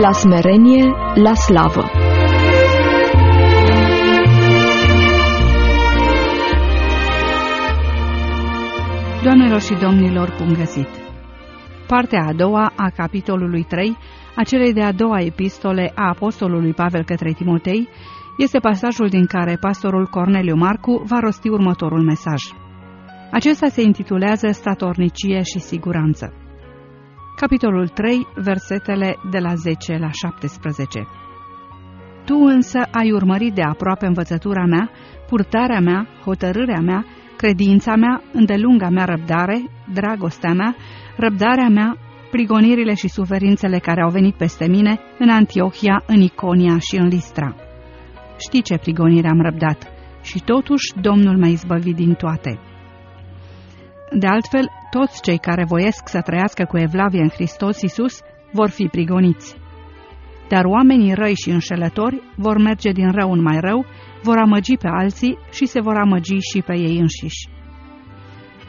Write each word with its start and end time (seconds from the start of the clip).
la 0.00 0.12
smerenie 0.12 0.84
la 1.14 1.34
slavă. 1.34 1.90
Doamnelor 9.22 9.60
și 9.60 9.74
domnilor, 9.74 10.34
bun 10.38 10.54
găsit! 10.54 10.88
Partea 11.86 12.24
a 12.28 12.32
doua 12.32 12.72
a 12.76 12.90
capitolului 12.96 13.62
3 13.62 13.96
a 14.36 14.42
celei 14.42 14.72
de-a 14.72 14.92
doua 14.92 15.20
epistole 15.20 15.92
a 15.94 16.08
apostolului 16.08 16.72
Pavel 16.72 17.04
către 17.04 17.32
Timotei 17.32 17.88
este 18.38 18.58
pasajul 18.58 19.08
din 19.08 19.26
care 19.26 19.56
pastorul 19.60 20.06
Corneliu 20.06 20.56
Marcu 20.56 21.02
va 21.06 21.18
rosti 21.18 21.48
următorul 21.48 22.02
mesaj. 22.02 22.40
Acesta 23.30 23.66
se 23.68 23.82
intitulează 23.82 24.48
Statornicie 24.50 25.42
și 25.42 25.58
siguranță. 25.58 26.39
Capitolul 27.36 27.88
3, 27.88 28.26
versetele 28.34 29.16
de 29.30 29.38
la 29.38 29.54
10 29.54 29.96
la 29.96 30.10
17 30.10 31.06
Tu 32.24 32.34
însă 32.34 32.78
ai 32.90 33.12
urmărit 33.12 33.54
de 33.54 33.62
aproape 33.62 34.06
învățătura 34.06 34.64
mea, 34.64 34.90
purtarea 35.28 35.80
mea, 35.80 36.06
hotărârea 36.24 36.80
mea, 36.80 37.04
credința 37.36 37.94
mea, 37.96 38.22
îndelunga 38.32 38.88
mea 38.88 39.04
răbdare, 39.04 39.62
dragostea 39.92 40.52
mea, 40.52 40.76
răbdarea 41.16 41.68
mea, 41.68 41.96
prigonirile 42.30 42.94
și 42.94 43.08
suferințele 43.08 43.78
care 43.78 44.02
au 44.02 44.10
venit 44.10 44.34
peste 44.34 44.66
mine 44.68 45.00
în 45.18 45.28
Antiohia, 45.28 46.02
în 46.06 46.20
Iconia 46.20 46.78
și 46.78 46.96
în 46.96 47.06
Listra. 47.06 47.54
Știi 48.38 48.62
ce 48.62 48.78
prigonire 48.78 49.28
am 49.28 49.40
răbdat 49.40 49.92
și 50.22 50.42
totuși 50.44 50.92
Domnul 51.00 51.38
m-a 51.38 51.48
izbăvit 51.48 51.94
din 51.94 52.14
toate. 52.14 52.58
De 54.12 54.26
altfel, 54.26 54.68
toți 54.90 55.22
cei 55.22 55.38
care 55.38 55.64
voiesc 55.64 56.08
să 56.08 56.20
trăiască 56.20 56.64
cu 56.64 56.78
evlavie 56.78 57.20
în 57.20 57.28
Hristos 57.28 57.82
Iisus 57.82 58.20
vor 58.52 58.70
fi 58.70 58.86
prigoniți. 58.86 59.56
Dar 60.48 60.64
oamenii 60.64 61.14
răi 61.14 61.34
și 61.34 61.50
înșelători 61.50 62.22
vor 62.36 62.58
merge 62.58 62.90
din 62.90 63.10
rău 63.10 63.32
în 63.32 63.42
mai 63.42 63.58
rău, 63.60 63.84
vor 64.22 64.36
amăgi 64.36 64.76
pe 64.76 64.88
alții 64.88 65.38
și 65.50 65.66
se 65.66 65.80
vor 65.80 65.96
amăgi 65.96 66.36
și 66.52 66.62
pe 66.62 66.78
ei 66.78 66.98
înșiși. 66.98 67.48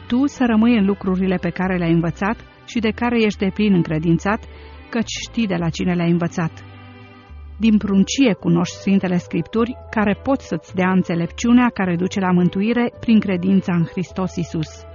Tu 0.06 0.26
să 0.26 0.44
rămâi 0.46 0.78
în 0.78 0.84
lucrurile 0.84 1.36
pe 1.36 1.50
care 1.50 1.76
le-ai 1.76 1.92
învățat 1.92 2.36
și 2.66 2.78
de 2.78 2.90
care 2.90 3.22
ești 3.22 3.38
de 3.38 3.50
plin 3.54 3.74
încredințat, 3.74 4.44
căci 4.90 5.12
știi 5.28 5.46
de 5.46 5.56
la 5.58 5.68
cine 5.68 5.94
le-ai 5.94 6.10
învățat. 6.10 6.64
Din 7.56 7.76
pruncie 7.78 8.32
cunoști 8.32 8.76
Sfintele 8.76 9.16
Scripturi, 9.16 9.76
care 9.90 10.20
pot 10.22 10.40
să-ți 10.40 10.74
dea 10.74 10.90
înțelepciunea 10.90 11.68
care 11.74 11.96
duce 11.96 12.20
la 12.20 12.30
mântuire 12.32 12.92
prin 13.00 13.20
credința 13.20 13.74
în 13.74 13.84
Hristos 13.84 14.36
Isus. 14.36 14.90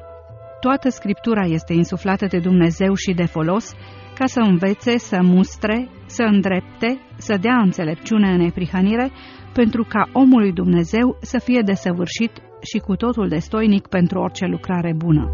Toată 0.60 0.90
Scriptura 0.90 1.46
este 1.46 1.74
insuflată 1.74 2.26
de 2.26 2.40
Dumnezeu 2.40 2.94
și 2.94 3.14
de 3.14 3.26
folos, 3.26 3.74
ca 4.14 4.26
să 4.26 4.40
învețe, 4.40 4.98
să 4.98 5.20
mustre, 5.22 5.90
să 6.06 6.24
îndrepte, 6.24 7.00
să 7.18 7.38
dea 7.42 7.56
înțelepciune 7.56 8.30
în 8.30 8.38
neprihănire, 8.38 9.12
pentru 9.54 9.84
ca 9.90 10.10
omului 10.14 10.52
Dumnezeu 10.54 11.18
să 11.22 11.40
fie 11.44 11.62
desăvârșit 11.66 12.32
și 12.62 12.78
cu 12.78 12.96
totul 12.96 13.28
destoinic 13.28 13.88
pentru 13.88 14.20
orice 14.20 14.46
lucrare 14.46 14.94
bună. 14.96 15.32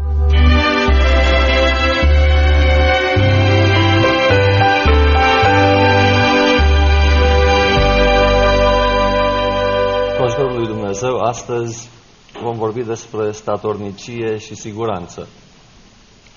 Cu 10.16 10.22
ajutorul 10.22 10.56
lui 10.56 10.66
Dumnezeu, 10.66 11.16
astăzi 11.18 11.90
vom 12.42 12.56
vorbi 12.56 12.82
despre 12.82 13.32
statornicie 13.32 14.38
și 14.38 14.54
siguranță. 14.54 15.28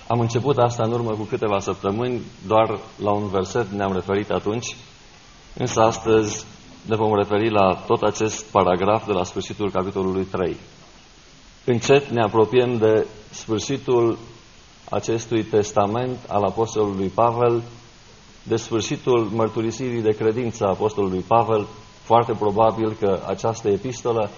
Am 0.06 0.20
început 0.20 0.58
asta 0.58 0.82
în 0.82 0.92
urmă 0.92 1.10
cu 1.10 1.22
câteva 1.22 1.58
săptămâni, 1.58 2.20
doar 2.46 2.78
la 3.02 3.10
un 3.10 3.28
verset 3.28 3.66
ne-am 3.68 3.92
referit 3.92 4.30
atunci, 4.30 4.76
însă 5.54 5.80
astăzi 5.80 6.44
ne 6.86 6.96
vom 6.96 7.14
referi 7.14 7.50
la 7.50 7.74
tot 7.86 8.02
acest 8.02 8.44
paragraf 8.44 9.06
de 9.06 9.12
la 9.12 9.24
sfârșitul 9.24 9.70
capitolului 9.70 10.24
3. 10.24 10.56
Încet 11.64 12.08
ne 12.08 12.22
apropiem 12.22 12.78
de 12.78 13.06
sfârșitul 13.30 14.18
acestui 14.90 15.42
testament 15.42 16.18
al 16.28 16.42
Apostolului 16.42 17.08
Pavel, 17.08 17.62
de 18.42 18.56
sfârșitul 18.56 19.28
mărturisirii 19.32 20.02
de 20.02 20.16
credință 20.16 20.64
a 20.64 20.68
Apostolului 20.68 21.24
Pavel, 21.26 21.66
foarte 22.02 22.32
probabil 22.32 22.96
că 23.00 23.20
această 23.26 23.68
epistolă 23.68 24.30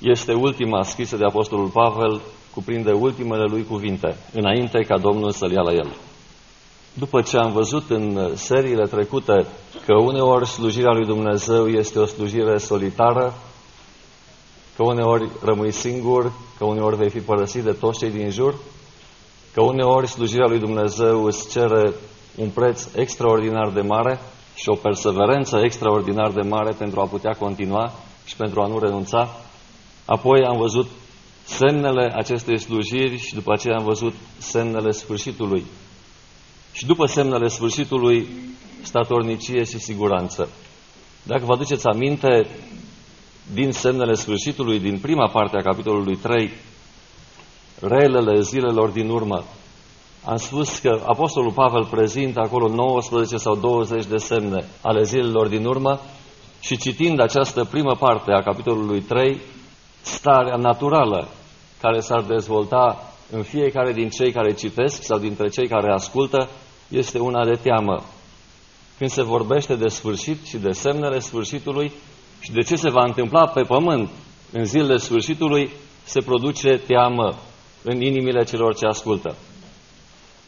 este 0.00 0.32
ultima 0.32 0.82
scrisă 0.82 1.16
de 1.16 1.24
Apostolul 1.24 1.68
Pavel, 1.68 2.20
cuprinde 2.54 2.92
ultimele 2.92 3.44
lui 3.44 3.64
cuvinte, 3.64 4.16
înainte 4.32 4.84
ca 4.88 4.98
Domnul 4.98 5.30
să-l 5.30 5.52
ia 5.52 5.60
la 5.60 5.72
el. 5.72 5.96
După 6.94 7.22
ce 7.22 7.36
am 7.36 7.52
văzut 7.52 7.90
în 7.90 8.32
seriile 8.34 8.86
trecute 8.86 9.46
că 9.86 9.94
uneori 10.02 10.46
slujirea 10.46 10.92
lui 10.92 11.06
Dumnezeu 11.06 11.68
este 11.68 11.98
o 11.98 12.04
slujire 12.04 12.58
solitară, 12.58 13.34
că 14.76 14.82
uneori 14.82 15.28
rămâi 15.44 15.72
singur, 15.72 16.32
că 16.58 16.64
uneori 16.64 16.96
vei 16.96 17.10
fi 17.10 17.20
părăsit 17.20 17.62
de 17.62 17.72
toți 17.72 17.98
cei 17.98 18.10
din 18.10 18.30
jur, 18.30 18.54
că 19.52 19.62
uneori 19.62 20.08
slujirea 20.08 20.46
lui 20.48 20.58
Dumnezeu 20.58 21.24
îți 21.24 21.50
cere 21.50 21.92
un 22.36 22.48
preț 22.48 22.88
extraordinar 22.94 23.68
de 23.68 23.80
mare 23.80 24.20
și 24.54 24.68
o 24.68 24.74
perseverență 24.74 25.60
extraordinar 25.64 26.30
de 26.30 26.48
mare 26.48 26.74
pentru 26.78 27.00
a 27.00 27.06
putea 27.06 27.32
continua 27.32 27.92
și 28.24 28.36
pentru 28.36 28.60
a 28.60 28.66
nu 28.66 28.78
renunța, 28.78 29.28
Apoi 30.04 30.44
am 30.44 30.56
văzut 30.56 30.88
semnele 31.44 32.12
acestei 32.16 32.58
slujiri 32.58 33.18
și 33.18 33.34
după 33.34 33.52
aceea 33.52 33.76
am 33.76 33.84
văzut 33.84 34.14
semnele 34.38 34.90
sfârșitului. 34.90 35.64
Și 36.72 36.86
după 36.86 37.06
semnele 37.06 37.48
sfârșitului, 37.48 38.28
statornicie 38.82 39.64
și 39.64 39.78
siguranță. 39.78 40.48
Dacă 41.22 41.44
vă 41.44 41.52
aduceți 41.52 41.86
aminte, 41.86 42.46
din 43.52 43.72
semnele 43.72 44.14
sfârșitului, 44.14 44.80
din 44.80 44.98
prima 44.98 45.28
parte 45.28 45.56
a 45.56 45.62
capitolului 45.62 46.16
3, 46.16 46.50
relele 47.80 48.40
zilelor 48.40 48.88
din 48.88 49.08
urmă, 49.08 49.44
am 50.24 50.36
spus 50.36 50.78
că 50.78 51.00
Apostolul 51.06 51.52
Pavel 51.52 51.84
prezintă 51.84 52.40
acolo 52.40 52.68
19 52.68 53.36
sau 53.36 53.56
20 53.56 54.04
de 54.04 54.16
semne 54.16 54.64
ale 54.80 55.02
zilelor 55.02 55.48
din 55.48 55.64
urmă 55.64 56.00
și 56.60 56.76
citind 56.76 57.20
această 57.20 57.64
primă 57.64 57.96
parte 57.98 58.32
a 58.32 58.42
capitolului 58.42 59.00
3, 59.00 59.40
starea 60.02 60.56
naturală 60.56 61.28
care 61.80 62.00
s-ar 62.00 62.22
dezvolta 62.22 63.12
în 63.30 63.42
fiecare 63.42 63.92
din 63.92 64.08
cei 64.08 64.32
care 64.32 64.52
citesc 64.52 65.02
sau 65.02 65.18
dintre 65.18 65.48
cei 65.48 65.68
care 65.68 65.92
ascultă 65.92 66.48
este 66.88 67.18
una 67.18 67.44
de 67.44 67.58
teamă. 67.62 68.02
Când 68.98 69.10
se 69.10 69.22
vorbește 69.22 69.74
de 69.74 69.88
sfârșit 69.88 70.46
și 70.46 70.56
de 70.56 70.70
semnele 70.70 71.18
sfârșitului 71.18 71.92
și 72.40 72.52
de 72.52 72.60
ce 72.60 72.76
se 72.76 72.90
va 72.90 73.04
întâmpla 73.04 73.46
pe 73.46 73.62
pământ 73.62 74.10
în 74.52 74.64
zilele 74.64 74.96
sfârșitului, 74.96 75.70
se 76.04 76.20
produce 76.20 76.80
teamă 76.86 77.38
în 77.82 78.00
inimile 78.00 78.44
celor 78.44 78.74
ce 78.74 78.86
ascultă. 78.86 79.34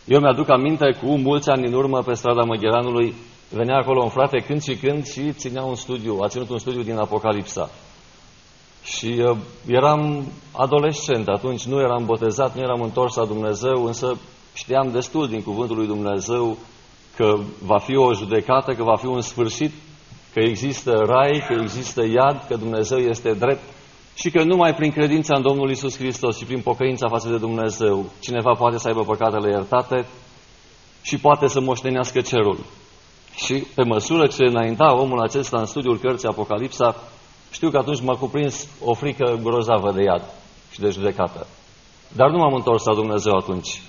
Eu 0.05 0.21
mi-aduc 0.21 0.51
aminte 0.51 0.99
cu 1.03 1.17
mulți 1.17 1.51
ani 1.51 1.67
în 1.67 1.73
urmă 1.73 2.03
pe 2.03 2.15
strada 2.15 2.43
Măgheranului, 2.43 3.15
venea 3.51 3.77
acolo 3.77 4.03
un 4.03 4.09
frate 4.09 4.39
când 4.47 4.63
și 4.63 4.77
când 4.77 5.07
și 5.07 5.33
ținea 5.33 5.63
un 5.63 5.75
studiu, 5.75 6.19
a 6.21 6.29
ținut 6.29 6.49
un 6.49 6.59
studiu 6.59 6.83
din 6.83 6.97
Apocalipsa. 6.97 7.71
Și 8.82 9.06
uh, 9.06 9.37
eram 9.66 10.25
adolescent 10.53 11.28
atunci, 11.28 11.65
nu 11.65 11.81
eram 11.81 12.04
botezat, 12.04 12.54
nu 12.54 12.60
eram 12.60 12.81
întors 12.81 13.15
la 13.15 13.25
Dumnezeu, 13.25 13.84
însă 13.84 14.19
știam 14.54 14.91
destul 14.91 15.28
din 15.28 15.43
cuvântul 15.43 15.76
lui 15.76 15.87
Dumnezeu 15.87 16.56
că 17.16 17.34
va 17.62 17.78
fi 17.78 17.97
o 17.97 18.15
judecată, 18.15 18.72
că 18.72 18.82
va 18.82 18.97
fi 18.97 19.06
un 19.06 19.21
sfârșit, 19.21 19.72
că 20.32 20.41
există 20.41 20.92
rai, 21.06 21.44
că 21.48 21.56
există 21.60 22.03
iad, 22.03 22.44
că 22.48 22.56
Dumnezeu 22.56 22.98
este 22.98 23.33
drept 23.33 23.62
și 24.15 24.30
că 24.30 24.42
numai 24.42 24.74
prin 24.74 24.91
credința 24.91 25.36
în 25.36 25.42
Domnul 25.42 25.71
Isus 25.71 25.97
Hristos 25.97 26.36
și 26.36 26.45
prin 26.45 26.60
pocăința 26.60 27.09
față 27.09 27.28
de 27.28 27.36
Dumnezeu, 27.36 28.04
cineva 28.21 28.53
poate 28.59 28.78
să 28.78 28.89
aibă 28.89 29.04
păcatele 29.04 29.51
iertate 29.51 30.07
și 31.03 31.18
poate 31.18 31.47
să 31.47 31.60
moștenească 31.60 32.21
cerul. 32.21 32.59
Și 33.34 33.54
pe 33.74 33.83
măsură 33.83 34.27
ce 34.27 34.45
înainta 34.45 34.95
omul 34.95 35.21
acesta 35.21 35.59
în 35.59 35.66
studiul 35.66 35.98
cărții 35.98 36.28
Apocalipsa, 36.28 36.97
știu 37.53 37.71
că 37.71 37.78
atunci 37.78 38.01
m-a 38.01 38.16
cuprins 38.16 38.69
o 38.84 38.95
frică 38.95 39.39
grozavă 39.43 39.93
de 39.93 40.03
iad 40.03 40.22
și 40.72 40.81
de 40.81 40.89
judecată. 40.89 41.47
Dar 42.16 42.31
nu 42.31 42.39
m-am 42.39 42.54
întors 42.54 42.84
la 42.84 42.95
Dumnezeu 42.95 43.34
atunci. 43.37 43.83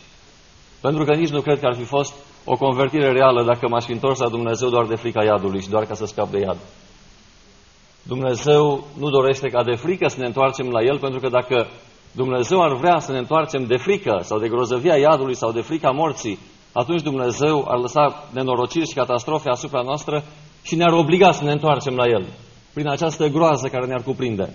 Pentru 0.81 1.03
că 1.03 1.13
nici 1.13 1.29
nu 1.29 1.41
cred 1.41 1.59
că 1.59 1.65
ar 1.65 1.75
fi 1.75 1.83
fost 1.83 2.13
o 2.45 2.55
convertire 2.55 3.11
reală 3.11 3.43
dacă 3.43 3.67
m-aș 3.67 3.85
fi 3.85 3.91
întors 3.91 4.19
la 4.19 4.29
Dumnezeu 4.29 4.69
doar 4.69 4.85
de 4.85 4.95
frica 4.95 5.23
iadului 5.23 5.61
și 5.61 5.69
doar 5.69 5.85
ca 5.85 5.93
să 5.93 6.05
scap 6.05 6.29
de 6.29 6.39
iad. 6.39 6.57
Dumnezeu 8.03 8.83
nu 8.97 9.09
dorește 9.09 9.47
ca 9.49 9.63
de 9.63 9.75
frică 9.75 10.07
să 10.07 10.19
ne 10.19 10.25
întoarcem 10.25 10.69
la 10.69 10.81
El, 10.81 10.99
pentru 10.99 11.19
că 11.19 11.29
dacă 11.29 11.67
Dumnezeu 12.11 12.61
ar 12.61 12.75
vrea 12.75 12.99
să 12.99 13.11
ne 13.11 13.17
întoarcem 13.17 13.65
de 13.65 13.77
frică 13.77 14.19
sau 14.21 14.39
de 14.39 14.47
grozăvia 14.47 14.97
iadului 14.97 15.35
sau 15.35 15.51
de 15.51 15.61
frica 15.61 15.89
morții, 15.91 16.39
atunci 16.71 17.01
Dumnezeu 17.01 17.65
ar 17.67 17.79
lăsa 17.79 18.27
nenorociri 18.33 18.87
și 18.87 18.95
catastrofe 18.95 19.49
asupra 19.49 19.81
noastră 19.81 20.23
și 20.63 20.75
ne-ar 20.75 20.91
obliga 20.91 21.31
să 21.31 21.43
ne 21.43 21.51
întoarcem 21.51 21.95
la 21.95 22.07
El 22.07 22.25
prin 22.73 22.87
această 22.87 23.27
groază 23.27 23.67
care 23.67 23.85
ne-ar 23.85 24.01
cuprinde. 24.01 24.53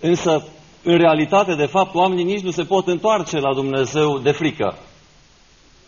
Însă, 0.00 0.44
în 0.82 0.96
realitate, 0.96 1.54
de 1.54 1.66
fapt, 1.66 1.94
oamenii 1.94 2.24
nici 2.24 2.42
nu 2.42 2.50
se 2.50 2.62
pot 2.62 2.86
întoarce 2.86 3.38
la 3.38 3.54
Dumnezeu 3.54 4.18
de 4.18 4.30
frică. 4.30 4.78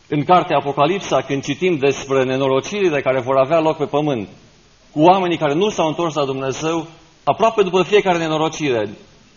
În 0.09 0.25
cartea 0.25 0.57
Apocalipsa, 0.57 1.21
când 1.21 1.43
citim 1.43 1.77
despre 1.77 2.25
nenorocirile 2.25 3.01
care 3.01 3.21
vor 3.21 3.37
avea 3.37 3.61
loc 3.61 3.77
pe 3.77 3.85
pământ, 3.85 4.29
cu 4.93 5.01
oamenii 5.01 5.37
care 5.37 5.55
nu 5.55 5.69
s-au 5.69 5.87
întors 5.87 6.15
la 6.15 6.25
Dumnezeu, 6.25 6.87
aproape 7.25 7.63
după 7.63 7.83
fiecare 7.83 8.19
nenorocire, 8.19 8.91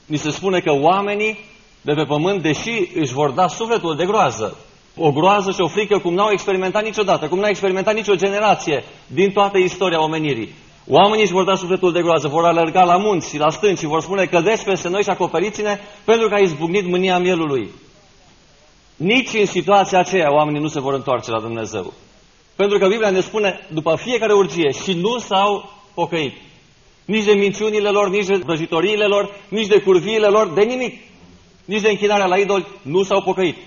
ni 0.06 0.18
se 0.18 0.32
spune 0.32 0.60
că 0.60 0.72
oamenii 0.72 1.38
de 1.82 1.94
pe 1.94 2.04
pământ, 2.04 2.42
deși 2.42 2.90
își 2.96 3.14
vor 3.14 3.30
da 3.30 3.48
sufletul 3.48 3.96
de 3.96 4.06
groază, 4.06 4.58
o 4.98 5.12
groază 5.12 5.52
și 5.52 5.62
o 5.62 5.68
frică 5.68 5.98
cum 5.98 6.14
n-au 6.14 6.32
experimentat 6.32 6.84
niciodată, 6.84 7.28
cum 7.28 7.40
n-a 7.40 7.48
experimentat 7.48 7.94
nicio 7.94 8.16
generație 8.16 8.84
din 9.08 9.32
toată 9.32 9.58
istoria 9.58 10.04
omenirii. 10.04 10.54
Oamenii 10.92 11.24
își 11.24 11.34
vor 11.34 11.44
da 11.44 11.56
sufletul 11.56 11.92
de 11.92 12.02
groază, 12.02 12.28
vor 12.28 12.46
alerga 12.46 12.84
la 12.84 12.98
munți 12.98 13.30
și 13.30 13.38
la 13.38 13.50
stânci 13.50 13.78
și 13.78 13.86
vor 13.86 14.02
spune 14.02 14.26
cădeți 14.26 14.64
peste 14.64 14.90
noi 14.90 15.04
și 15.04 15.10
acoperiți-ne 15.10 15.80
pentru 16.04 16.28
că 16.28 16.34
a 16.34 16.40
izbucnit 16.40 16.86
mânia 16.86 17.20
mielului. 17.20 17.70
Nici 18.96 19.34
în 19.34 19.46
situația 19.46 20.00
aceea 20.00 20.34
oamenii 20.34 20.62
nu 20.62 20.68
se 20.68 20.80
vor 20.80 20.94
întoarce 20.94 21.32
la 21.32 21.40
Dumnezeu. 21.40 21.94
Pentru 22.56 22.78
că 22.78 22.88
Biblia 22.88 23.10
ne 23.10 23.20
spune, 23.20 23.68
după 23.74 23.96
fiecare 23.96 24.34
urgie, 24.34 24.72
și 24.84 24.94
nu 24.94 25.18
s-au 25.18 25.70
pocăit. 25.94 26.34
Nici 27.06 27.26
de 27.26 27.32
minciunile 27.32 27.90
lor, 27.90 28.10
nici 28.10 28.26
de 28.26 28.36
vrăjitoriile 28.36 29.06
lor, 29.06 29.36
nici 29.50 29.68
de 29.68 29.82
curviile 29.82 30.28
lor, 30.28 30.48
de 30.48 30.62
nimic. 30.62 31.02
Nici 31.66 31.82
de 31.82 31.90
închinarea 31.90 32.26
la 32.26 32.38
idoli, 32.38 32.68
nu 32.82 33.04
s-au 33.04 33.22
pocăit. 33.22 33.58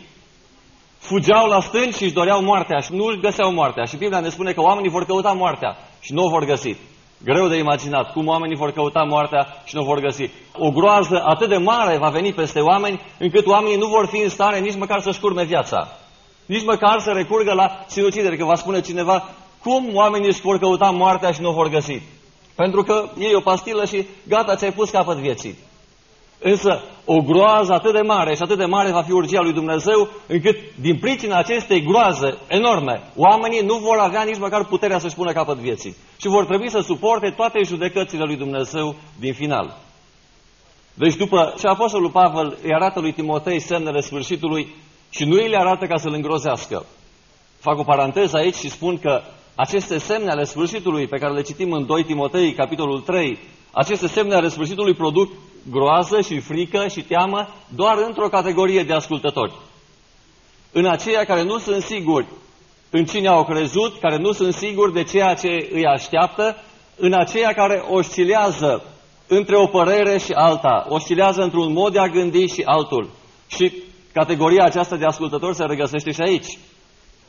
Fugeau 0.98 1.46
la 1.46 1.60
stânci 1.60 1.94
și 1.94 2.02
își 2.02 2.12
doreau 2.12 2.42
moartea 2.42 2.78
și 2.78 2.92
nu 2.92 3.04
își 3.04 3.20
găseau 3.20 3.52
moartea. 3.52 3.84
Și 3.84 3.96
Biblia 3.96 4.20
ne 4.20 4.28
spune 4.28 4.52
că 4.52 4.60
oamenii 4.60 4.90
vor 4.90 5.04
căuta 5.04 5.32
moartea 5.32 5.76
și 6.00 6.12
nu 6.12 6.24
o 6.24 6.28
vor 6.28 6.44
găsi. 6.44 6.76
Greu 7.24 7.48
de 7.48 7.56
imaginat 7.56 8.12
cum 8.12 8.26
oamenii 8.26 8.56
vor 8.56 8.72
căuta 8.72 9.02
moartea 9.02 9.46
și 9.64 9.74
nu 9.74 9.80
o 9.80 9.84
vor 9.84 10.00
găsi. 10.00 10.30
O 10.58 10.70
groază 10.70 11.22
atât 11.24 11.48
de 11.48 11.56
mare 11.56 11.96
va 11.96 12.08
veni 12.08 12.32
peste 12.32 12.60
oameni, 12.60 13.00
încât 13.18 13.46
oamenii 13.46 13.76
nu 13.76 13.86
vor 13.86 14.06
fi 14.06 14.22
în 14.22 14.28
stare 14.28 14.58
nici 14.58 14.76
măcar 14.76 15.00
să-și 15.00 15.20
curme 15.20 15.44
viața. 15.44 15.88
Nici 16.46 16.64
măcar 16.64 17.00
să 17.00 17.10
recurgă 17.10 17.52
la 17.52 17.84
sinucidere, 17.86 18.36
că 18.36 18.44
va 18.44 18.54
spune 18.54 18.80
cineva, 18.80 19.28
cum 19.62 19.88
oamenii 19.92 20.28
își 20.28 20.40
vor 20.40 20.58
căuta 20.58 20.90
moartea 20.90 21.32
și 21.32 21.40
nu 21.40 21.48
o 21.48 21.52
vor 21.52 21.68
găsi? 21.68 22.02
Pentru 22.54 22.82
că 22.82 23.08
e 23.18 23.36
o 23.36 23.40
pastilă 23.40 23.84
și 23.84 24.06
gata, 24.28 24.54
ți-ai 24.54 24.72
pus 24.72 24.90
capăt 24.90 25.16
vieții. 25.16 25.56
Însă 26.42 26.82
o 27.04 27.20
groază 27.20 27.72
atât 27.72 27.92
de 27.92 28.00
mare 28.00 28.34
și 28.34 28.42
atât 28.42 28.58
de 28.58 28.64
mare 28.64 28.90
va 28.90 29.02
fi 29.02 29.12
urgia 29.12 29.40
lui 29.40 29.52
Dumnezeu, 29.52 30.08
încât 30.26 30.56
din 30.80 30.98
pricina 30.98 31.38
acestei 31.38 31.82
groaze 31.82 32.36
enorme, 32.48 33.02
oamenii 33.16 33.60
nu 33.60 33.78
vor 33.78 33.96
avea 33.98 34.22
nici 34.22 34.38
măcar 34.38 34.64
puterea 34.64 34.98
să-și 34.98 35.14
pună 35.14 35.32
capăt 35.32 35.56
vieții. 35.56 35.96
Și 36.20 36.28
vor 36.28 36.44
trebui 36.44 36.70
să 36.70 36.80
suporte 36.80 37.30
toate 37.36 37.60
judecățile 37.64 38.24
lui 38.24 38.36
Dumnezeu 38.36 38.94
din 39.20 39.32
final. 39.32 39.76
Deci 40.94 41.14
după 41.14 41.54
ce 41.58 41.66
Apostolul 41.66 42.10
Pavel 42.10 42.58
îi 42.62 42.74
arată 42.74 43.00
lui 43.00 43.12
Timotei 43.12 43.60
semnele 43.60 44.00
sfârșitului 44.00 44.74
și 45.10 45.24
nu 45.24 45.34
îi 45.34 45.48
le 45.48 45.56
arată 45.58 45.86
ca 45.86 45.96
să-l 45.96 46.12
îngrozească. 46.12 46.84
Fac 47.58 47.78
o 47.78 47.82
paranteză 47.82 48.36
aici 48.36 48.54
și 48.54 48.70
spun 48.70 48.98
că 48.98 49.20
aceste 49.54 49.98
semne 49.98 50.30
ale 50.30 50.44
sfârșitului 50.44 51.06
pe 51.06 51.18
care 51.18 51.32
le 51.32 51.42
citim 51.42 51.72
în 51.72 51.86
2 51.86 52.04
Timotei, 52.04 52.52
capitolul 52.52 53.00
3, 53.00 53.38
aceste 53.72 54.06
semne 54.06 54.34
ale 54.34 54.48
sfârșitului 54.48 54.94
produc 54.94 55.32
groază 55.70 56.20
și 56.20 56.40
frică 56.40 56.86
și 56.88 57.02
teamă 57.02 57.48
doar 57.68 57.98
într-o 58.06 58.28
categorie 58.28 58.82
de 58.82 58.92
ascultători. 58.92 59.52
În 60.72 60.86
aceia 60.86 61.24
care 61.24 61.42
nu 61.42 61.58
sunt 61.58 61.82
siguri 61.82 62.26
în 62.90 63.04
cine 63.04 63.28
au 63.28 63.44
crezut, 63.44 63.98
care 64.00 64.16
nu 64.16 64.32
sunt 64.32 64.54
siguri 64.54 64.92
de 64.92 65.02
ceea 65.02 65.34
ce 65.34 65.68
îi 65.72 65.86
așteaptă, 65.86 66.56
în 66.96 67.12
aceia 67.12 67.52
care 67.52 67.84
oscilează 67.90 68.82
între 69.26 69.56
o 69.56 69.66
părere 69.66 70.18
și 70.18 70.32
alta, 70.32 70.86
oscilează 70.88 71.42
într-un 71.42 71.72
mod 71.72 71.92
de 71.92 71.98
a 71.98 72.08
gândi 72.08 72.46
și 72.46 72.62
altul. 72.64 73.10
Și 73.46 73.72
categoria 74.12 74.64
aceasta 74.64 74.96
de 74.96 75.04
ascultători 75.04 75.56
se 75.56 75.64
regăsește 75.64 76.10
și 76.10 76.20
aici. 76.20 76.58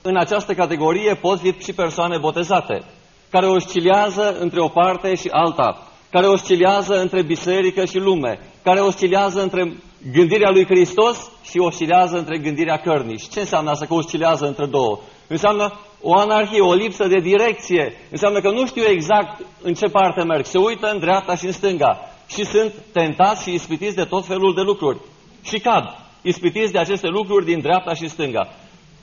În 0.02 0.18
această 0.18 0.54
categorie 0.54 1.16
pot 1.16 1.40
fi 1.40 1.56
și 1.60 1.74
persoane 1.74 2.18
botezate, 2.18 2.84
care 3.30 3.48
oscilează 3.48 4.38
între 4.40 4.62
o 4.62 4.68
parte 4.68 5.16
și 5.16 5.28
alta, 5.32 5.88
care 6.14 6.28
oscilează 6.28 7.02
între 7.02 7.22
biserică 7.22 7.86
și 7.86 7.98
lume, 7.98 8.40
care 8.64 8.80
oscilează 8.80 9.42
între 9.42 9.74
gândirea 10.12 10.50
lui 10.50 10.66
Hristos 10.66 11.32
și 11.44 11.58
oscilează 11.58 12.18
între 12.18 12.38
gândirea 12.38 12.78
cărnii. 12.78 13.20
Și 13.20 13.30
ce 13.30 13.40
înseamnă 13.40 13.70
asta 13.70 13.86
că 13.86 13.94
oscilează 13.94 14.46
între 14.46 14.66
două? 14.66 15.00
Înseamnă 15.28 15.80
o 16.02 16.18
anarhie, 16.18 16.62
o 16.62 16.74
lipsă 16.74 17.08
de 17.08 17.20
direcție. 17.20 17.94
Înseamnă 18.12 18.40
că 18.42 18.50
nu 18.52 18.66
știu 18.66 18.84
exact 18.84 19.42
în 19.62 19.74
ce 19.74 19.86
parte 19.86 20.24
merg. 20.24 20.46
Se 20.46 20.58
uită 20.58 20.88
în 20.92 21.00
dreapta 21.00 21.36
și 21.36 21.46
în 21.46 21.52
stânga 21.52 22.00
și 22.28 22.46
sunt 22.46 22.74
tentați 22.92 23.44
și 23.44 23.54
ispitiți 23.54 23.96
de 23.96 24.04
tot 24.04 24.26
felul 24.26 24.54
de 24.54 24.62
lucruri. 24.62 24.98
Și 25.44 25.60
cad, 25.60 25.84
ispitiți 26.22 26.72
de 26.72 26.80
aceste 26.80 27.08
lucruri 27.08 27.46
din 27.46 27.60
dreapta 27.60 27.94
și 27.94 28.10
stânga. 28.10 28.48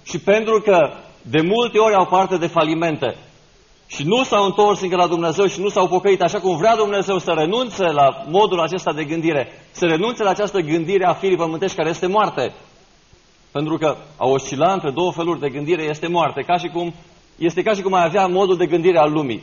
Și 0.05 0.19
pentru 0.19 0.61
că 0.61 0.79
de 1.23 1.41
multe 1.41 1.79
ori 1.79 1.95
au 1.95 2.07
parte 2.07 2.37
de 2.37 2.47
falimente, 2.47 3.17
și 3.91 4.03
nu 4.05 4.25
s-au 4.25 4.45
întors 4.45 4.81
încă 4.81 4.97
la 4.97 5.07
Dumnezeu 5.07 5.47
și 5.47 5.61
nu 5.61 5.69
s-au 5.69 5.89
pocăit 5.89 6.23
așa 6.23 6.41
cum 6.41 6.57
vrea 6.57 6.77
Dumnezeu 6.77 7.19
să 7.19 7.31
renunțe 7.31 7.85
la 7.85 8.25
modul 8.29 8.61
acesta 8.61 8.93
de 8.93 9.05
gândire, 9.05 9.49
să 9.71 9.87
renunțe 9.87 10.23
la 10.23 10.31
această 10.31 10.61
gândire 10.61 11.07
a 11.07 11.13
firii 11.13 11.37
pământești 11.37 11.77
care 11.77 11.89
este 11.89 12.07
moarte. 12.07 12.53
Pentru 13.53 13.77
că 13.77 13.97
a 14.17 14.27
oscila 14.27 14.73
între 14.73 14.91
două 14.91 15.13
feluri 15.13 15.41
de 15.41 15.49
gândire 15.49 15.83
este 15.83 16.07
moarte, 16.07 16.43
ca 16.43 16.57
și 16.57 16.69
cum, 16.69 16.95
este 17.39 17.63
ca 17.63 17.73
și 17.75 17.83
cum 17.83 17.95
ai 17.95 18.05
avea 18.05 18.27
modul 18.27 18.57
de 18.57 18.67
gândire 18.67 18.99
al 18.99 19.13
lumii. 19.13 19.43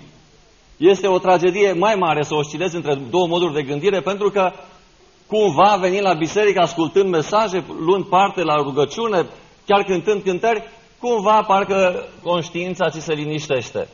Este 0.77 1.07
o 1.07 1.17
tragedie 1.17 1.71
mai 1.71 1.95
mare 1.95 2.23
să 2.23 2.35
oscilezi 2.35 2.75
între 2.75 2.93
două 3.09 3.27
moduri 3.27 3.53
de 3.53 3.63
gândire 3.63 3.99
pentru 3.99 4.29
că 4.29 4.51
cumva 5.27 5.77
veni 5.79 6.01
la 6.01 6.13
biserică 6.13 6.59
ascultând 6.61 7.09
mesaje, 7.09 7.63
luând 7.79 8.05
parte 8.05 8.43
la 8.43 8.55
rugăciune, 8.55 9.25
chiar 9.65 9.83
cântând 9.83 10.23
cântări, 10.23 10.63
cumva 10.99 11.41
parcă 11.41 12.05
conștiința 12.23 12.89
ți 12.89 13.01
se 13.01 13.13
liniștește. 13.13 13.87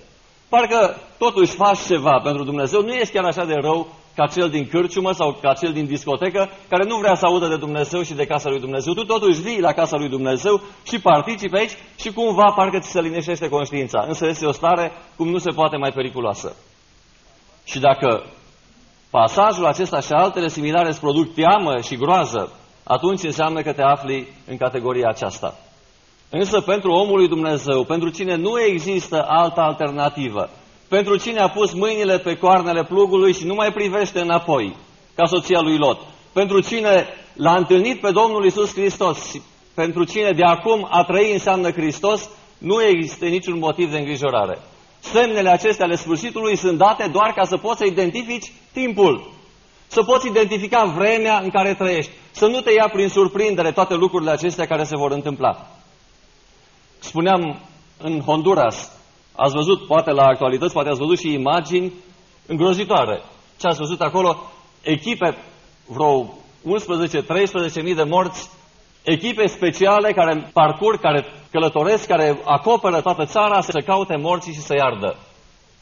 Parcă 0.56 0.96
totuși 1.18 1.56
faci 1.56 1.80
ceva 1.88 2.20
pentru 2.24 2.44
Dumnezeu, 2.44 2.82
nu 2.82 2.94
ești 2.94 3.14
chiar 3.14 3.26
așa 3.26 3.46
de 3.46 3.54
rău 3.54 3.88
ca 4.16 4.28
cel 4.28 4.50
din 4.50 4.68
cârciumă 4.68 5.12
sau 5.12 5.38
ca 5.42 5.54
cel 5.54 5.74
din 5.74 5.86
discotecă, 5.86 6.50
care 6.70 6.84
nu 6.84 6.98
vrea 6.98 7.16
să 7.16 7.26
audă 7.26 7.48
de 7.48 7.58
Dumnezeu 7.58 8.02
și 8.02 8.14
de 8.14 8.26
casa 8.26 8.50
lui 8.50 8.60
Dumnezeu. 8.60 8.94
Tu 8.94 9.04
totuși 9.04 9.42
vii 9.42 9.60
la 9.60 9.72
casa 9.72 9.98
lui 9.98 10.10
Dumnezeu 10.10 10.62
și 10.84 11.00
participi 11.00 11.58
aici 11.58 11.78
și 12.00 12.14
cumva 12.14 12.54
parcă 12.56 12.80
ți 12.80 12.92
se 12.92 13.02
liniștește 13.02 13.50
conștiința. 13.50 14.06
Însă 14.08 14.28
este 14.28 14.46
o 14.46 14.52
stare 14.52 14.92
cum 15.16 15.30
nu 15.30 15.38
se 15.38 15.52
poate 15.56 15.78
mai 15.78 15.92
periculoasă. 15.92 16.56
Și 17.64 17.80
dacă 17.80 18.24
pasajul 19.10 19.66
acesta 19.66 20.00
și 20.00 20.12
altele 20.12 20.48
similare 20.48 20.88
îți 20.88 21.00
produc 21.00 21.34
teamă 21.34 21.82
și 21.82 21.98
groază, 21.98 22.52
atunci 22.84 23.24
înseamnă 23.24 23.62
că 23.62 23.74
te 23.74 23.82
afli 23.82 24.28
în 24.48 24.58
categoria 24.58 25.10
aceasta. 25.10 25.56
Însă 26.36 26.62
pentru 26.62 26.92
omul 26.92 27.18
lui 27.18 27.28
Dumnezeu, 27.28 27.84
pentru 27.84 28.10
cine 28.10 28.36
nu 28.36 28.62
există 28.62 29.26
altă 29.28 29.62
alternativă, 29.62 30.50
pentru 30.88 31.18
cine 31.18 31.40
a 31.40 31.50
pus 31.50 31.74
mâinile 31.74 32.18
pe 32.20 32.38
coarnele 32.38 32.84
plugului 32.84 33.34
și 33.34 33.46
nu 33.46 33.54
mai 33.54 33.72
privește 33.72 34.20
înapoi, 34.20 34.76
ca 35.16 35.26
soția 35.26 35.60
lui 35.60 35.78
Lot, 35.78 36.00
pentru 36.34 36.62
cine 36.62 37.08
l-a 37.34 37.56
întâlnit 37.56 38.00
pe 38.02 38.12
Domnul 38.12 38.46
Isus 38.46 38.74
Hristos 38.74 39.30
și 39.30 39.42
pentru 39.74 40.04
cine 40.04 40.32
de 40.32 40.44
acum 40.44 40.88
a 40.92 41.04
trăi 41.04 41.32
înseamnă 41.32 41.72
Hristos, 41.72 42.30
nu 42.58 42.84
există 42.84 43.26
niciun 43.26 43.58
motiv 43.58 43.92
de 43.92 43.98
îngrijorare. 43.98 44.60
Semnele 45.00 45.50
acestea 45.50 45.86
ale 45.86 45.96
sfârșitului 45.96 46.58
sunt 46.58 46.78
date 46.78 47.10
doar 47.12 47.34
ca 47.36 47.44
să 47.46 47.58
poți 47.58 47.78
să 47.78 47.86
identifici 47.86 48.52
timpul, 48.72 49.32
să 49.88 50.04
poți 50.04 50.28
identifica 50.28 50.84
vremea 50.98 51.40
în 51.44 51.50
care 51.50 51.74
trăiești, 51.74 52.12
să 52.32 52.46
nu 52.46 52.62
te 52.62 52.74
ia 52.74 52.90
prin 52.94 53.10
surprindere 53.10 53.72
toate 53.72 53.94
lucrurile 53.94 54.32
acestea 54.32 54.66
care 54.66 54.84
se 54.84 54.98
vor 54.98 55.12
întâmpla. 55.12 55.68
Spuneam 57.04 57.60
în 57.98 58.20
Honduras, 58.20 58.92
ați 59.36 59.54
văzut, 59.54 59.88
poate 59.88 60.12
la 60.12 60.24
actualități, 60.24 60.74
poate 60.74 60.90
ați 60.90 61.00
văzut 61.00 61.20
și 61.20 61.34
imagini 61.34 61.94
îngrozitoare. 62.48 63.22
Ce 63.60 63.68
ați 63.68 63.78
văzut 63.78 64.02
acolo? 64.02 64.52
Echipe, 64.82 65.38
vreo 65.88 66.26
11-13 67.80 67.84
mii 67.84 67.96
de 67.96 68.04
morți, 68.04 68.50
echipe 69.04 69.48
speciale 69.48 70.12
care 70.12 70.50
parcurg, 70.54 71.00
care 71.00 71.26
călătoresc, 71.52 72.08
care 72.08 72.40
acoperă 72.44 73.02
toată 73.02 73.26
țara 73.26 73.62
să 73.62 73.82
caute 73.86 74.16
morții 74.16 74.54
și 74.54 74.60
să 74.60 74.74
iardă. 74.74 75.18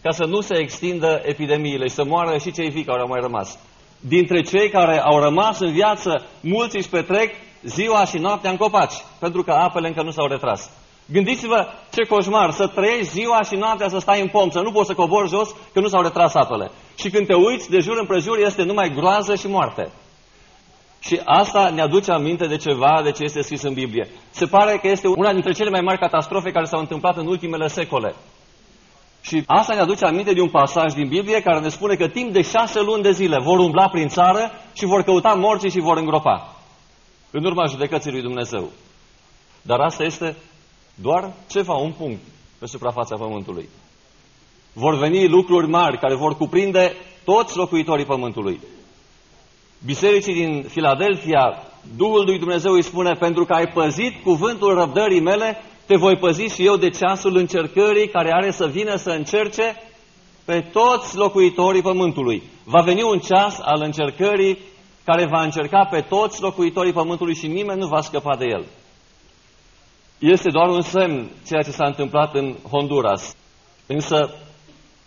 Ca 0.02 0.12
să 0.12 0.26
nu 0.26 0.42
se 0.42 0.58
extindă 0.58 1.22
epidemiile 1.24 1.88
și 1.88 1.94
să 1.94 2.04
moară 2.04 2.38
și 2.38 2.52
cei 2.52 2.70
vii 2.70 2.84
care 2.84 3.02
au 3.02 3.08
mai 3.08 3.20
rămas. 3.22 3.60
Dintre 4.00 4.42
cei 4.42 4.70
care 4.70 5.00
au 5.00 5.20
rămas 5.20 5.60
în 5.60 5.72
viață, 5.72 6.26
mulți 6.42 6.78
își 6.78 6.90
petrec 6.90 7.32
ziua 7.64 8.06
și 8.06 8.18
noaptea 8.18 8.52
în 8.52 8.58
copaci, 8.58 9.04
pentru 9.20 9.44
că 9.44 9.52
apele 9.52 9.88
încă 9.88 10.04
nu 10.04 10.12
s-au 10.12 10.28
retras. 10.28 10.70
Gândiți-vă 11.12 11.68
ce 11.94 12.04
coșmar, 12.04 12.52
să 12.52 12.68
trăiești 12.68 13.12
ziua 13.12 13.42
și 13.42 13.56
noaptea 13.56 13.90
să 13.90 14.00
stai 14.00 14.22
în 14.22 14.28
pom, 14.28 14.50
să 14.50 14.60
nu 14.60 14.72
poți 14.72 14.88
să 14.88 14.94
cobori 14.94 15.30
jos, 15.30 15.56
că 15.74 15.80
nu 15.80 15.88
s-au 15.88 16.02
retras 16.02 16.34
apele. 16.34 16.72
Și 16.96 17.10
când 17.10 17.28
te 17.28 17.34
uiți, 17.34 17.70
de 17.70 17.80
jur 17.80 17.98
împrejur 18.00 18.38
este 18.38 18.64
numai 18.64 18.94
groază 18.96 19.36
și 19.36 19.48
moarte. 19.48 19.92
Și 21.00 21.22
asta 21.26 21.70
ne 21.70 21.82
aduce 21.82 22.12
aminte 22.12 22.48
de 22.48 22.58
ceva 22.58 23.02
de 23.04 23.12
ce 23.12 23.24
este 23.24 23.42
scris 23.42 23.62
în 23.62 23.74
Biblie. 23.74 24.08
Se 24.30 24.46
pare 24.46 24.78
că 24.78 24.88
este 24.88 25.08
una 25.08 25.32
dintre 25.32 25.52
cele 25.52 25.70
mai 25.70 25.82
mari 25.82 26.00
catastrofe 26.00 26.52
care 26.52 26.66
s-au 26.66 26.80
întâmplat 26.80 27.18
în 27.18 27.28
ultimele 27.28 27.68
secole. 27.68 28.16
Și 29.22 29.44
asta 29.46 29.74
ne 29.74 29.80
aduce 29.80 30.06
aminte 30.06 30.34
de 30.34 30.42
un 30.42 30.50
pasaj 30.50 30.94
din 30.94 31.08
Biblie 31.08 31.42
care 31.42 31.60
ne 31.60 31.70
spune 31.70 31.96
că 31.96 32.08
timp 32.08 32.32
de 32.34 32.42
șase 32.42 32.82
luni 32.82 33.04
de 33.04 33.12
zile 33.12 33.38
vor 33.44 33.60
umbla 33.60 33.90
prin 33.90 34.08
țară 34.08 34.52
și 34.74 34.86
vor 34.86 35.04
căuta 35.04 35.34
morții 35.34 35.70
și 35.70 35.80
vor 35.80 35.98
îngropa. 35.98 36.56
În 37.32 37.46
urma 37.46 37.66
judecății 37.66 38.12
lui 38.12 38.22
Dumnezeu. 38.22 38.70
Dar 39.62 39.80
asta 39.80 40.04
este 40.04 40.36
doar 40.96 41.34
ceva, 41.50 41.74
un 41.74 41.92
punct 41.92 42.22
pe 42.60 42.66
suprafața 42.66 43.16
pământului. 43.16 43.70
Vor 44.74 44.98
veni 44.98 45.28
lucruri 45.28 45.68
mari 45.68 46.00
care 46.00 46.16
vor 46.16 46.38
cuprinde 46.38 46.94
toți 47.24 47.58
locuitorii 47.58 48.06
pământului. 48.06 48.60
Bisericii 49.86 50.34
din 50.34 50.64
Filadelfia, 50.64 51.64
Duhul 51.96 52.26
lui 52.26 52.40
Dumnezeu 52.40 52.72
îi 52.74 52.82
spune, 52.82 53.14
pentru 53.14 53.46
că 53.46 53.54
ai 53.54 53.68
păzit 53.68 54.24
cuvântul 54.24 54.74
răbdării 54.74 55.22
mele, 55.22 55.64
te 55.86 55.96
voi 55.96 56.18
păzi 56.18 56.44
și 56.44 56.66
eu 56.66 56.76
de 56.76 56.90
ceasul 56.90 57.36
încercării 57.36 58.10
care 58.10 58.32
are 58.34 58.52
să 58.52 58.68
vină 58.68 58.96
să 58.96 59.10
încerce 59.10 59.76
pe 60.46 60.60
toți 60.72 61.16
locuitorii 61.16 61.82
pământului. 61.82 62.44
Va 62.64 62.82
veni 62.82 63.02
un 63.04 63.20
ceas 63.20 63.60
al 63.62 63.82
încercării 63.82 64.58
care 65.04 65.26
va 65.26 65.44
încerca 65.44 65.88
pe 65.92 66.02
toți 66.02 66.42
locuitorii 66.42 66.94
pământului 66.94 67.36
și 67.36 67.48
nimeni 67.48 67.80
nu 67.80 67.88
va 67.88 68.02
scăpa 68.02 68.36
de 68.36 68.46
el. 68.46 68.66
Este 70.22 70.50
doar 70.50 70.70
un 70.70 70.82
semn 70.82 71.32
ceea 71.48 71.62
ce 71.62 71.72
s-a 71.72 71.86
întâmplat 71.86 72.36
în 72.36 72.56
Honduras. 72.72 73.36
Însă, 73.88 74.36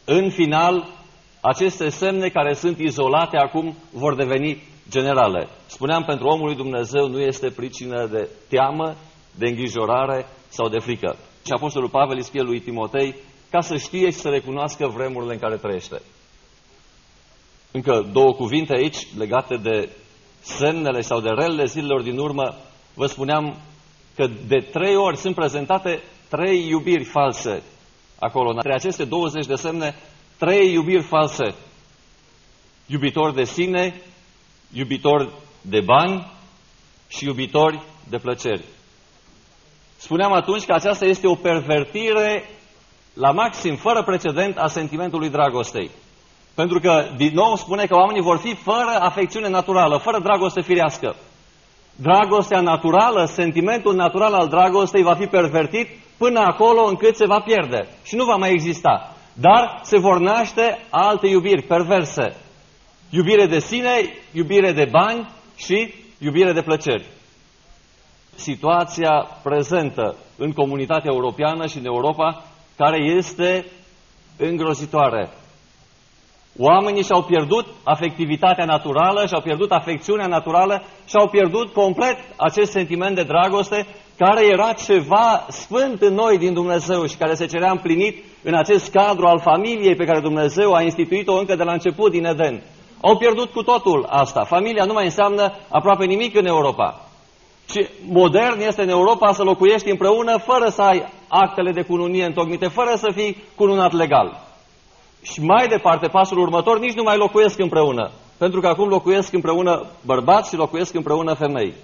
în 0.04 0.30
final, 0.30 0.88
aceste 1.40 1.88
semne 1.88 2.28
care 2.28 2.54
sunt 2.54 2.78
izolate 2.78 3.36
acum 3.36 3.76
vor 3.92 4.14
deveni 4.14 4.62
generale. 4.90 5.48
Spuneam, 5.66 6.04
pentru 6.04 6.26
omul 6.26 6.46
lui 6.46 6.56
Dumnezeu 6.56 7.08
nu 7.08 7.20
este 7.20 7.50
pricină 7.50 8.06
de 8.06 8.28
teamă, 8.48 8.94
de 9.38 9.48
îngrijorare 9.48 10.26
sau 10.48 10.68
de 10.68 10.78
frică. 10.78 11.16
Și 11.46 11.52
Apostolul 11.56 11.88
Pavel 11.88 12.16
îi 12.16 12.24
scrie 12.24 12.42
lui 12.42 12.60
Timotei 12.60 13.14
ca 13.50 13.60
să 13.60 13.76
știe 13.76 14.10
și 14.10 14.18
să 14.18 14.28
recunoască 14.28 14.86
vremurile 14.86 15.32
în 15.32 15.38
care 15.38 15.56
trăiește. 15.56 16.02
Încă 17.70 18.08
două 18.12 18.32
cuvinte 18.32 18.74
aici 18.76 19.06
legate 19.18 19.56
de 19.56 19.88
semnele 20.40 21.00
sau 21.00 21.20
de 21.20 21.28
relele 21.28 21.64
zilelor 21.64 22.02
din 22.02 22.18
urmă. 22.18 22.54
Vă 22.94 23.06
spuneam 23.06 23.56
că 24.16 24.26
de 24.46 24.58
trei 24.58 24.96
ori 24.96 25.16
sunt 25.16 25.34
prezentate 25.34 26.02
trei 26.28 26.68
iubiri 26.68 27.04
false 27.04 27.62
acolo. 28.18 28.50
Între 28.50 28.74
aceste 28.74 29.04
20 29.04 29.46
de 29.46 29.54
semne, 29.54 29.94
trei 30.38 30.72
iubiri 30.72 31.02
false. 31.02 31.54
Iubitor 32.86 33.32
de 33.32 33.44
sine, 33.44 34.00
iubitor 34.72 35.32
de 35.60 35.80
bani 35.80 36.32
și 37.08 37.24
iubitori 37.24 37.82
de 38.08 38.18
plăceri. 38.18 38.64
Spuneam 39.96 40.32
atunci 40.32 40.64
că 40.64 40.72
aceasta 40.72 41.04
este 41.04 41.26
o 41.26 41.34
pervertire 41.34 42.44
la 43.14 43.30
maxim, 43.30 43.76
fără 43.76 44.02
precedent, 44.02 44.58
a 44.58 44.66
sentimentului 44.66 45.30
dragostei. 45.30 45.90
Pentru 46.54 46.78
că, 46.78 47.06
din 47.16 47.30
nou, 47.34 47.56
spune 47.56 47.86
că 47.86 47.94
oamenii 47.94 48.22
vor 48.22 48.38
fi 48.38 48.54
fără 48.54 48.98
afecțiune 49.00 49.48
naturală, 49.48 49.96
fără 49.96 50.20
dragoste 50.20 50.60
firească. 50.60 51.16
Dragostea 51.96 52.60
naturală, 52.60 53.24
sentimentul 53.24 53.94
natural 53.94 54.32
al 54.32 54.48
dragostei 54.48 55.02
va 55.02 55.14
fi 55.14 55.26
pervertit 55.26 55.88
până 56.18 56.40
acolo 56.40 56.84
încât 56.84 57.16
se 57.16 57.26
va 57.26 57.40
pierde 57.40 57.88
și 58.04 58.14
nu 58.14 58.24
va 58.24 58.36
mai 58.36 58.50
exista. 58.50 59.14
Dar 59.32 59.80
se 59.82 59.98
vor 59.98 60.18
naște 60.18 60.78
alte 60.90 61.26
iubiri 61.26 61.62
perverse. 61.62 62.36
Iubire 63.10 63.46
de 63.46 63.58
sine, 63.58 63.90
iubire 64.32 64.72
de 64.72 64.88
bani 64.90 65.28
și 65.56 65.94
iubire 66.18 66.52
de 66.52 66.62
plăceri. 66.62 67.06
Situația 68.34 69.28
prezentă 69.42 70.16
în 70.36 70.52
comunitatea 70.52 71.10
europeană 71.12 71.66
și 71.66 71.78
în 71.78 71.84
Europa, 71.84 72.44
care 72.76 72.98
este 73.16 73.66
îngrozitoare. 74.36 75.30
Oamenii 76.58 77.02
și-au 77.02 77.22
pierdut 77.22 77.66
afectivitatea 77.84 78.64
naturală, 78.64 79.26
și-au 79.26 79.40
pierdut 79.40 79.70
afecțiunea 79.70 80.26
naturală, 80.26 80.82
și-au 81.08 81.28
pierdut 81.28 81.72
complet 81.72 82.16
acest 82.36 82.70
sentiment 82.70 83.14
de 83.14 83.22
dragoste 83.22 83.86
care 84.16 84.46
era 84.46 84.72
ceva 84.72 85.46
sfânt 85.48 86.00
în 86.00 86.14
noi 86.14 86.38
din 86.38 86.52
Dumnezeu 86.52 87.06
și 87.06 87.16
care 87.16 87.34
se 87.34 87.46
cerea 87.46 87.70
împlinit 87.70 88.24
în 88.42 88.54
acest 88.54 88.90
cadru 88.90 89.26
al 89.26 89.40
familiei 89.40 89.96
pe 89.96 90.04
care 90.04 90.20
Dumnezeu 90.20 90.72
a 90.72 90.82
instituit-o 90.82 91.34
încă 91.34 91.54
de 91.56 91.62
la 91.62 91.72
început 91.72 92.10
din 92.10 92.24
Eden. 92.24 92.62
Au 93.00 93.16
pierdut 93.16 93.50
cu 93.50 93.62
totul 93.62 94.06
asta. 94.08 94.44
Familia 94.44 94.84
nu 94.84 94.92
mai 94.92 95.04
înseamnă 95.04 95.52
aproape 95.68 96.04
nimic 96.04 96.36
în 96.36 96.46
Europa. 96.46 97.00
Și 97.70 97.86
modern 98.08 98.60
este 98.60 98.82
în 98.82 98.88
Europa 98.88 99.32
să 99.32 99.42
locuiești 99.42 99.90
împreună 99.90 100.38
fără 100.38 100.68
să 100.68 100.82
ai 100.82 101.04
actele 101.28 101.72
de 101.72 101.82
cununie 101.82 102.24
întocmite, 102.24 102.66
fără 102.66 102.92
să 102.94 103.10
fii 103.14 103.36
cununat 103.56 103.92
legal. 103.92 104.53
Și 105.24 105.40
mai 105.40 105.68
departe, 105.68 106.06
pasul 106.08 106.38
următor, 106.38 106.78
nici 106.78 106.94
nu 106.94 107.02
mai 107.02 107.16
locuiesc 107.16 107.58
împreună. 107.58 108.10
Pentru 108.38 108.60
că 108.60 108.66
acum 108.66 108.88
locuiesc 108.88 109.32
împreună 109.32 109.86
bărbați 110.04 110.48
și 110.48 110.56
locuiesc 110.56 110.94
împreună 110.94 111.34
femei. 111.34 111.74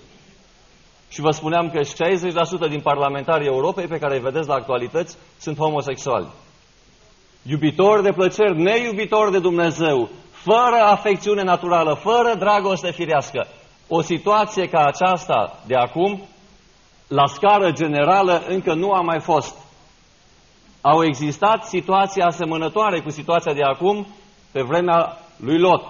Și 1.09 1.21
vă 1.21 1.31
spuneam 1.31 1.71
că 1.71 1.81
60% 2.67 2.69
din 2.69 2.81
parlamentarii 2.81 3.47
Europei 3.47 3.87
pe 3.87 3.99
care 3.99 4.15
îi 4.15 4.21
vedeți 4.21 4.49
la 4.49 4.55
actualități 4.55 5.17
sunt 5.39 5.57
homosexuali. 5.57 6.27
Iubitori 7.43 8.03
de 8.03 8.13
plăceri, 8.13 8.63
neiubitori 8.63 9.31
de 9.31 9.39
Dumnezeu, 9.39 10.09
fără 10.31 10.83
afecțiune 10.85 11.43
naturală, 11.43 11.95
fără 11.95 12.35
dragoste 12.39 12.91
firească. 12.91 13.47
O 13.89 14.03
situație 14.03 14.69
ca 14.69 14.85
aceasta 14.85 15.59
de 15.67 15.75
acum, 15.75 16.23
la 17.09 17.27
scară 17.27 17.71
generală, 17.71 18.43
încă 18.49 18.75
nu 18.75 18.93
a 18.93 19.01
mai 19.01 19.21
fost. 19.21 19.60
Au 20.81 21.05
existat 21.05 21.65
situații 21.65 22.23
asemănătoare 22.23 23.01
cu 23.01 23.11
situația 23.11 23.53
de 23.53 23.63
acum 23.63 24.07
pe 24.53 24.63
vremea 24.63 25.17
lui 25.37 25.59
Lot. 25.59 25.83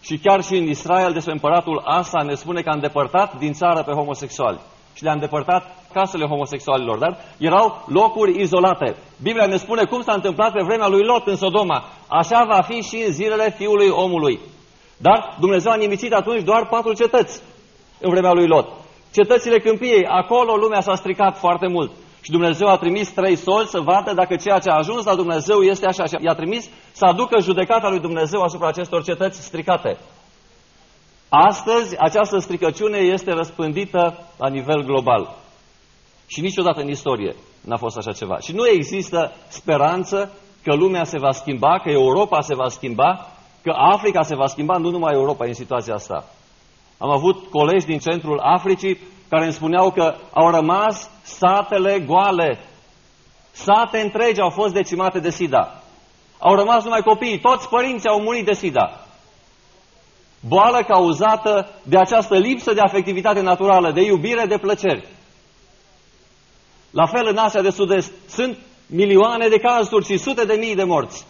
Și 0.00 0.18
chiar 0.18 0.42
și 0.42 0.56
în 0.56 0.66
Israel, 0.66 1.12
despre 1.12 1.32
împăratul 1.32 1.82
Asa, 1.84 2.22
ne 2.22 2.34
spune 2.34 2.60
că 2.62 2.68
a 2.68 2.74
îndepărtat 2.74 3.38
din 3.38 3.52
țară 3.52 3.82
pe 3.82 3.92
homosexuali. 3.92 4.58
Și 4.94 5.02
le-a 5.02 5.12
îndepărtat 5.12 5.76
casele 5.92 6.26
homosexualilor, 6.26 6.98
dar 6.98 7.16
erau 7.38 7.84
locuri 7.86 8.40
izolate. 8.40 8.96
Biblia 9.22 9.46
ne 9.46 9.56
spune 9.56 9.84
cum 9.84 10.02
s-a 10.02 10.12
întâmplat 10.12 10.52
pe 10.52 10.62
vremea 10.62 10.88
lui 10.88 11.04
Lot 11.04 11.26
în 11.26 11.36
Sodoma. 11.36 11.84
Așa 12.08 12.44
va 12.48 12.60
fi 12.60 12.80
și 12.80 13.04
în 13.06 13.12
zilele 13.12 13.54
fiului 13.56 13.88
omului. 13.88 14.40
Dar 14.96 15.36
Dumnezeu 15.40 15.72
a 15.72 15.76
nimițit 15.76 16.12
atunci 16.12 16.42
doar 16.42 16.66
patru 16.66 16.92
cetăți 16.92 17.42
în 18.00 18.10
vremea 18.10 18.32
lui 18.32 18.46
Lot. 18.46 18.68
Cetățile 19.12 19.58
câmpiei, 19.58 20.06
acolo 20.06 20.54
lumea 20.54 20.80
s-a 20.80 20.94
stricat 20.94 21.38
foarte 21.38 21.66
mult. 21.66 21.90
Și 22.20 22.30
Dumnezeu 22.30 22.68
a 22.68 22.76
trimis 22.76 23.10
trei 23.10 23.36
soli 23.36 23.66
să 23.66 23.80
vadă 23.80 24.12
dacă 24.14 24.36
ceea 24.36 24.58
ce 24.58 24.70
a 24.70 24.76
ajuns 24.76 25.04
la 25.04 25.14
Dumnezeu 25.14 25.60
este 25.62 25.86
așa. 25.86 26.04
Și 26.04 26.14
i-a 26.20 26.34
trimis 26.34 26.68
să 26.92 27.04
aducă 27.04 27.40
judecata 27.40 27.88
lui 27.88 28.00
Dumnezeu 28.00 28.40
asupra 28.42 28.68
acestor 28.68 29.02
cetăți 29.02 29.42
stricate. 29.44 29.98
Astăzi, 31.28 31.96
această 31.98 32.38
stricăciune 32.38 32.98
este 32.98 33.32
răspândită 33.32 34.18
la 34.38 34.48
nivel 34.48 34.82
global. 34.82 35.36
Și 36.26 36.40
niciodată 36.40 36.80
în 36.80 36.88
istorie 36.88 37.34
n-a 37.60 37.76
fost 37.76 37.96
așa 37.96 38.12
ceva. 38.12 38.38
Și 38.38 38.52
nu 38.52 38.68
există 38.68 39.32
speranță 39.48 40.32
că 40.62 40.74
lumea 40.74 41.04
se 41.04 41.18
va 41.18 41.30
schimba, 41.30 41.78
că 41.82 41.90
Europa 41.90 42.40
se 42.40 42.54
va 42.54 42.68
schimba, 42.68 43.26
că 43.62 43.72
Africa 43.76 44.22
se 44.22 44.34
va 44.34 44.46
schimba, 44.46 44.76
nu 44.76 44.90
numai 44.90 45.14
Europa 45.14 45.44
în 45.44 45.54
situația 45.54 45.94
asta. 45.94 46.24
Am 46.98 47.10
avut 47.10 47.46
colegi 47.50 47.86
din 47.86 47.98
centrul 47.98 48.38
Africii 48.38 48.98
care 49.28 49.44
îmi 49.44 49.52
spuneau 49.52 49.90
că 49.90 50.14
au 50.32 50.50
rămas 50.50 51.10
satele 51.22 52.00
goale. 52.00 52.58
Sate 53.52 54.00
întregi 54.00 54.40
au 54.40 54.50
fost 54.50 54.72
decimate 54.72 55.18
de 55.18 55.30
SIDA. 55.30 55.82
Au 56.38 56.54
rămas 56.54 56.84
numai 56.84 57.02
copiii, 57.02 57.40
toți 57.40 57.68
părinții 57.68 58.08
au 58.08 58.20
murit 58.20 58.44
de 58.44 58.52
SIDA. 58.52 59.00
Boală 60.40 60.82
cauzată 60.82 61.68
de 61.82 61.98
această 61.98 62.38
lipsă 62.38 62.72
de 62.72 62.80
afectivitate 62.80 63.40
naturală, 63.40 63.92
de 63.92 64.00
iubire, 64.00 64.46
de 64.46 64.58
plăceri. 64.58 65.06
La 66.90 67.06
fel 67.06 67.26
în 67.26 67.36
Asia 67.36 67.62
de 67.62 67.70
Sud-Est 67.70 68.12
sunt 68.28 68.58
milioane 68.86 69.48
de 69.48 69.58
cazuri 69.58 70.04
și 70.04 70.16
sute 70.16 70.44
de 70.44 70.54
mii 70.54 70.74
de 70.74 70.84
morți 70.84 71.26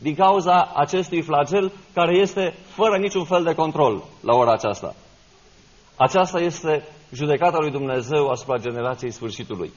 din 0.00 0.14
cauza 0.14 0.72
acestui 0.74 1.22
flagel 1.22 1.72
care 1.94 2.16
este 2.16 2.54
fără 2.68 2.96
niciun 2.96 3.24
fel 3.24 3.42
de 3.42 3.54
control 3.54 4.04
la 4.20 4.34
ora 4.34 4.52
aceasta. 4.52 4.94
Aceasta 5.96 6.40
este 6.40 6.88
judecata 7.12 7.58
lui 7.60 7.70
Dumnezeu 7.70 8.28
asupra 8.28 8.56
generației 8.56 9.10
sfârșitului. 9.10 9.72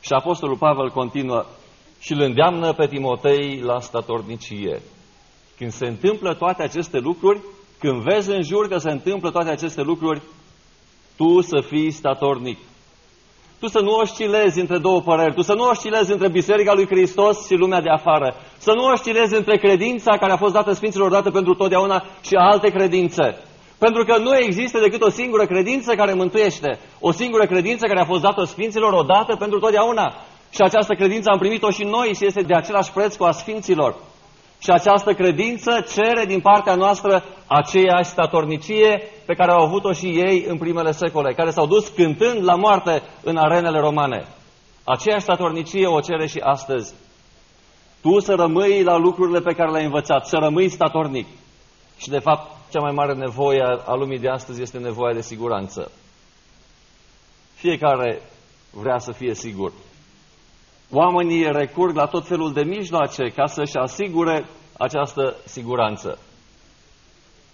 Și 0.00 0.12
Apostolul 0.12 0.56
Pavel 0.56 0.90
continuă 0.90 1.44
și 1.98 2.12
îl 2.12 2.20
îndeamnă 2.20 2.72
pe 2.72 2.86
Timotei 2.86 3.60
la 3.60 3.80
statornicie. 3.80 4.80
Când 5.56 5.72
se 5.72 5.86
întâmplă 5.86 6.34
toate 6.34 6.62
aceste 6.62 6.98
lucruri, 6.98 7.40
când 7.78 8.02
vezi 8.02 8.30
în 8.30 8.42
jur 8.42 8.68
că 8.68 8.78
se 8.78 8.90
întâmplă 8.90 9.30
toate 9.30 9.50
aceste 9.50 9.82
lucruri, 9.82 10.22
tu 11.16 11.40
să 11.40 11.60
fii 11.60 11.90
statornic. 11.90 12.58
Tu 13.58 13.66
să 13.66 13.80
nu 13.80 13.90
oscilezi 13.90 14.60
între 14.60 14.78
două 14.78 15.00
păreri, 15.00 15.34
tu 15.34 15.42
să 15.42 15.54
nu 15.54 15.68
oscilezi 15.68 16.12
între 16.12 16.28
Biserica 16.28 16.72
lui 16.72 16.86
Hristos 16.86 17.46
și 17.46 17.54
lumea 17.54 17.80
de 17.80 17.90
afară, 17.90 18.34
să 18.58 18.72
nu 18.72 18.84
oscilezi 18.84 19.34
între 19.34 19.56
credința 19.56 20.16
care 20.16 20.32
a 20.32 20.36
fost 20.36 20.52
dată 20.52 20.72
Sfinților 20.72 21.10
dată 21.10 21.30
pentru 21.30 21.54
totdeauna 21.54 22.04
și 22.22 22.34
alte 22.34 22.70
credințe. 22.70 23.38
Pentru 23.84 24.04
că 24.04 24.18
nu 24.18 24.36
există 24.36 24.78
decât 24.78 25.02
o 25.02 25.10
singură 25.10 25.46
credință 25.46 25.94
care 25.94 26.12
mântuiește, 26.12 26.78
o 27.00 27.12
singură 27.12 27.46
credință 27.46 27.86
care 27.86 28.00
a 28.00 28.04
fost 28.04 28.22
dată 28.22 28.44
Sfinților 28.44 28.92
odată 28.92 29.36
pentru 29.36 29.58
totdeauna. 29.58 30.14
Și 30.50 30.60
această 30.60 30.94
credință 30.94 31.30
am 31.30 31.38
primit-o 31.38 31.70
și 31.70 31.84
noi 31.84 32.14
și 32.16 32.26
este 32.26 32.42
de 32.42 32.54
același 32.54 32.92
preț 32.92 33.16
cu 33.16 33.24
a 33.24 33.30
Sfinților. 33.30 33.94
Și 34.58 34.70
această 34.70 35.12
credință 35.12 35.84
cere 35.94 36.24
din 36.24 36.40
partea 36.40 36.74
noastră 36.74 37.24
aceeași 37.46 38.10
statornicie 38.10 39.02
pe 39.26 39.34
care 39.34 39.50
au 39.50 39.64
avut-o 39.64 39.92
și 39.92 40.06
ei 40.06 40.44
în 40.48 40.58
primele 40.58 40.92
secole, 40.92 41.32
care 41.32 41.50
s-au 41.50 41.66
dus 41.66 41.88
cântând 41.88 42.44
la 42.44 42.54
moarte 42.54 43.02
în 43.22 43.36
arenele 43.36 43.78
romane. 43.78 44.26
Aceeași 44.84 45.22
statornicie 45.22 45.86
o 45.86 46.00
cere 46.00 46.26
și 46.26 46.38
astăzi. 46.38 46.94
Tu 48.02 48.18
să 48.18 48.34
rămâi 48.34 48.82
la 48.82 48.96
lucrurile 48.96 49.40
pe 49.40 49.54
care 49.54 49.70
le-ai 49.70 49.84
învățat, 49.84 50.26
să 50.26 50.36
rămâi 50.36 50.68
statornic. 50.68 51.26
Și 51.98 52.08
de 52.08 52.18
fapt, 52.18 52.59
cea 52.70 52.80
mai 52.80 52.92
mare 52.94 53.14
nevoie 53.14 53.62
a 53.86 53.94
lumii 53.94 54.18
de 54.18 54.28
astăzi 54.28 54.62
este 54.62 54.78
nevoia 54.78 55.14
de 55.14 55.20
siguranță. 55.20 55.90
Fiecare 57.54 58.22
vrea 58.70 58.98
să 58.98 59.12
fie 59.12 59.34
sigur. 59.34 59.72
Oamenii 60.92 61.52
recurg 61.52 61.96
la 61.96 62.06
tot 62.06 62.26
felul 62.26 62.52
de 62.52 62.62
mijloace 62.62 63.32
ca 63.34 63.46
să-și 63.46 63.76
asigure 63.76 64.44
această 64.78 65.36
siguranță. 65.44 66.18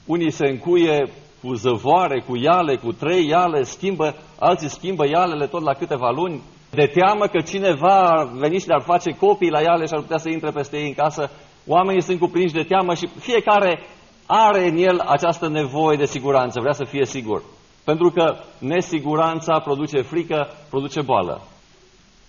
Unii 0.06 0.30
se 0.30 0.46
încuie 0.46 1.10
cu 1.42 1.54
zăvoare, 1.54 2.20
cu 2.20 2.36
iale, 2.36 2.76
cu 2.76 2.92
trei 2.92 3.26
iale, 3.26 3.62
schimbă, 3.62 4.14
alții 4.38 4.68
schimbă 4.68 5.06
ialele 5.06 5.46
tot 5.46 5.62
la 5.62 5.72
câteva 5.72 6.10
luni, 6.10 6.42
de 6.70 6.86
teamă 6.86 7.26
că 7.26 7.40
cineva 7.40 7.98
ar 8.00 8.28
veni 8.32 8.58
și 8.58 8.66
le-ar 8.66 8.82
face 8.82 9.10
copii 9.10 9.50
la 9.50 9.60
iale 9.60 9.86
și 9.86 9.92
ar 9.94 10.00
putea 10.00 10.18
să 10.18 10.28
intre 10.28 10.50
peste 10.50 10.76
ei 10.76 10.86
în 10.86 10.94
casă. 10.94 11.30
Oamenii 11.66 12.02
sunt 12.02 12.18
cuprinși 12.18 12.54
de 12.54 12.62
teamă 12.62 12.94
și 12.94 13.08
fiecare 13.18 13.80
are 14.26 14.66
în 14.66 14.76
el 14.76 14.98
această 14.98 15.48
nevoie 15.48 15.96
de 15.96 16.06
siguranță, 16.06 16.60
vrea 16.60 16.72
să 16.72 16.84
fie 16.84 17.04
sigur. 17.04 17.42
Pentru 17.84 18.10
că 18.10 18.36
nesiguranța 18.58 19.60
produce 19.60 20.02
frică, 20.02 20.48
produce 20.70 21.00
boală. 21.00 21.42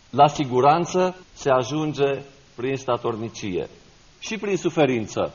La 0.09 0.27
siguranță 0.27 1.15
se 1.33 1.49
ajunge 1.49 2.21
prin 2.55 2.75
statornicie 2.75 3.69
și 4.19 4.37
prin 4.37 4.57
suferință. 4.57 5.33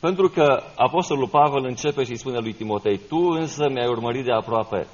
Pentru 0.00 0.28
că 0.28 0.62
Apostolul 0.76 1.28
Pavel 1.28 1.64
începe 1.64 2.04
și 2.04 2.16
spune 2.16 2.38
lui 2.38 2.52
Timotei, 2.52 3.00
tu 3.08 3.16
însă 3.16 3.68
mi-ai 3.68 3.88
urmărit 3.88 4.24
de 4.24 4.32
aproape. 4.32 4.86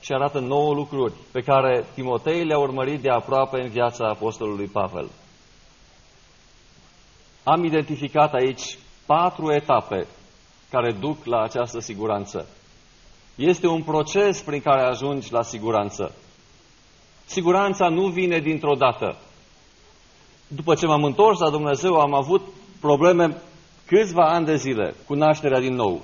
Și 0.00 0.12
arată 0.12 0.38
nouă 0.38 0.74
lucruri 0.74 1.12
pe 1.32 1.40
care 1.40 1.86
Timotei 1.94 2.44
le-a 2.44 2.58
urmărit 2.58 3.00
de 3.00 3.10
aproape 3.10 3.60
în 3.62 3.68
viața 3.68 4.08
Apostolului 4.08 4.66
Pavel. 4.66 5.10
Am 7.42 7.64
identificat 7.64 8.34
aici 8.34 8.78
patru 9.06 9.52
etape 9.52 10.06
care 10.70 10.92
duc 10.92 11.24
la 11.24 11.42
această 11.42 11.80
siguranță. 11.80 12.46
Este 13.34 13.66
un 13.66 13.82
proces 13.82 14.40
prin 14.40 14.60
care 14.60 14.82
ajungi 14.82 15.32
la 15.32 15.42
siguranță. 15.42 16.14
Siguranța 17.24 17.88
nu 17.88 18.06
vine 18.06 18.38
dintr-o 18.38 18.74
dată. 18.74 19.16
După 20.46 20.74
ce 20.74 20.86
m-am 20.86 21.04
întors 21.04 21.38
la 21.38 21.50
Dumnezeu, 21.50 21.94
am 22.00 22.14
avut 22.14 22.42
probleme 22.80 23.36
câțiva 23.86 24.30
ani 24.30 24.46
de 24.46 24.56
zile 24.56 24.94
cu 25.06 25.14
nașterea 25.14 25.60
din 25.60 25.74
nou. 25.74 26.02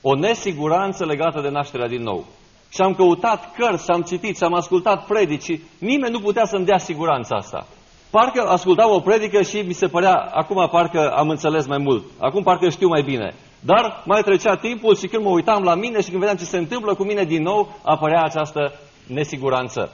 O 0.00 0.14
nesiguranță 0.14 1.04
legată 1.04 1.40
de 1.40 1.48
nașterea 1.48 1.88
din 1.88 2.02
nou. 2.02 2.26
Și 2.68 2.80
am 2.80 2.94
căutat 2.94 3.54
cărți, 3.54 3.90
am 3.90 4.02
citit, 4.02 4.36
și 4.36 4.42
am 4.42 4.54
ascultat 4.54 5.06
predici 5.06 5.60
nimeni 5.78 6.12
nu 6.12 6.20
putea 6.20 6.44
să-mi 6.44 6.64
dea 6.64 6.78
siguranța 6.78 7.36
asta. 7.36 7.66
Parcă 8.12 8.42
ascultam 8.48 8.90
o 8.90 9.00
predică 9.00 9.42
și 9.42 9.64
mi 9.66 9.72
se 9.72 9.86
părea, 9.86 10.14
acum 10.14 10.68
parcă 10.70 11.10
am 11.16 11.28
înțeles 11.28 11.66
mai 11.66 11.78
mult, 11.78 12.04
acum 12.18 12.42
parcă 12.42 12.68
știu 12.68 12.88
mai 12.88 13.02
bine. 13.02 13.34
Dar 13.60 14.02
mai 14.06 14.22
trecea 14.22 14.56
timpul 14.56 14.96
și 14.96 15.06
când 15.06 15.24
mă 15.24 15.30
uitam 15.30 15.62
la 15.62 15.74
mine 15.74 16.00
și 16.00 16.08
când 16.08 16.18
vedeam 16.18 16.36
ce 16.36 16.44
se 16.44 16.56
întâmplă 16.56 16.94
cu 16.94 17.04
mine 17.04 17.24
din 17.24 17.42
nou, 17.42 17.76
apărea 17.82 18.22
această 18.22 18.72
nesiguranță. 19.06 19.92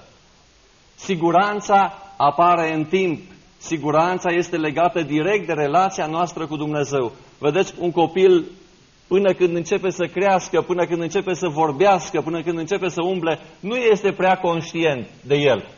Siguranța 0.94 1.92
apare 2.16 2.74
în 2.74 2.84
timp. 2.84 3.20
Siguranța 3.58 4.30
este 4.30 4.56
legată 4.56 5.02
direct 5.02 5.46
de 5.46 5.52
relația 5.52 6.06
noastră 6.06 6.46
cu 6.46 6.56
Dumnezeu. 6.56 7.12
Vedeți, 7.38 7.74
un 7.78 7.90
copil 7.90 8.44
până 9.08 9.32
când 9.32 9.56
începe 9.56 9.90
să 9.90 10.06
crească, 10.06 10.60
până 10.60 10.86
când 10.86 11.00
începe 11.00 11.34
să 11.34 11.48
vorbească, 11.48 12.20
până 12.20 12.42
când 12.42 12.58
începe 12.58 12.88
să 12.88 13.02
umble, 13.02 13.38
nu 13.60 13.76
este 13.76 14.12
prea 14.12 14.38
conștient 14.38 15.06
de 15.22 15.36
el. 15.36 15.77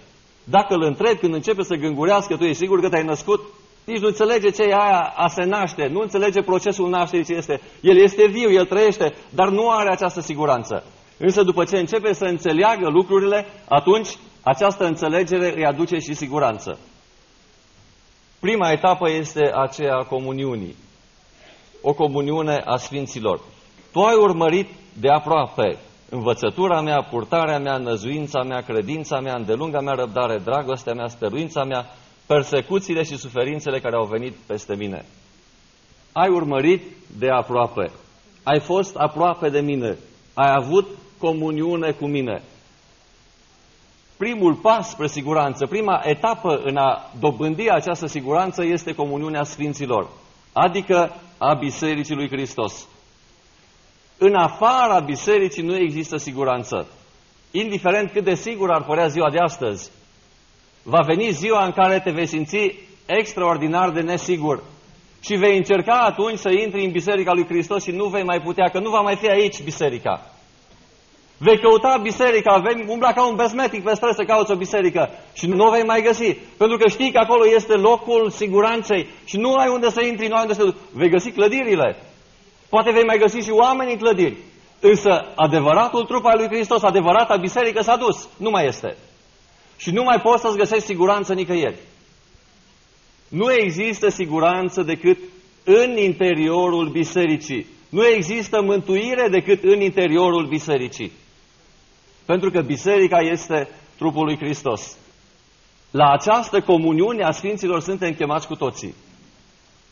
Dacă 0.51 0.75
îl 0.75 0.83
întrebi 0.83 1.19
când 1.19 1.35
începe 1.35 1.63
să 1.63 1.75
gângurească, 1.75 2.37
tu 2.37 2.45
ești 2.45 2.57
sigur 2.57 2.81
că 2.81 2.89
te-ai 2.89 3.05
născut? 3.05 3.41
Nici 3.85 4.01
nu 4.01 4.07
înțelege 4.07 4.51
ce 4.51 4.63
e 4.63 4.75
aia 4.75 5.13
a 5.17 5.29
se 5.29 5.45
naște, 5.45 5.87
nu 5.87 6.01
înțelege 6.01 6.43
procesul 6.43 6.89
nașterii 6.89 7.25
ce 7.25 7.33
este. 7.33 7.61
El 7.81 7.97
este 7.97 8.27
viu, 8.27 8.51
el 8.53 8.67
trăiește, 8.67 9.15
dar 9.31 9.49
nu 9.49 9.71
are 9.71 9.91
această 9.91 10.21
siguranță. 10.21 10.85
Însă 11.19 11.43
după 11.43 11.65
ce 11.65 11.79
începe 11.79 12.13
să 12.13 12.25
înțeleagă 12.25 12.89
lucrurile, 12.89 13.47
atunci 13.69 14.09
această 14.43 14.85
înțelegere 14.85 15.53
îi 15.57 15.67
aduce 15.67 15.97
și 15.99 16.15
siguranță. 16.15 16.79
Prima 18.41 18.71
etapă 18.71 19.11
este 19.11 19.51
aceea 19.55 19.95
a 19.95 20.05
comuniunii. 20.05 20.77
O 21.83 21.93
comuniune 21.93 22.63
a 22.65 22.77
Sfinților. 22.77 23.41
Tu 23.93 24.01
ai 24.01 24.15
urmărit 24.15 24.69
de 25.01 25.09
aproape 25.09 25.79
învățătura 26.11 26.81
mea, 26.81 27.03
purtarea 27.03 27.59
mea, 27.59 27.77
năzuința 27.77 28.43
mea, 28.43 28.61
credința 28.61 29.21
mea, 29.21 29.35
îndelunga 29.35 29.81
mea 29.81 29.95
răbdare, 29.95 30.39
dragostea 30.39 30.95
mea, 30.95 31.09
stăruința 31.09 31.65
mea, 31.65 31.87
persecuțiile 32.27 33.03
și 33.03 33.17
suferințele 33.17 33.81
care 33.81 33.97
au 33.97 34.05
venit 34.05 34.35
peste 34.47 34.75
mine. 34.77 35.05
Ai 36.13 36.29
urmărit 36.29 36.83
de 37.19 37.29
aproape. 37.29 37.91
Ai 38.43 38.61
fost 38.61 38.97
aproape 38.97 39.49
de 39.49 39.61
mine. 39.61 39.97
Ai 40.35 40.53
avut 40.57 40.89
comuniune 41.19 41.91
cu 41.91 42.07
mine. 42.07 42.43
Primul 44.17 44.55
pas 44.55 44.91
spre 44.91 45.07
siguranță, 45.07 45.67
prima 45.67 46.01
etapă 46.05 46.61
în 46.65 46.77
a 46.77 47.11
dobândi 47.21 47.71
această 47.71 48.07
siguranță 48.07 48.65
este 48.65 48.95
comuniunea 48.95 49.43
Sfinților, 49.45 50.09
adică 50.53 51.15
a 51.39 51.55
Bisericii 51.55 52.15
lui 52.15 52.29
Hristos. 52.29 52.89
În 54.23 54.35
afara 54.35 54.99
bisericii 54.99 55.63
nu 55.63 55.77
există 55.77 56.17
siguranță. 56.17 56.87
Indiferent 57.51 58.11
cât 58.11 58.25
de 58.25 58.35
sigur 58.35 58.71
ar 58.71 58.85
părea 58.85 59.07
ziua 59.07 59.31
de 59.31 59.39
astăzi, 59.39 59.91
va 60.83 61.01
veni 61.07 61.31
ziua 61.31 61.65
în 61.65 61.71
care 61.71 62.01
te 62.01 62.11
vei 62.11 62.27
simți 62.27 62.75
extraordinar 63.07 63.91
de 63.91 64.01
nesigur 64.01 64.63
și 65.21 65.35
vei 65.35 65.57
încerca 65.57 65.99
atunci 65.99 66.39
să 66.39 66.51
intri 66.51 66.85
în 66.85 66.91
biserica 66.91 67.33
lui 67.33 67.47
Hristos 67.47 67.83
și 67.83 67.91
nu 67.91 68.05
vei 68.05 68.23
mai 68.23 68.41
putea, 68.41 68.69
că 68.69 68.79
nu 68.79 68.91
va 68.91 69.01
mai 69.01 69.17
fi 69.17 69.29
aici 69.29 69.63
biserica. 69.63 70.31
Vei 71.39 71.61
căuta 71.61 71.99
biserica, 72.03 72.57
vei 72.57 72.85
umbla 72.89 73.13
ca 73.13 73.29
un 73.29 73.37
besmetic 73.37 73.83
pe 73.83 73.95
străzi 73.95 74.17
să 74.17 74.25
cauți 74.25 74.51
o 74.51 74.57
biserică 74.57 75.11
și 75.33 75.47
nu 75.47 75.67
o 75.67 75.71
vei 75.71 75.85
mai 75.85 76.03
găsi. 76.03 76.37
Pentru 76.57 76.77
că 76.77 76.89
știi 76.89 77.13
că 77.13 77.19
acolo 77.19 77.47
este 77.55 77.73
locul 77.73 78.31
siguranței 78.31 79.07
și 79.25 79.37
nu 79.37 79.55
ai 79.55 79.69
unde 79.69 79.91
să 79.91 80.03
intri, 80.05 80.29
nu 80.29 80.35
ai 80.35 80.43
unde 80.43 80.55
să... 80.55 80.75
Vei 80.93 81.09
găsi 81.09 81.31
clădirile, 81.31 81.97
Poate 82.71 82.91
vei 82.91 83.05
mai 83.05 83.19
găsi 83.19 83.39
și 83.39 83.51
oameni 83.51 83.93
în 83.93 83.99
clădiri. 83.99 84.37
Însă 84.81 85.33
adevăratul 85.35 86.05
trup 86.05 86.25
al 86.25 86.39
lui 86.39 86.47
Hristos, 86.47 86.83
adevărata 86.83 87.37
biserică 87.37 87.83
s-a 87.83 87.97
dus. 87.97 88.29
Nu 88.37 88.51
mai 88.51 88.67
este. 88.67 88.97
Și 89.77 89.91
nu 89.91 90.03
mai 90.03 90.21
poți 90.21 90.43
să-ți 90.43 90.57
găsești 90.57 90.85
siguranță 90.85 91.35
nicăieri. 91.35 91.79
Nu 93.29 93.53
există 93.53 94.09
siguranță 94.09 94.83
decât 94.83 95.19
în 95.65 95.97
interiorul 95.97 96.89
bisericii. 96.89 97.67
Nu 97.89 98.07
există 98.07 98.63
mântuire 98.63 99.29
decât 99.29 99.63
în 99.63 99.81
interiorul 99.81 100.47
bisericii. 100.47 101.13
Pentru 102.25 102.51
că 102.51 102.61
biserica 102.61 103.19
este 103.19 103.69
trupul 103.97 104.25
lui 104.25 104.37
Hristos. 104.37 104.97
La 105.91 106.11
această 106.11 106.61
comuniune 106.61 107.25
a 107.25 107.31
Sfinților 107.31 107.81
suntem 107.81 108.13
chemați 108.13 108.47
cu 108.47 108.55
toții. 108.55 108.95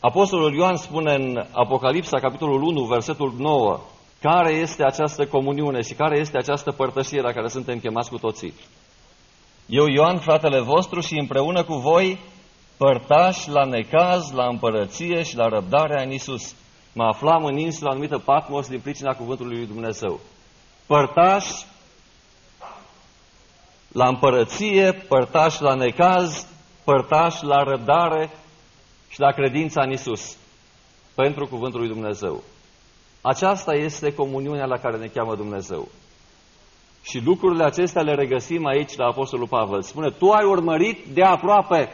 Apostolul 0.01 0.53
Ioan 0.53 0.75
spune 0.75 1.13
în 1.13 1.45
Apocalipsa, 1.51 2.19
capitolul 2.19 2.61
1, 2.61 2.83
versetul 2.83 3.33
9, 3.37 3.79
care 4.21 4.51
este 4.51 4.83
această 4.83 5.25
comuniune 5.27 5.81
și 5.81 5.93
care 5.93 6.19
este 6.19 6.37
această 6.37 6.71
părtășie 6.71 7.21
la 7.21 7.31
care 7.31 7.47
suntem 7.47 7.79
chemați 7.79 8.09
cu 8.09 8.17
toții. 8.17 8.53
Eu, 9.65 9.85
Ioan, 9.87 10.17
fratele 10.17 10.59
vostru 10.59 10.99
și 10.99 11.19
împreună 11.19 11.63
cu 11.63 11.73
voi, 11.73 12.19
părtași 12.77 13.49
la 13.49 13.63
necaz, 13.63 14.31
la 14.31 14.47
împărăție 14.47 15.23
și 15.23 15.35
la 15.35 15.47
răbdarea 15.47 16.03
în 16.03 16.11
Isus. 16.11 16.55
Mă 16.93 17.03
aflam 17.03 17.43
în 17.43 17.57
insula 17.57 17.91
anumită 17.91 18.17
Patmos 18.17 18.67
din 18.67 18.79
pricina 18.79 19.13
cuvântului 19.13 19.57
lui 19.57 19.67
Dumnezeu. 19.67 20.19
Părtași 20.85 21.65
la 23.91 24.07
împărăție, 24.07 24.91
părtași 24.91 25.61
la 25.61 25.73
necaz, 25.73 26.47
părtași 26.83 27.43
la 27.43 27.63
răbdare 27.63 28.29
și 29.09 29.19
la 29.19 29.31
credința 29.31 29.81
în 29.81 29.91
Isus 29.91 30.37
pentru 31.15 31.47
cuvântul 31.47 31.79
lui 31.79 31.89
Dumnezeu. 31.89 32.43
Aceasta 33.21 33.73
este 33.75 34.13
comuniunea 34.13 34.65
la 34.65 34.77
care 34.77 34.97
ne 34.97 35.07
cheamă 35.07 35.35
Dumnezeu. 35.35 35.87
Și 37.01 37.21
lucrurile 37.25 37.63
acestea 37.63 38.01
le 38.01 38.13
regăsim 38.13 38.65
aici 38.65 38.95
la 38.95 39.05
Apostolul 39.05 39.47
Pavel. 39.47 39.81
Spune, 39.81 40.09
tu 40.09 40.29
ai 40.29 40.45
urmărit 40.45 41.05
de 41.13 41.23
aproape 41.23 41.89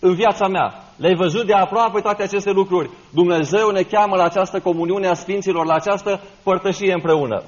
în 0.00 0.14
viața 0.14 0.48
mea. 0.48 0.84
Le-ai 0.96 1.14
văzut 1.14 1.46
de 1.46 1.52
aproape 1.52 2.00
toate 2.00 2.22
aceste 2.22 2.50
lucruri. 2.50 2.90
Dumnezeu 3.10 3.70
ne 3.70 3.82
cheamă 3.82 4.16
la 4.16 4.24
această 4.24 4.60
comuniune 4.60 5.06
a 5.06 5.14
Sfinților, 5.14 5.66
la 5.66 5.74
această 5.74 6.20
părtășie 6.42 6.92
împreună. 6.92 7.42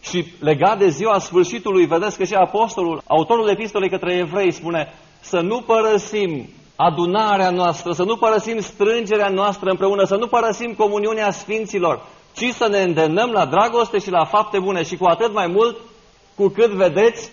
Și 0.00 0.26
legat 0.40 0.78
de 0.78 0.88
ziua 0.88 1.18
sfârșitului, 1.18 1.86
vedeți 1.86 2.16
că 2.16 2.24
și 2.24 2.34
Apostolul, 2.34 3.02
autorul 3.06 3.48
epistolei 3.48 3.90
către 3.90 4.14
evrei, 4.14 4.52
spune 4.52 4.94
să 5.20 5.40
nu 5.40 5.60
părăsim 5.60 6.48
adunarea 6.80 7.50
noastră, 7.50 7.92
să 7.92 8.02
nu 8.02 8.16
părăsim 8.16 8.60
strângerea 8.60 9.28
noastră 9.28 9.70
împreună, 9.70 10.04
să 10.04 10.16
nu 10.16 10.26
părăsim 10.26 10.74
comuniunea 10.74 11.30
Sfinților, 11.30 12.06
ci 12.34 12.54
să 12.54 12.68
ne 12.68 12.82
îndemnăm 12.82 13.30
la 13.30 13.46
dragoste 13.46 13.98
și 13.98 14.10
la 14.10 14.24
fapte 14.24 14.58
bune 14.58 14.82
și 14.82 14.96
cu 14.96 15.04
atât 15.04 15.32
mai 15.32 15.46
mult 15.46 15.76
cu 16.34 16.48
cât 16.48 16.70
vedeți 16.70 17.30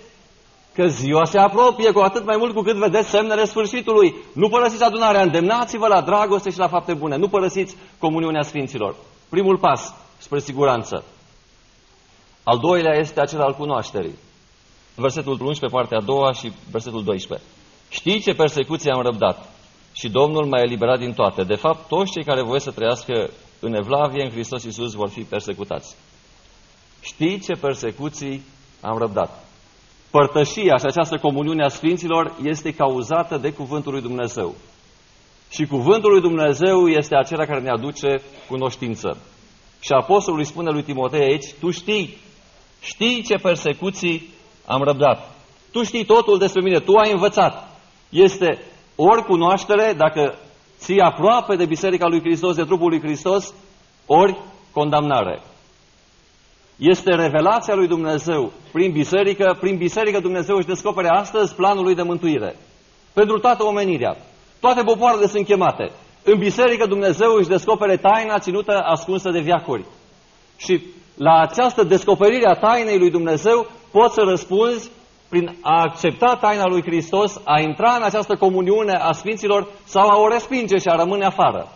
că 0.74 0.88
ziua 0.88 1.26
se 1.26 1.38
apropie 1.38 1.92
cu 1.92 2.00
atât 2.00 2.26
mai 2.26 2.38
mult 2.38 2.54
cu 2.54 2.62
cât 2.62 2.76
vedeți 2.76 3.10
semnele 3.10 3.46
sfârșitului. 3.46 4.16
Nu 4.34 4.50
părăsiți 4.50 4.84
adunarea, 4.84 5.22
îndemnați-vă 5.22 5.88
la 5.88 6.02
dragoste 6.02 6.50
și 6.50 6.58
la 6.58 6.68
fapte 6.68 6.94
bune. 6.94 7.16
Nu 7.16 7.28
părăsiți 7.28 7.76
comuniunea 8.00 8.42
Sfinților. 8.42 8.96
Primul 9.30 9.58
pas 9.58 9.94
spre 10.18 10.40
siguranță. 10.40 11.04
Al 12.44 12.58
doilea 12.58 13.00
este 13.00 13.22
acela 13.22 13.44
al 13.44 13.54
cunoașterii. 13.54 14.16
Versetul 14.96 15.38
11, 15.42 15.66
partea 15.78 15.98
a 15.98 16.06
doua 16.06 16.34
și 16.34 16.52
versetul 16.72 17.04
12. 17.04 17.48
Știi 17.96 18.20
ce 18.20 18.34
persecuție 18.34 18.92
am 18.92 19.02
răbdat 19.02 19.50
și 19.94 20.10
Domnul 20.10 20.46
m-a 20.46 20.62
eliberat 20.62 21.00
din 21.00 21.14
toate. 21.14 21.44
De 21.44 21.56
fapt, 21.56 21.88
toți 21.88 22.12
cei 22.12 22.24
care 22.24 22.42
voi 22.42 22.62
să 22.62 22.72
trăiască 22.72 23.30
în 23.60 23.74
Evlavie, 23.74 24.24
în 24.24 24.30
Hristos 24.30 24.64
Iisus, 24.64 24.94
vor 24.94 25.10
fi 25.10 25.22
persecutați. 25.22 25.96
Știi 27.02 27.40
ce 27.40 27.54
persecuții 27.54 28.44
am 28.82 28.98
răbdat. 28.98 29.46
Părtășia 30.10 30.78
și 30.78 30.86
această 30.86 31.18
comuniune 31.18 31.64
a 31.64 31.68
Sfinților 31.68 32.36
este 32.44 32.74
cauzată 32.74 33.38
de 33.38 33.52
Cuvântul 33.52 33.92
lui 33.92 34.02
Dumnezeu. 34.02 34.56
Și 35.50 35.66
Cuvântul 35.66 36.12
lui 36.12 36.22
Dumnezeu 36.22 36.88
este 36.88 37.16
acela 37.16 37.46
care 37.46 37.60
ne 37.60 37.70
aduce 37.70 38.22
cunoștință. 38.48 39.18
Și 39.80 39.92
Apostolul 39.92 40.40
îi 40.40 40.46
spune 40.46 40.72
lui 40.72 40.84
Timotei 40.84 41.22
aici, 41.22 41.54
tu 41.60 41.72
știi, 41.72 42.18
știi 42.82 43.24
ce 43.24 43.36
persecuții 43.36 44.30
am 44.66 44.82
răbdat. 44.82 45.36
Tu 45.72 45.84
știi 45.84 46.06
totul 46.06 46.38
despre 46.38 46.62
mine, 46.62 46.80
tu 46.80 46.92
ai 46.96 47.12
învățat. 47.12 47.75
Este 48.16 48.60
ori 48.96 49.24
cunoaștere, 49.24 49.94
dacă 49.98 50.36
ții 50.78 51.00
aproape 51.00 51.56
de 51.56 51.66
Biserica 51.66 52.08
lui 52.08 52.20
Hristos, 52.20 52.56
de 52.56 52.64
trupul 52.64 52.90
lui 52.90 53.02
Hristos, 53.02 53.54
ori 54.06 54.38
condamnare. 54.72 55.42
Este 56.78 57.16
revelația 57.16 57.76
lui 57.76 57.88
Dumnezeu 57.88 58.52
prin 58.72 58.92
biserică. 58.92 59.58
Prin 59.60 59.78
biserică 59.78 60.20
Dumnezeu 60.20 60.56
își 60.56 60.68
descopere 60.68 61.08
astăzi 61.08 61.56
planul 61.56 61.84
lui 61.84 61.96
de 61.96 62.02
mântuire. 62.02 62.56
Pentru 63.14 63.40
toată 63.40 63.64
omenirea. 63.64 64.18
Toate 64.60 64.82
popoarele 64.84 65.28
sunt 65.28 65.46
chemate. 65.46 65.92
În 66.24 66.38
biserică 66.38 66.86
Dumnezeu 66.86 67.34
își 67.34 67.48
descopere 67.48 67.98
taina 67.98 68.40
ținută 68.40 68.82
ascunsă 68.84 69.30
de 69.30 69.40
viacuri. 69.40 69.86
Și 70.58 70.84
la 71.18 71.40
această 71.40 71.84
descoperire 71.84 72.50
a 72.50 72.60
tainei 72.68 72.98
lui 72.98 73.12
Dumnezeu 73.12 73.68
poți 73.92 74.14
să 74.14 74.22
răspunzi 74.22 74.92
prin 75.30 75.58
a 75.62 75.82
accepta 75.82 76.36
taina 76.36 76.66
lui 76.66 76.82
Hristos, 76.82 77.42
a 77.44 77.60
intra 77.60 77.96
în 77.96 78.04
această 78.04 78.36
comuniune 78.36 78.94
a 78.94 79.12
Sfinților 79.12 79.68
sau 79.84 80.10
a 80.10 80.18
o 80.18 80.28
respinge 80.28 80.78
și 80.78 80.88
a 80.88 80.96
rămâne 80.96 81.26
afară. 81.26 81.68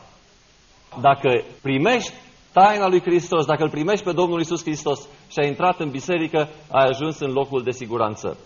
Dacă 1.02 1.44
primești 1.62 2.14
taina 2.54 2.88
lui 2.88 3.02
Hristos, 3.02 3.46
dacă 3.46 3.64
îl 3.64 3.70
primești 3.70 4.06
pe 4.06 4.12
Domnul 4.12 4.40
Isus 4.40 4.62
Hristos 4.62 5.00
și 5.32 5.40
ai 5.40 5.48
intrat 5.48 5.80
în 5.80 5.90
biserică, 5.90 6.50
ai 6.72 6.86
ajuns 6.86 7.20
în 7.20 7.32
locul 7.32 7.64
de 7.64 7.72
siguranță. 7.72 8.38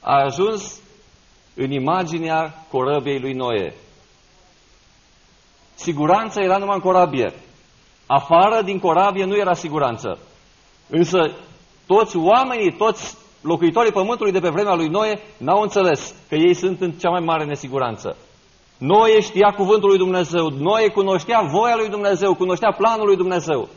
Ai 0.00 0.22
ajuns 0.22 0.80
în 1.54 1.70
imaginea 1.70 2.64
corăbiei 2.70 3.20
lui 3.20 3.32
Noe. 3.32 3.74
Siguranța 5.74 6.42
era 6.42 6.56
numai 6.56 6.74
în 6.74 6.80
corabie. 6.80 7.32
Afară 8.06 8.62
din 8.62 8.78
corabie 8.78 9.24
nu 9.24 9.36
era 9.36 9.54
siguranță. 9.54 10.18
Însă 10.88 11.18
toți 11.86 12.16
oamenii, 12.16 12.72
toți 12.72 13.16
locuitorii 13.50 13.92
pământului 13.92 14.32
de 14.32 14.40
pe 14.40 14.48
vremea 14.48 14.74
lui 14.74 14.88
Noe 14.88 15.20
n-au 15.36 15.60
înțeles 15.62 16.14
că 16.28 16.34
ei 16.34 16.54
sunt 16.54 16.80
în 16.80 16.90
cea 16.90 17.10
mai 17.10 17.22
mare 17.24 17.44
nesiguranță. 17.44 18.16
Noe 18.78 19.20
știa 19.20 19.50
cuvântul 19.56 19.88
lui 19.88 19.98
Dumnezeu, 19.98 20.48
Noe 20.48 20.88
cunoștea 20.88 21.40
voia 21.40 21.76
lui 21.76 21.88
Dumnezeu, 21.88 22.34
cunoștea 22.34 22.74
planul 22.76 23.06
lui 23.06 23.16
Dumnezeu. 23.16 23.68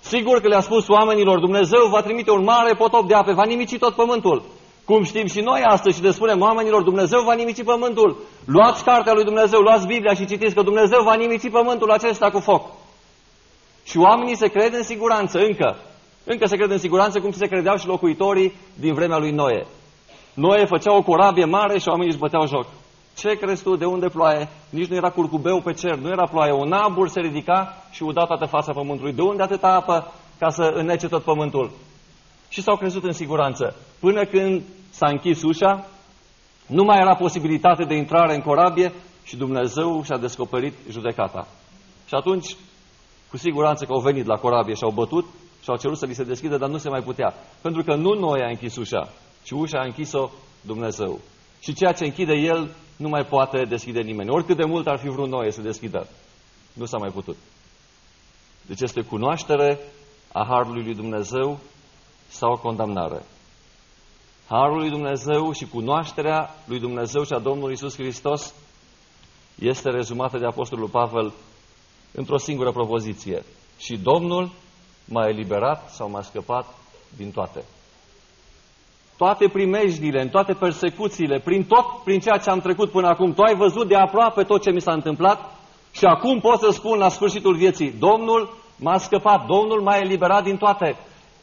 Sigur 0.00 0.40
că 0.40 0.48
le-a 0.48 0.60
spus 0.60 0.88
oamenilor, 0.88 1.38
Dumnezeu 1.38 1.86
va 1.90 2.00
trimite 2.00 2.30
un 2.30 2.44
mare 2.44 2.74
potop 2.74 3.08
de 3.08 3.14
ape, 3.14 3.32
va 3.32 3.44
nimici 3.44 3.78
tot 3.78 3.94
pământul. 3.94 4.42
Cum 4.84 5.04
știm 5.04 5.26
și 5.26 5.40
noi 5.40 5.62
astăzi 5.62 5.96
și 5.96 6.02
le 6.02 6.10
spunem 6.10 6.40
oamenilor, 6.40 6.82
Dumnezeu 6.82 7.22
va 7.22 7.34
nimici 7.34 7.64
pământul. 7.64 8.16
Luați 8.44 8.84
cartea 8.84 9.12
lui 9.12 9.24
Dumnezeu, 9.24 9.60
luați 9.60 9.86
Biblia 9.86 10.14
și 10.14 10.26
citiți 10.26 10.54
că 10.54 10.62
Dumnezeu 10.62 11.02
va 11.02 11.14
nimici 11.14 11.50
pământul 11.50 11.90
acesta 11.90 12.30
cu 12.30 12.38
foc. 12.38 12.62
Și 13.84 13.98
oamenii 13.98 14.36
se 14.36 14.48
cred 14.48 14.74
în 14.74 14.82
siguranță 14.82 15.38
încă. 15.38 15.76
Încă 16.24 16.46
se 16.46 16.56
cred 16.56 16.70
în 16.70 16.78
siguranță 16.78 17.20
cum 17.20 17.32
se 17.32 17.46
credeau 17.46 17.76
și 17.76 17.86
locuitorii 17.86 18.52
din 18.74 18.94
vremea 18.94 19.18
lui 19.18 19.30
Noe. 19.30 19.66
Noe 20.34 20.64
făcea 20.64 20.96
o 20.96 21.02
corabie 21.02 21.44
mare 21.44 21.78
și 21.78 21.88
oamenii 21.88 22.10
își 22.10 22.20
băteau 22.20 22.46
joc. 22.46 22.66
Ce 23.16 23.34
crezi 23.34 23.62
tu? 23.62 23.76
De 23.76 23.84
unde 23.84 24.08
ploaie? 24.08 24.48
Nici 24.70 24.88
nu 24.88 24.96
era 24.96 25.10
curcubeu 25.10 25.60
pe 25.60 25.72
cer, 25.72 25.96
nu 25.96 26.08
era 26.08 26.26
ploaie. 26.26 26.52
Un 26.52 26.72
abur 26.72 27.08
se 27.08 27.20
ridica 27.20 27.76
și 27.90 28.02
uda 28.02 28.24
toată 28.24 28.44
fața 28.44 28.72
pământului. 28.72 29.12
De 29.12 29.22
unde 29.22 29.42
atâta 29.42 29.68
apă 29.68 30.12
ca 30.38 30.48
să 30.48 30.62
înnece 30.74 31.08
tot 31.08 31.22
pământul? 31.22 31.70
Și 32.48 32.62
s-au 32.62 32.76
crezut 32.76 33.04
în 33.04 33.12
siguranță. 33.12 33.76
Până 34.00 34.24
când 34.24 34.62
s-a 34.90 35.06
închis 35.08 35.42
ușa, 35.42 35.86
nu 36.66 36.84
mai 36.84 37.00
era 37.00 37.14
posibilitate 37.14 37.84
de 37.84 37.94
intrare 37.94 38.34
în 38.34 38.40
corabie 38.40 38.92
și 39.24 39.36
Dumnezeu 39.36 40.02
și-a 40.02 40.18
descoperit 40.18 40.74
judecata. 40.90 41.46
Și 42.06 42.14
atunci, 42.14 42.56
cu 43.30 43.36
siguranță 43.36 43.84
că 43.84 43.92
au 43.92 44.00
venit 44.00 44.26
la 44.26 44.36
corabie 44.36 44.74
și 44.74 44.84
au 44.84 44.90
bătut 44.90 45.24
și 45.62 45.70
au 45.70 45.76
cerut 45.76 45.98
să 45.98 46.06
li 46.06 46.14
se 46.14 46.24
deschidă, 46.24 46.56
dar 46.56 46.68
nu 46.68 46.78
se 46.78 46.88
mai 46.88 47.02
putea. 47.02 47.34
Pentru 47.60 47.82
că 47.82 47.94
nu 47.94 48.12
noi 48.12 48.40
a 48.40 48.48
închis 48.48 48.76
ușa, 48.76 49.08
ci 49.42 49.50
ușa 49.50 49.78
a 49.78 49.84
închis-o 49.84 50.30
Dumnezeu. 50.60 51.20
Și 51.60 51.74
ceea 51.74 51.92
ce 51.92 52.04
închide 52.04 52.32
El 52.32 52.74
nu 52.96 53.08
mai 53.08 53.24
poate 53.24 53.64
deschide 53.68 54.00
nimeni. 54.00 54.30
Oricât 54.30 54.56
de 54.56 54.64
mult 54.64 54.86
ar 54.86 54.98
fi 54.98 55.08
vrut 55.08 55.28
noi 55.28 55.52
să 55.52 55.60
deschidă, 55.60 56.06
nu 56.72 56.84
s-a 56.84 56.98
mai 56.98 57.10
putut. 57.10 57.36
Deci 58.66 58.80
este 58.80 59.00
cunoaștere 59.00 59.78
a 60.32 60.44
Harului 60.48 60.84
lui 60.84 60.94
Dumnezeu 60.94 61.58
sau 62.28 62.56
condamnare. 62.56 63.22
Harul 64.48 64.78
lui 64.78 64.90
Dumnezeu 64.90 65.52
și 65.52 65.66
cunoașterea 65.66 66.50
lui 66.64 66.80
Dumnezeu 66.80 67.24
și 67.24 67.32
a 67.32 67.38
Domnului 67.38 67.72
Isus 67.72 67.94
Hristos 67.94 68.54
este 69.58 69.90
rezumată 69.90 70.38
de 70.38 70.46
Apostolul 70.46 70.88
Pavel 70.88 71.32
într-o 72.12 72.38
singură 72.38 72.72
propoziție. 72.72 73.42
Și 73.78 73.96
Domnul 73.96 74.50
m-a 75.04 75.28
eliberat 75.28 75.90
sau 75.90 76.10
m-a 76.10 76.22
scăpat 76.22 76.66
din 77.16 77.30
toate. 77.30 77.64
Toate 79.16 79.48
primejdile, 79.48 80.20
în 80.22 80.28
toate 80.28 80.52
persecuțiile, 80.52 81.38
prin 81.38 81.64
tot 81.64 81.84
prin 82.04 82.20
ceea 82.20 82.36
ce 82.36 82.50
am 82.50 82.60
trecut 82.60 82.90
până 82.90 83.08
acum, 83.08 83.32
tu 83.32 83.42
ai 83.42 83.54
văzut 83.54 83.88
de 83.88 83.96
aproape 83.96 84.42
tot 84.42 84.62
ce 84.62 84.70
mi 84.70 84.80
s-a 84.80 84.92
întâmplat 84.92 85.38
și 85.92 86.04
acum 86.04 86.40
pot 86.40 86.60
să 86.60 86.70
spun 86.70 86.98
la 86.98 87.08
sfârșitul 87.08 87.56
vieții, 87.56 87.94
Domnul 87.98 88.54
m-a 88.76 88.98
scăpat, 88.98 89.46
Domnul 89.46 89.80
m-a 89.80 89.96
eliberat 89.96 90.42
din 90.42 90.56
toate. 90.56 90.96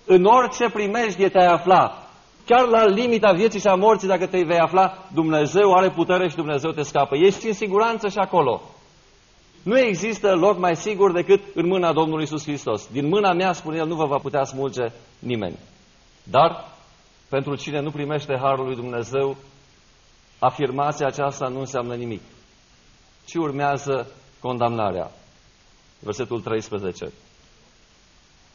În 0.06 0.26
orice 0.26 0.70
primejdie 0.70 1.30
te-ai 1.30 1.48
afla, 1.48 1.98
chiar 2.46 2.68
la 2.68 2.86
limita 2.86 3.32
vieții 3.32 3.60
și 3.60 3.68
a 3.68 3.76
morții, 3.76 4.08
dacă 4.08 4.28
te 4.28 4.44
vei 4.44 4.60
afla, 4.60 4.98
Dumnezeu 5.14 5.74
are 5.74 5.90
putere 5.90 6.30
și 6.30 6.36
Dumnezeu 6.36 6.72
te 6.72 6.82
scapă. 6.82 7.16
Ești 7.16 7.48
în 7.48 7.54
siguranță 7.54 8.08
și 8.08 8.18
acolo. 8.18 8.62
Nu 9.70 9.80
există 9.80 10.36
loc 10.36 10.58
mai 10.58 10.76
sigur 10.76 11.12
decât 11.12 11.42
în 11.56 11.68
mâna 11.68 11.94
Domnului 11.94 12.24
Isus 12.24 12.44
Hristos. 12.44 12.88
Din 12.92 13.08
mâna 13.08 13.34
mea, 13.34 13.54
spune 13.54 13.78
El, 13.78 13.88
nu 13.88 13.96
vă 13.96 14.06
va 14.06 14.18
putea 14.18 14.44
smulge 14.44 14.92
nimeni. 15.20 15.60
Dar, 16.24 16.66
pentru 17.30 17.56
cine 17.56 17.80
nu 17.80 17.92
primește 17.92 18.38
Harul 18.42 18.66
lui 18.66 18.76
Dumnezeu, 18.76 19.38
afirmația 20.40 21.08
aceasta 21.08 21.48
nu 21.48 21.60
înseamnă 21.60 21.96
nimic. 21.96 22.22
Ci 23.26 23.34
urmează 23.34 24.12
condamnarea. 24.40 25.12
Versetul 26.00 26.42
13. 26.42 27.12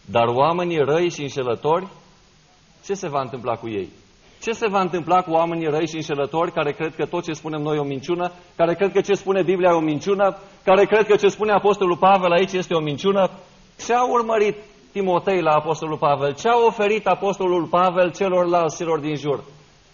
Dar 0.04 0.26
oamenii 0.26 0.84
răi 0.84 1.10
și 1.10 1.22
înșelători, 1.22 1.88
ce 2.84 2.94
se 2.94 3.08
va 3.08 3.20
întâmpla 3.20 3.54
cu 3.54 3.68
ei? 3.68 3.88
Ce 4.42 4.52
se 4.52 4.68
va 4.68 4.80
întâmpla 4.80 5.22
cu 5.22 5.30
oamenii 5.30 5.66
răi 5.66 5.88
și 5.88 5.94
înșelători 5.94 6.52
care 6.52 6.72
cred 6.72 6.94
că 6.94 7.06
tot 7.06 7.24
ce 7.24 7.32
spunem 7.32 7.60
noi 7.60 7.76
e 7.76 7.80
o 7.80 7.84
minciună, 7.84 8.32
care 8.56 8.74
cred 8.74 8.92
că 8.92 9.00
ce 9.00 9.14
spune 9.14 9.42
Biblia 9.42 9.70
e 9.70 9.76
o 9.76 9.80
minciună, 9.80 10.36
care 10.64 10.84
cred 10.84 11.06
că 11.06 11.16
ce 11.16 11.28
spune 11.28 11.52
Apostolul 11.52 11.96
Pavel 11.96 12.32
aici 12.32 12.52
este 12.52 12.74
o 12.74 12.80
minciună? 12.80 13.30
Ce 13.84 13.94
a 13.94 14.04
urmărit 14.10 14.56
Timotei 14.92 15.40
la 15.40 15.50
Apostolul 15.50 15.96
Pavel? 15.96 16.34
Ce 16.34 16.48
a 16.48 16.64
oferit 16.66 17.06
Apostolul 17.06 17.66
Pavel 17.66 18.12
celorlalți 18.12 18.76
celor 18.76 18.98
din 18.98 19.16
jur? 19.16 19.44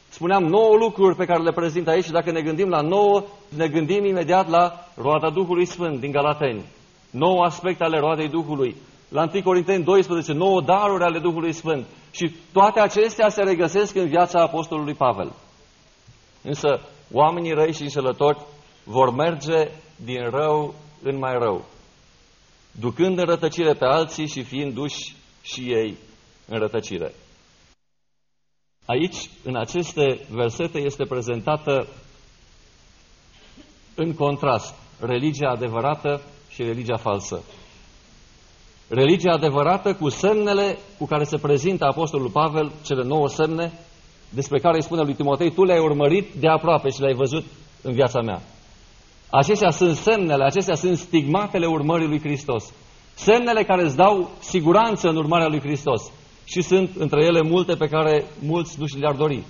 Spuneam 0.08 0.44
nouă 0.44 0.76
lucruri 0.76 1.16
pe 1.16 1.24
care 1.24 1.42
le 1.42 1.52
prezint 1.52 1.88
aici 1.88 2.04
și 2.04 2.10
dacă 2.10 2.30
ne 2.30 2.40
gândim 2.40 2.68
la 2.68 2.80
nouă, 2.80 3.22
ne 3.56 3.68
gândim 3.68 4.04
imediat 4.04 4.48
la 4.48 4.72
roada 4.96 5.30
Duhului 5.30 5.64
Sfânt 5.64 6.00
din 6.00 6.10
Galateni. 6.10 6.64
Nouă 7.10 7.44
aspecte 7.44 7.84
ale 7.84 7.98
roadei 7.98 8.28
Duhului. 8.28 8.76
La 9.08 9.30
1 9.32 9.42
Corinteni 9.42 9.84
12, 9.84 10.32
nouă 10.32 10.60
daruri 10.60 11.04
ale 11.04 11.18
Duhului 11.18 11.52
Sfânt. 11.52 11.86
Și 12.10 12.34
toate 12.52 12.80
acestea 12.80 13.28
se 13.28 13.42
regăsesc 13.42 13.94
în 13.94 14.08
viața 14.08 14.40
Apostolului 14.40 14.94
Pavel. 14.94 15.32
Însă 16.42 16.80
oamenii 17.12 17.52
răi 17.52 17.72
și 17.72 17.82
înșelători 17.82 18.38
vor 18.84 19.14
merge 19.14 19.70
din 19.96 20.30
rău 20.30 20.74
în 21.02 21.18
mai 21.18 21.38
rău, 21.38 21.64
ducând 22.72 23.18
în 23.18 23.24
rătăcire 23.24 23.72
pe 23.72 23.84
alții 23.84 24.28
și 24.28 24.42
fiind 24.42 24.74
duși 24.74 25.16
și 25.42 25.60
ei 25.60 25.96
în 26.46 26.58
rătăcire. 26.58 27.12
Aici, 28.86 29.30
în 29.44 29.56
aceste 29.56 30.26
versete, 30.30 30.78
este 30.78 31.04
prezentată 31.04 31.86
în 33.94 34.14
contrast 34.14 34.74
religia 35.00 35.48
adevărată 35.50 36.22
și 36.48 36.62
religia 36.62 36.96
falsă. 36.96 37.42
Religia 38.92 39.32
adevărată 39.32 39.94
cu 39.94 40.08
semnele 40.08 40.78
cu 40.98 41.06
care 41.06 41.24
se 41.24 41.36
prezintă 41.36 41.84
Apostolul 41.84 42.30
Pavel, 42.30 42.72
cele 42.84 43.04
nouă 43.04 43.28
semne, 43.28 43.72
despre 44.30 44.58
care 44.58 44.76
îi 44.76 44.82
spune 44.82 45.02
lui 45.02 45.14
Timotei, 45.14 45.52
tu 45.52 45.64
le-ai 45.64 45.78
urmărit 45.78 46.32
de 46.40 46.48
aproape 46.48 46.88
și 46.88 47.00
le-ai 47.00 47.14
văzut 47.14 47.44
în 47.82 47.92
viața 47.92 48.20
mea. 48.20 48.42
Acestea 49.30 49.70
sunt 49.70 49.96
semnele, 49.96 50.44
acestea 50.44 50.74
sunt 50.74 50.98
stigmatele 50.98 51.66
urmării 51.66 52.08
lui 52.08 52.20
Hristos. 52.20 52.72
Semnele 53.14 53.62
care 53.62 53.82
îți 53.82 53.96
dau 53.96 54.30
siguranță 54.38 55.08
în 55.08 55.16
urmarea 55.16 55.48
lui 55.48 55.60
Hristos. 55.60 56.12
Și 56.44 56.62
sunt 56.62 56.90
între 56.98 57.24
ele 57.24 57.42
multe 57.42 57.74
pe 57.74 57.86
care 57.86 58.24
mulți 58.42 58.76
nu 58.78 58.86
și 58.86 58.98
le-ar 58.98 59.14
dori. 59.14 59.42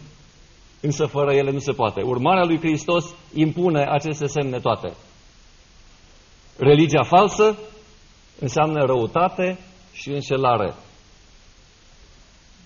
Însă 0.80 1.06
fără 1.06 1.32
ele 1.32 1.50
nu 1.50 1.58
se 1.58 1.72
poate. 1.72 2.02
Urmarea 2.02 2.44
lui 2.44 2.58
Hristos 2.58 3.14
impune 3.34 3.86
aceste 3.88 4.26
semne 4.26 4.58
toate. 4.58 4.92
Religia 6.56 7.02
falsă 7.02 7.58
înseamnă 8.40 8.84
răutate 8.84 9.58
și 9.92 10.08
înșelare. 10.08 10.74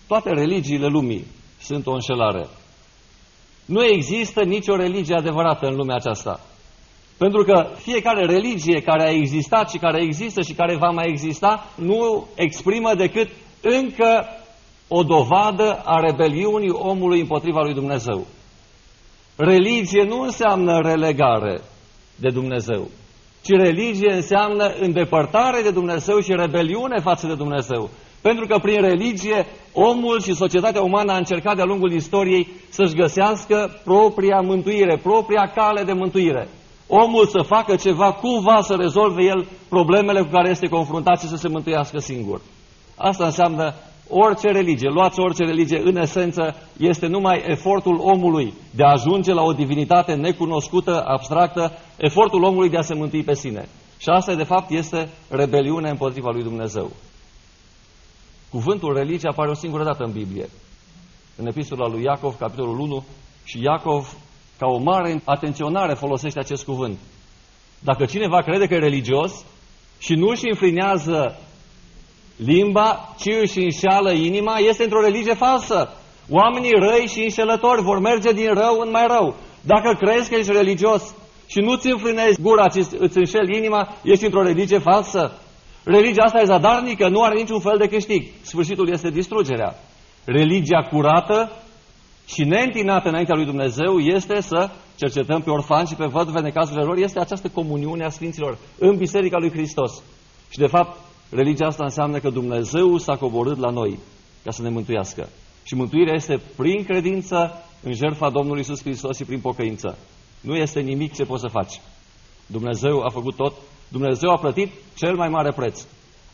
Toate 0.07 0.31
religiile 0.31 0.87
lumii 0.87 1.27
sunt 1.61 1.87
o 1.87 1.93
înșelare. 1.93 2.47
Nu 3.65 3.85
există 3.85 4.43
nicio 4.43 4.77
religie 4.77 5.17
adevărată 5.17 5.67
în 5.67 5.75
lumea 5.75 5.97
aceasta. 5.97 6.41
Pentru 7.19 7.43
că 7.45 7.67
fiecare 7.77 8.27
religie 8.27 8.81
care 8.81 9.03
a 9.03 9.11
existat 9.11 9.71
și 9.71 9.79
care 9.79 10.03
există 10.03 10.43
și 10.43 10.53
care 10.53 10.77
va 10.77 10.91
mai 10.91 11.09
exista 11.09 11.67
nu 11.77 12.27
exprimă 12.35 12.95
decât 12.95 13.29
încă 13.61 14.27
o 14.89 15.03
dovadă 15.03 15.83
a 15.85 16.01
rebeliunii 16.01 16.71
omului 16.71 17.21
împotriva 17.21 17.63
lui 17.63 17.75
Dumnezeu. 17.75 18.27
Religie 19.37 20.03
nu 20.03 20.21
înseamnă 20.21 20.81
relegare 20.81 21.61
de 22.17 22.31
Dumnezeu, 22.31 22.89
ci 23.45 23.51
religie 23.51 24.13
înseamnă 24.13 24.75
îndepărtare 24.81 25.61
de 25.63 25.71
Dumnezeu 25.71 26.21
și 26.21 26.35
rebeliune 26.35 27.01
față 27.01 27.27
de 27.27 27.35
Dumnezeu. 27.35 27.91
Pentru 28.23 28.47
că 28.47 28.59
prin 28.59 28.81
religie 28.81 29.47
omul 29.73 30.21
și 30.21 30.35
societatea 30.35 30.83
umană 30.83 31.13
a 31.13 31.17
încercat 31.17 31.57
de-a 31.57 31.65
lungul 31.65 31.93
istoriei 31.93 32.49
să-și 32.69 32.95
găsească 32.95 33.81
propria 33.85 34.41
mântuire, 34.41 35.01
propria 35.03 35.53
cale 35.55 35.83
de 35.83 35.93
mântuire. 35.93 36.49
Omul 36.87 37.27
să 37.27 37.43
facă 37.43 37.77
ceva, 37.77 38.13
cumva 38.13 38.61
să 38.61 38.75
rezolve 38.75 39.23
el 39.23 39.47
problemele 39.69 40.21
cu 40.21 40.29
care 40.31 40.51
este 40.51 40.69
confruntat 40.69 41.21
și 41.21 41.29
să 41.29 41.37
se 41.37 41.49
mântuiască 41.49 41.99
singur. 41.99 42.41
Asta 42.97 43.25
înseamnă 43.25 43.75
orice 44.09 44.49
religie, 44.49 44.88
luați 44.88 45.21
orice 45.21 45.45
religie, 45.45 45.81
în 45.85 45.97
esență, 45.97 46.57
este 46.79 47.07
numai 47.07 47.43
efortul 47.47 47.99
omului 48.01 48.55
de 48.75 48.85
a 48.85 48.90
ajunge 48.90 49.33
la 49.33 49.43
o 49.43 49.53
divinitate 49.53 50.14
necunoscută, 50.14 51.03
abstractă, 51.07 51.73
efortul 51.97 52.43
omului 52.43 52.71
de 52.71 52.77
a 52.77 52.83
se 52.83 52.95
mântui 52.95 53.23
pe 53.23 53.35
sine. 53.35 53.69
Și 53.99 54.09
asta, 54.09 54.35
de 54.35 54.45
fapt, 54.45 54.71
este 54.71 55.09
rebeliune 55.29 55.88
împotriva 55.88 56.31
lui 56.31 56.43
Dumnezeu. 56.43 56.90
Cuvântul 58.51 58.95
religie 58.97 59.29
apare 59.29 59.51
o 59.51 59.55
singură 59.55 59.85
dată 59.85 60.05
în 60.05 60.12
Biblie. 60.12 60.49
În 61.37 61.47
epistola 61.47 61.88
lui 61.88 62.03
Iacov, 62.03 62.37
capitolul 62.38 62.79
1, 62.79 63.05
și 63.45 63.62
Iacov, 63.62 64.17
ca 64.59 64.67
o 64.67 64.79
mare 64.79 65.23
atenționare, 65.25 65.95
folosește 65.95 66.38
acest 66.38 66.64
cuvânt. 66.64 66.99
Dacă 67.79 68.05
cineva 68.05 68.40
crede 68.40 68.67
că 68.67 68.75
e 68.75 68.79
religios 68.79 69.45
și 69.99 70.14
nu 70.14 70.27
își 70.27 70.49
înfrinează 70.49 71.38
limba, 72.37 73.14
ci 73.18 73.31
își 73.42 73.59
înșeală 73.59 74.12
inima, 74.12 74.59
este 74.59 74.83
într-o 74.83 75.01
religie 75.01 75.35
falsă. 75.35 75.97
Oamenii 76.31 76.79
răi 76.79 77.07
și 77.07 77.23
înșelători 77.23 77.83
vor 77.83 77.99
merge 77.99 78.33
din 78.33 78.55
rău 78.55 78.79
în 78.81 78.90
mai 78.90 79.07
rău. 79.07 79.37
Dacă 79.61 79.97
crezi 80.01 80.29
că 80.29 80.35
ești 80.35 80.53
religios 80.53 81.14
și 81.47 81.59
nu-ți 81.61 81.90
înfrânezi 81.90 82.40
gura, 82.40 82.68
ci 82.68 82.87
îți 82.99 83.18
înșeli 83.18 83.57
inima, 83.57 83.88
ești 84.03 84.25
într-o 84.25 84.42
religie 84.42 84.79
falsă. 84.79 85.38
Religia 85.85 86.23
asta 86.23 86.40
e 86.40 86.44
zadarnică, 86.44 87.09
nu 87.09 87.23
are 87.23 87.35
niciun 87.35 87.61
fel 87.61 87.77
de 87.79 87.88
câștig. 87.88 88.27
Sfârșitul 88.42 88.88
este 88.88 89.11
distrugerea. 89.11 89.75
Religia 90.25 90.83
curată 90.90 91.53
și 92.27 92.44
neîntinată 92.44 93.09
înaintea 93.09 93.35
lui 93.35 93.44
Dumnezeu 93.44 93.99
este 93.99 94.40
să 94.40 94.70
cercetăm 94.97 95.40
pe 95.42 95.51
orfani 95.51 95.87
și 95.88 95.94
pe 95.94 96.05
văduve 96.05 96.38
în 96.38 96.51
cazurile 96.51 96.85
lor, 96.85 96.97
este 96.97 97.20
această 97.20 97.49
comuniune 97.49 98.05
a 98.05 98.09
Sfinților 98.09 98.59
în 98.79 98.97
Biserica 98.97 99.38
lui 99.38 99.51
Hristos. 99.51 100.03
Și 100.51 100.59
de 100.59 100.66
fapt, 100.66 100.99
religia 101.31 101.67
asta 101.67 101.85
înseamnă 101.85 102.19
că 102.19 102.31
Dumnezeu 102.31 102.99
s-a 102.99 103.17
coborât 103.17 103.59
la 103.59 103.71
noi 103.71 103.99
ca 104.45 104.51
să 104.51 104.63
ne 104.63 104.69
mântuiască. 104.69 105.29
Și 105.63 105.75
mântuirea 105.75 106.15
este 106.15 106.41
prin 106.57 106.85
credință 106.85 107.65
în 107.83 107.93
jertfa 107.93 108.31
Domnului 108.31 108.61
Isus 108.61 108.83
Hristos 108.83 109.17
și 109.17 109.25
prin 109.25 109.41
pocăință. 109.41 109.99
Nu 110.41 110.55
este 110.55 110.81
nimic 110.81 111.15
ce 111.15 111.25
poți 111.25 111.41
să 111.41 111.49
faci. 111.49 111.81
Dumnezeu 112.47 113.01
a 113.01 113.09
făcut 113.09 113.37
tot 113.37 113.55
Dumnezeu 113.89 114.31
a 114.31 114.39
plătit 114.39 114.73
cel 114.97 115.15
mai 115.17 115.29
mare 115.29 115.53
preț. 115.53 115.87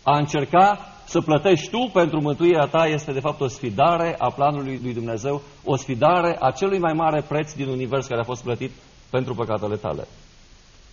A 0.03 0.19
încerca 0.19 0.79
să 1.05 1.21
plătești 1.21 1.71
tu 1.71 1.91
pentru 1.93 2.21
mântuirea 2.21 2.67
ta 2.67 2.87
este 2.87 3.13
de 3.13 3.21
fapt 3.21 3.41
o 3.41 3.47
sfidare 3.47 4.15
a 4.19 4.31
planului 4.31 4.81
lui 4.83 4.95
Dumnezeu, 4.95 5.43
o 5.65 5.77
sfidare 5.77 6.37
a 6.41 6.51
celui 6.51 6.79
mai 6.79 6.93
mare 6.93 7.25
preț 7.29 7.53
din 7.53 7.69
univers 7.69 8.07
care 8.07 8.21
a 8.21 8.25
fost 8.25 8.43
plătit 8.43 8.71
pentru 9.11 9.35
păcatele 9.35 9.77
tale. 9.77 10.09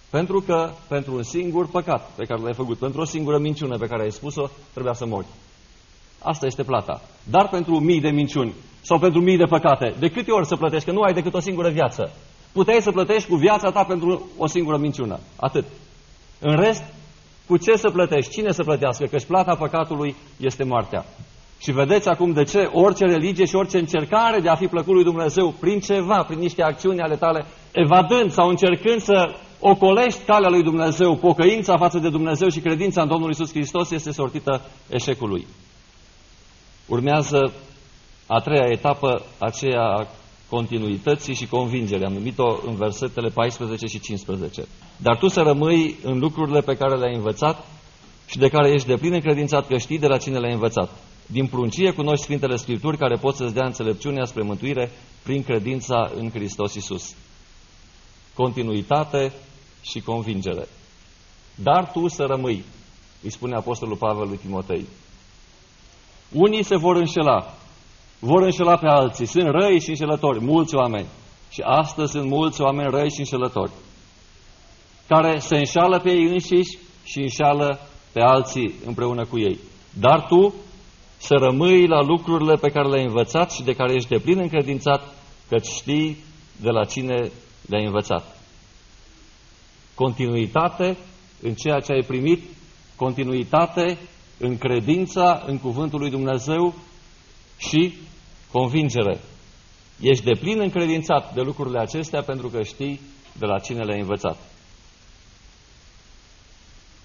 Pentru 0.10 0.42
că 0.42 0.72
pentru 0.88 1.16
un 1.16 1.24
singur 1.24 1.68
păcat 1.68 2.12
pe 2.16 2.26
care 2.26 2.42
l-ai 2.42 2.54
făcut, 2.54 2.78
pentru 2.78 3.02
o 3.02 3.06
singură 3.06 3.38
minciună 3.38 3.78
pe 3.78 3.88
care 3.88 4.04
ai 4.04 4.12
spus-o, 4.12 4.50
trebuia 4.72 4.94
să 4.94 5.06
mori. 5.06 5.26
Asta 6.20 6.46
este 6.46 6.64
plata. 6.64 7.02
Dar 7.24 7.48
pentru 7.50 7.80
mii 7.80 8.02
de 8.02 8.10
minciuni 8.10 8.54
sau 8.82 9.00
pentru 9.00 9.22
mii 9.22 9.38
de 9.38 9.44
păcate, 9.50 9.96
de 10.00 10.10
câte 10.10 10.32
ori 10.32 10.48
să 10.48 10.56
plătești, 10.56 10.86
că 10.86 10.92
nu 10.92 11.02
ai 11.02 11.14
decât 11.14 11.34
o 11.34 11.40
singură 11.40 11.70
viață. 11.70 12.12
Puteai 12.52 12.82
să 12.82 12.92
plătești 12.92 13.30
cu 13.30 13.36
viața 13.36 13.72
ta 13.72 13.84
pentru 13.84 14.30
o 14.38 14.48
singură 14.48 14.78
minciună. 14.78 15.20
Atât. 15.36 15.66
În 16.40 16.56
rest, 16.56 16.84
cu 17.48 17.58
ce 17.58 17.76
să 17.76 17.90
plătești? 17.90 18.32
Cine 18.32 18.52
să 18.52 18.64
plătească? 18.64 19.06
Căci 19.06 19.26
plata 19.26 19.56
păcatului 19.56 20.16
este 20.38 20.64
moartea. 20.64 21.06
Și 21.60 21.72
vedeți 21.72 22.08
acum 22.08 22.32
de 22.32 22.44
ce 22.44 22.70
orice 22.74 23.06
religie 23.06 23.46
și 23.46 23.56
orice 23.56 23.78
încercare 23.78 24.40
de 24.40 24.50
a 24.50 24.56
fi 24.56 24.68
plăcut 24.68 24.94
lui 24.94 25.04
Dumnezeu 25.04 25.54
prin 25.60 25.80
ceva, 25.80 26.24
prin 26.28 26.40
niște 26.40 26.64
acțiuni 26.64 27.02
ale 27.02 27.16
tale, 27.16 27.46
evadând 27.72 28.32
sau 28.32 28.48
încercând 28.48 29.02
să 29.02 29.36
ocolești 29.60 30.24
calea 30.26 30.50
lui 30.50 30.64
Dumnezeu, 30.64 31.16
pocăința 31.16 31.78
față 31.78 32.00
de 32.00 32.10
Dumnezeu 32.10 32.50
și 32.50 32.60
credința 32.60 33.02
în 33.02 33.08
Domnul 33.08 33.30
Isus 33.30 33.50
Hristos 33.52 33.92
este 33.92 34.12
sortită 34.12 34.62
eșecului. 34.90 35.48
Urmează 36.86 37.54
a 38.28 38.40
treia 38.40 38.68
etapă, 38.72 39.22
aceea 39.38 39.82
a 39.82 40.08
continuității 40.50 41.36
și 41.36 41.48
convingerii. 41.48 42.06
Am 42.06 42.14
numit-o 42.14 42.60
în 42.66 42.76
versetele 42.76 43.30
14 43.30 43.86
și 43.86 44.00
15. 44.00 44.66
Dar 44.98 45.18
tu 45.18 45.28
să 45.28 45.42
rămâi 45.42 45.96
în 46.04 46.20
lucrurile 46.20 46.62
pe 46.62 46.76
care 46.76 46.98
le-ai 46.98 47.16
învățat 47.16 47.66
și 48.26 48.38
de 48.38 48.50
care 48.50 48.72
ești 48.72 48.88
de 48.88 48.96
plin 48.96 49.14
încredințat 49.14 49.68
că 49.68 49.78
știi 49.78 50.00
de 50.00 50.08
la 50.08 50.18
cine 50.18 50.40
le-ai 50.40 50.54
învățat. 50.54 50.90
Din 51.26 51.48
pruncie 51.48 51.92
cunoști 51.92 52.24
Sfintele 52.24 52.56
Scripturi 52.56 52.98
care 52.98 53.16
pot 53.16 53.36
să-ți 53.36 53.54
dea 53.54 53.66
înțelepciunea 53.66 54.26
spre 54.26 54.44
mântuire 54.44 54.92
prin 55.24 55.44
credința 55.44 56.12
în 56.16 56.30
Hristos 56.30 56.74
Isus. 56.74 57.16
Continuitate 58.34 59.34
și 59.90 60.00
convingere. 60.00 60.68
Dar 61.56 61.92
tu 61.92 62.08
să 62.08 62.24
rămâi, 62.24 62.64
îi 63.24 63.32
spune 63.32 63.56
Apostolul 63.56 63.98
Pavel 63.98 64.28
lui 64.28 64.38
Timotei. 64.38 64.88
Unii 66.32 66.64
se 66.64 66.76
vor 66.78 66.96
înșela, 66.96 67.54
vor 68.20 68.42
înșela 68.42 68.78
pe 68.78 68.88
alții. 68.88 69.26
Sunt 69.26 69.48
răi 69.50 69.80
și 69.82 69.90
înșelători, 69.90 70.44
mulți 70.44 70.76
oameni. 70.76 71.08
Și 71.50 71.62
astăzi 71.62 72.12
sunt 72.12 72.30
mulți 72.30 72.62
oameni 72.62 72.90
răi 72.90 73.12
și 73.12 73.20
înșelători, 73.20 73.72
care 75.08 75.40
se 75.40 75.58
înșală 75.58 76.00
pe 76.00 76.12
ei 76.12 76.24
înșiși 76.24 76.78
și 77.04 77.20
înșală 77.20 77.80
pe 78.12 78.22
alții 78.22 78.74
împreună 78.86 79.26
cu 79.26 79.40
ei. 79.40 79.60
Dar 80.00 80.26
tu 80.28 80.54
să 81.18 81.34
rămâi 81.34 81.88
la 81.88 82.02
lucrurile 82.02 82.56
pe 82.56 82.70
care 82.70 82.88
le-ai 82.88 83.06
învățat 83.06 83.52
și 83.52 83.64
de 83.64 83.74
care 83.74 83.94
ești 83.94 84.10
de 84.10 84.20
plin 84.20 84.40
încredințat, 84.40 85.02
că 85.50 85.58
știi 85.58 86.18
de 86.62 86.70
la 86.70 86.84
cine 86.84 87.32
le-ai 87.68 87.86
învățat. 87.86 88.37
Continuitate 89.98 90.98
în 91.42 91.54
ceea 91.54 91.80
ce 91.80 91.92
ai 91.92 92.02
primit, 92.02 92.44
continuitate 92.96 93.98
în 94.38 94.58
credința 94.58 95.44
în 95.46 95.60
cuvântul 95.60 96.00
lui 96.00 96.10
Dumnezeu 96.10 96.74
și 97.58 97.94
convingere. 98.52 99.20
Ești 100.02 100.24
de 100.24 100.40
plin 100.40 100.60
încredințat 100.60 101.34
de 101.34 101.42
lucrurile 101.42 101.80
acestea 101.80 102.22
pentru 102.22 102.48
că 102.48 102.64
știi 102.64 103.00
de 103.40 103.46
la 103.46 103.60
cine 103.60 103.84
le-ai 103.84 104.00
învățat. 104.00 104.38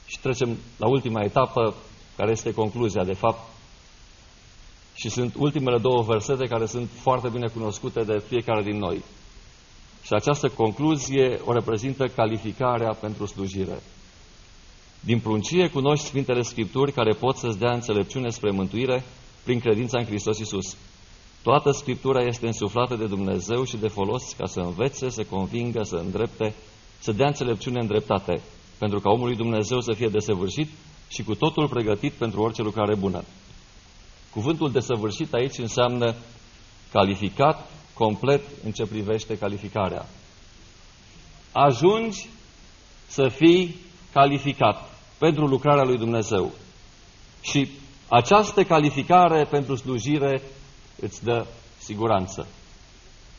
Și 0.06 0.18
trecem 0.20 0.58
la 0.76 0.88
ultima 0.88 1.22
etapă, 1.22 1.74
care 2.16 2.30
este 2.30 2.54
concluzia, 2.54 3.04
de 3.04 3.14
fapt, 3.14 3.40
și 4.94 5.08
sunt 5.08 5.34
ultimele 5.38 5.78
două 5.78 6.02
versete 6.02 6.46
care 6.46 6.66
sunt 6.66 6.88
foarte 7.00 7.28
bine 7.28 7.46
cunoscute 7.46 8.02
de 8.02 8.22
fiecare 8.28 8.62
din 8.62 8.78
noi. 8.78 9.02
Și 10.02 10.12
această 10.12 10.48
concluzie 10.48 11.40
o 11.44 11.52
reprezintă 11.52 12.06
calificarea 12.06 12.96
pentru 13.00 13.26
slujire. 13.26 13.82
Din 15.00 15.20
pruncie 15.20 15.68
cunoști 15.68 16.06
Sfintele 16.06 16.42
Scripturi 16.42 16.92
care 16.92 17.14
pot 17.14 17.36
să-ți 17.36 17.58
dea 17.58 17.72
înțelepciune 17.72 18.28
spre 18.28 18.50
mântuire 18.50 19.04
prin 19.44 19.60
credința 19.60 19.98
în 19.98 20.04
Hristos 20.04 20.38
Iisus. 20.38 20.76
Toată 21.42 21.70
Scriptura 21.70 22.22
este 22.22 22.46
însuflată 22.46 22.94
de 22.94 23.06
Dumnezeu 23.06 23.64
și 23.64 23.76
de 23.76 23.88
folos 23.88 24.32
ca 24.32 24.46
să 24.46 24.60
învețe, 24.60 25.10
să 25.10 25.24
convingă, 25.24 25.82
să 25.82 25.96
îndrepte, 25.96 26.54
să 26.98 27.12
dea 27.12 27.26
înțelepciune 27.26 27.80
în 27.80 27.86
dreptate, 27.86 28.40
pentru 28.78 29.00
ca 29.00 29.10
omul 29.10 29.26
lui 29.26 29.36
Dumnezeu 29.36 29.80
să 29.80 29.92
fie 29.92 30.08
desăvârșit 30.08 30.68
și 31.08 31.22
cu 31.22 31.34
totul 31.34 31.68
pregătit 31.68 32.12
pentru 32.12 32.42
orice 32.42 32.62
lucrare 32.62 32.94
bună. 32.94 33.24
Cuvântul 34.30 34.70
desăvârșit 34.70 35.32
aici 35.32 35.58
înseamnă 35.58 36.14
calificat 36.92 37.70
complet 37.94 38.40
în 38.64 38.72
ce 38.72 38.86
privește 38.86 39.38
calificarea. 39.38 40.06
Ajungi 41.52 42.28
să 43.06 43.28
fii 43.28 43.76
calificat 44.12 44.90
pentru 45.18 45.46
lucrarea 45.46 45.84
lui 45.84 45.98
Dumnezeu. 45.98 46.50
Și 47.40 47.68
această 48.08 48.64
calificare 48.64 49.44
pentru 49.44 49.76
slujire 49.76 50.42
îți 51.00 51.24
dă 51.24 51.46
siguranță. 51.78 52.46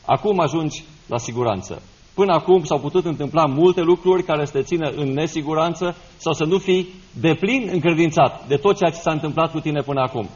Acum 0.06 0.40
ajungi 0.40 0.84
la 1.06 1.18
siguranță. 1.18 1.82
Până 2.14 2.32
acum 2.32 2.64
s-au 2.64 2.78
putut 2.78 3.04
întâmpla 3.04 3.46
multe 3.46 3.80
lucruri 3.80 4.22
care 4.22 4.44
să 4.44 4.52
te 4.52 4.62
țină 4.62 4.88
în 4.88 5.12
nesiguranță 5.12 5.96
sau 6.16 6.32
să 6.32 6.44
nu 6.44 6.58
fii 6.58 6.88
deplin 7.20 7.68
încredințat 7.72 8.46
de 8.46 8.56
tot 8.56 8.76
ceea 8.76 8.90
ce 8.90 9.00
s-a 9.00 9.12
întâmplat 9.12 9.50
cu 9.50 9.60
tine 9.60 9.80
până 9.80 10.00
acum. 10.00 10.28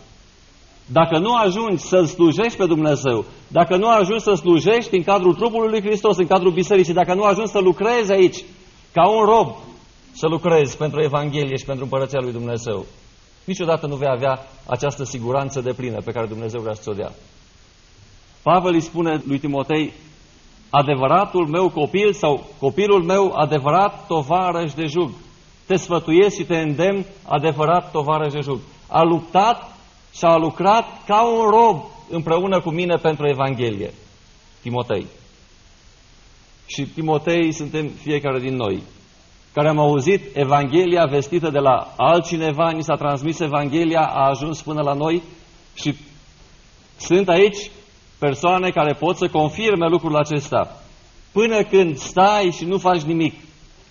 Dacă 0.93 1.19
nu 1.19 1.35
ajungi 1.35 1.83
să-L 1.83 2.07
slujești 2.07 2.59
pe 2.59 2.67
Dumnezeu, 2.67 3.25
dacă 3.49 3.77
nu 3.77 3.89
ajungi 3.89 4.23
să 4.23 4.35
slujești 4.35 4.97
în 4.97 5.03
cadrul 5.03 5.35
trupului 5.35 5.71
lui 5.71 5.81
Hristos, 5.81 6.17
în 6.17 6.27
cadrul 6.27 6.53
bisericii, 6.53 6.93
dacă 6.93 7.15
nu 7.15 7.23
ajungi 7.23 7.51
să 7.51 7.59
lucrezi 7.59 8.13
aici, 8.13 8.45
ca 8.93 9.09
un 9.09 9.25
rob, 9.25 9.57
să 10.13 10.27
lucrezi 10.27 10.77
pentru 10.77 11.03
Evanghelie 11.03 11.57
și 11.57 11.65
pentru 11.65 11.85
Împărăția 11.85 12.21
lui 12.23 12.33
Dumnezeu, 12.33 12.85
niciodată 13.45 13.87
nu 13.87 13.97
vei 13.97 14.09
avea 14.11 14.47
această 14.67 15.05
siguranță 15.05 15.61
de 15.61 15.73
plină 15.73 16.01
pe 16.05 16.13
care 16.13 16.27
Dumnezeu 16.27 16.61
vrea 16.61 16.75
să 16.75 16.91
o 16.91 16.93
dea. 16.93 17.13
Pavel 18.43 18.75
îi 18.75 18.81
spune 18.81 19.23
lui 19.27 19.39
Timotei, 19.39 19.93
adevăratul 20.71 21.47
meu 21.47 21.69
copil 21.69 22.13
sau 22.13 22.47
copilul 22.61 23.03
meu 23.03 23.33
adevărat 23.35 24.07
tovarăș 24.07 24.73
de 24.73 24.85
jug. 24.85 25.11
Te 25.67 25.77
sfătuiesc 25.77 26.37
și 26.37 26.45
te 26.45 26.57
îndemn 26.57 27.05
adevărat 27.27 27.91
tovarăș 27.91 28.33
de 28.33 28.41
jug. 28.41 28.59
A 28.89 29.03
luptat 29.03 29.78
și 30.19 30.25
a 30.25 30.37
lucrat 30.37 31.05
ca 31.07 31.23
un 31.23 31.51
rob 31.51 31.85
împreună 32.09 32.61
cu 32.61 32.71
mine 32.71 32.95
pentru 32.95 33.29
Evanghelie. 33.29 33.93
Timotei. 34.63 35.07
Și 36.67 36.83
Timotei 36.83 37.53
suntem 37.53 37.89
fiecare 37.89 38.39
din 38.39 38.55
noi, 38.55 38.83
care 39.53 39.69
am 39.69 39.79
auzit 39.79 40.37
Evanghelia 40.37 41.05
vestită 41.05 41.51
de 41.51 41.59
la 41.59 41.95
altcineva, 41.97 42.71
ni 42.71 42.83
s-a 42.83 42.95
transmis 42.95 43.41
Evanghelia, 43.41 44.01
a 44.01 44.29
ajuns 44.29 44.63
până 44.63 44.83
la 44.83 44.93
noi 44.93 45.23
și 45.75 45.95
sunt 46.97 47.29
aici 47.29 47.71
persoane 48.19 48.71
care 48.71 48.93
pot 48.93 49.17
să 49.17 49.29
confirme 49.29 49.89
lucrul 49.89 50.17
acesta. 50.17 50.83
Până 51.33 51.63
când 51.63 51.97
stai 51.97 52.51
și 52.57 52.65
nu 52.65 52.79
faci 52.79 53.03
nimic, 53.03 53.35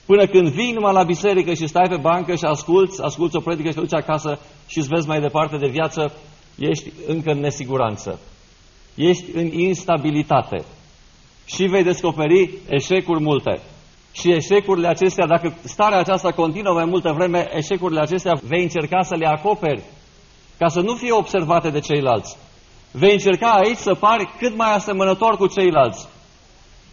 până 0.10 0.26
când 0.26 0.48
vii 0.48 0.72
numai 0.72 0.94
la 0.94 1.04
biserică 1.04 1.54
și 1.54 1.68
stai 1.68 1.88
pe 1.90 1.98
bancă 1.98 2.36
și 2.36 2.46
asculți, 2.46 3.04
asculți 3.04 3.36
o 3.36 3.40
predică 3.40 3.70
și 3.70 3.76
te 3.76 3.82
duci 3.82 3.94
acasă 3.94 4.40
și 4.68 4.78
îți 4.78 4.88
vezi 4.88 5.08
mai 5.08 5.20
departe 5.20 5.58
de 5.58 5.68
viață, 5.68 6.14
ești 6.58 6.92
încă 7.08 7.32
în 7.32 7.40
nesiguranță. 7.40 8.20
Ești 8.96 9.26
în 9.34 9.48
instabilitate. 9.52 10.64
Și 11.46 11.64
vei 11.64 11.84
descoperi 11.84 12.50
eșecuri 12.70 13.22
multe. 13.22 13.60
Și 14.12 14.32
eșecurile 14.32 14.88
acestea, 14.88 15.26
dacă 15.26 15.56
starea 15.64 16.00
aceasta 16.00 16.32
continuă 16.32 16.74
mai 16.74 16.86
multă 16.86 17.12
vreme, 17.18 17.50
eșecurile 17.54 18.00
acestea 18.00 18.40
vei 18.44 18.62
încerca 18.62 19.02
să 19.02 19.16
le 19.16 19.28
acoperi 19.28 19.84
ca 20.58 20.68
să 20.68 20.80
nu 20.80 20.94
fie 20.94 21.12
observate 21.12 21.70
de 21.70 21.80
ceilalți 21.80 22.38
vei 22.92 23.12
încerca 23.12 23.52
aici 23.52 23.78
să 23.78 23.94
pari 23.94 24.30
cât 24.40 24.56
mai 24.56 24.74
asemănător 24.74 25.38
cu 25.38 25.48
ceilalți 25.48 26.08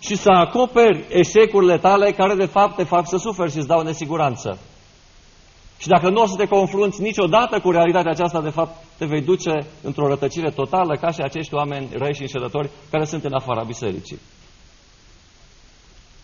și 0.04 0.16
să 0.16 0.30
acoperi 0.30 1.04
eșecurile 1.08 1.78
tale 1.78 2.12
care 2.12 2.34
de 2.34 2.44
fapt 2.46 2.76
te 2.76 2.84
fac 2.84 3.08
să 3.08 3.16
suferi 3.16 3.50
și 3.50 3.56
îți 3.56 3.66
dau 3.66 3.82
nesiguranță. 3.82 4.58
Și 5.78 5.88
dacă 5.88 6.08
nu 6.10 6.22
o 6.22 6.26
să 6.26 6.36
te 6.36 6.46
confrunți 6.46 7.02
niciodată 7.02 7.60
cu 7.60 7.70
realitatea 7.70 8.10
aceasta, 8.10 8.40
de 8.40 8.50
fapt 8.50 8.84
te 8.98 9.04
vei 9.04 9.20
duce 9.22 9.66
într-o 9.82 10.08
rătăcire 10.08 10.50
totală 10.50 10.96
ca 10.96 11.10
și 11.10 11.20
acești 11.20 11.54
oameni 11.54 11.88
răi 11.92 12.14
și 12.14 12.20
înșelători 12.20 12.70
care 12.90 13.04
sunt 13.04 13.24
în 13.24 13.34
afara 13.34 13.62
bisericii. 13.62 14.18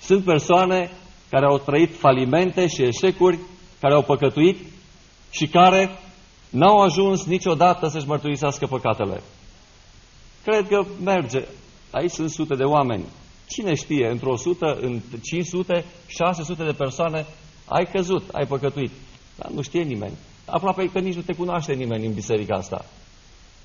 Sunt 0.00 0.24
persoane 0.24 0.90
care 1.30 1.46
au 1.46 1.58
trăit 1.58 1.96
falimente 1.98 2.66
și 2.66 2.82
eșecuri, 2.82 3.38
care 3.80 3.94
au 3.94 4.02
păcătuit 4.02 4.58
și 5.30 5.46
care 5.46 5.98
n-au 6.50 6.80
ajuns 6.80 7.24
niciodată 7.24 7.88
să-și 7.88 8.06
mărturisească 8.06 8.66
păcatele. 8.66 9.22
Cred 10.44 10.68
că 10.68 10.84
merge. 11.04 11.44
Aici 11.90 12.10
sunt 12.10 12.30
sute 12.30 12.54
de 12.54 12.64
oameni. 12.64 13.04
Cine 13.50 13.74
știe, 13.74 14.08
într-o 14.10 14.36
sută, 14.36 14.78
în 14.80 15.00
500, 15.22 15.84
600 16.06 16.64
de 16.64 16.72
persoane, 16.72 17.26
ai 17.66 17.84
căzut, 17.92 18.28
ai 18.32 18.46
păcătuit. 18.46 18.90
Dar 19.36 19.50
nu 19.50 19.62
știe 19.62 19.82
nimeni. 19.82 20.14
Aproape 20.46 20.90
că 20.92 20.98
nici 20.98 21.14
nu 21.14 21.20
te 21.20 21.34
cunoaște 21.34 21.72
nimeni 21.72 22.06
în 22.06 22.14
biserica 22.14 22.56
asta. 22.56 22.84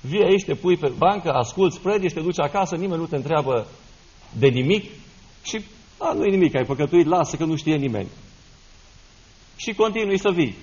Vii 0.00 0.24
aici, 0.24 0.44
te 0.44 0.54
pui 0.54 0.76
pe 0.76 0.92
bancă, 0.98 1.30
asculți 1.30 1.80
predici, 1.80 2.12
te 2.12 2.20
duci 2.20 2.40
acasă, 2.40 2.76
nimeni 2.76 3.00
nu 3.00 3.06
te 3.06 3.16
întreabă 3.16 3.66
de 4.38 4.48
nimic 4.48 4.84
și 5.42 5.60
a, 5.98 6.12
nu 6.12 6.24
e 6.24 6.30
nimic, 6.30 6.54
ai 6.54 6.64
păcătuit, 6.64 7.06
lasă 7.06 7.36
că 7.36 7.44
nu 7.44 7.56
știe 7.56 7.76
nimeni. 7.76 8.08
Și 9.56 9.74
continui 9.74 10.18
să 10.18 10.30
vii. 10.30 10.56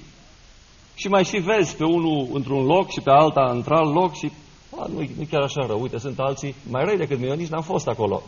Și 0.95 1.07
mai 1.07 1.23
și 1.23 1.38
vezi 1.38 1.75
pe 1.75 1.83
unul 1.83 2.27
într-un 2.33 2.65
loc 2.65 2.91
și 2.91 3.01
pe 3.01 3.09
alta 3.09 3.51
într-alt 3.51 3.93
loc 3.93 4.15
și 4.15 4.31
a, 4.79 4.86
nu, 4.88 4.99
nu 5.17 5.25
chiar 5.29 5.41
așa 5.41 5.65
rău, 5.65 5.81
uite, 5.81 5.97
sunt 5.97 6.19
alții 6.19 6.55
mai 6.69 6.83
răi 6.86 6.97
decât 6.97 7.17
mine, 7.17 7.29
eu 7.29 7.36
nici 7.36 7.49
n-am 7.49 7.62
fost 7.62 7.88
acolo. 7.88 8.23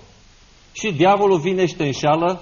Și 0.78 0.92
diavolul 0.92 1.40
vine 1.40 1.66
și 1.66 1.76
te 1.76 1.86
înșeală 1.86 2.42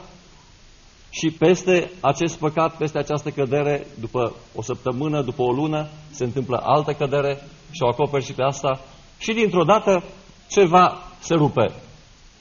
și 1.10 1.32
peste 1.32 1.91
acest 2.00 2.38
păcat, 2.38 2.78
peste 2.78 2.98
această 2.98 3.30
cădere, 3.30 3.88
după 4.00 4.36
o 4.56 4.62
săptămână, 4.62 5.22
după 5.22 5.41
o 5.41 5.52
lună, 5.52 5.88
se 6.12 6.24
întâmplă 6.24 6.62
altă 6.63 6.93
cădere 6.93 7.41
și 7.72 7.82
o 7.82 7.88
acoperi 7.88 8.26
și 8.26 8.34
pe 8.34 8.43
asta 8.43 8.80
și 9.17 9.34
dintr-o 9.34 9.63
dată 9.63 10.04
ceva 10.50 11.02
se 11.19 11.34
rupe 11.34 11.72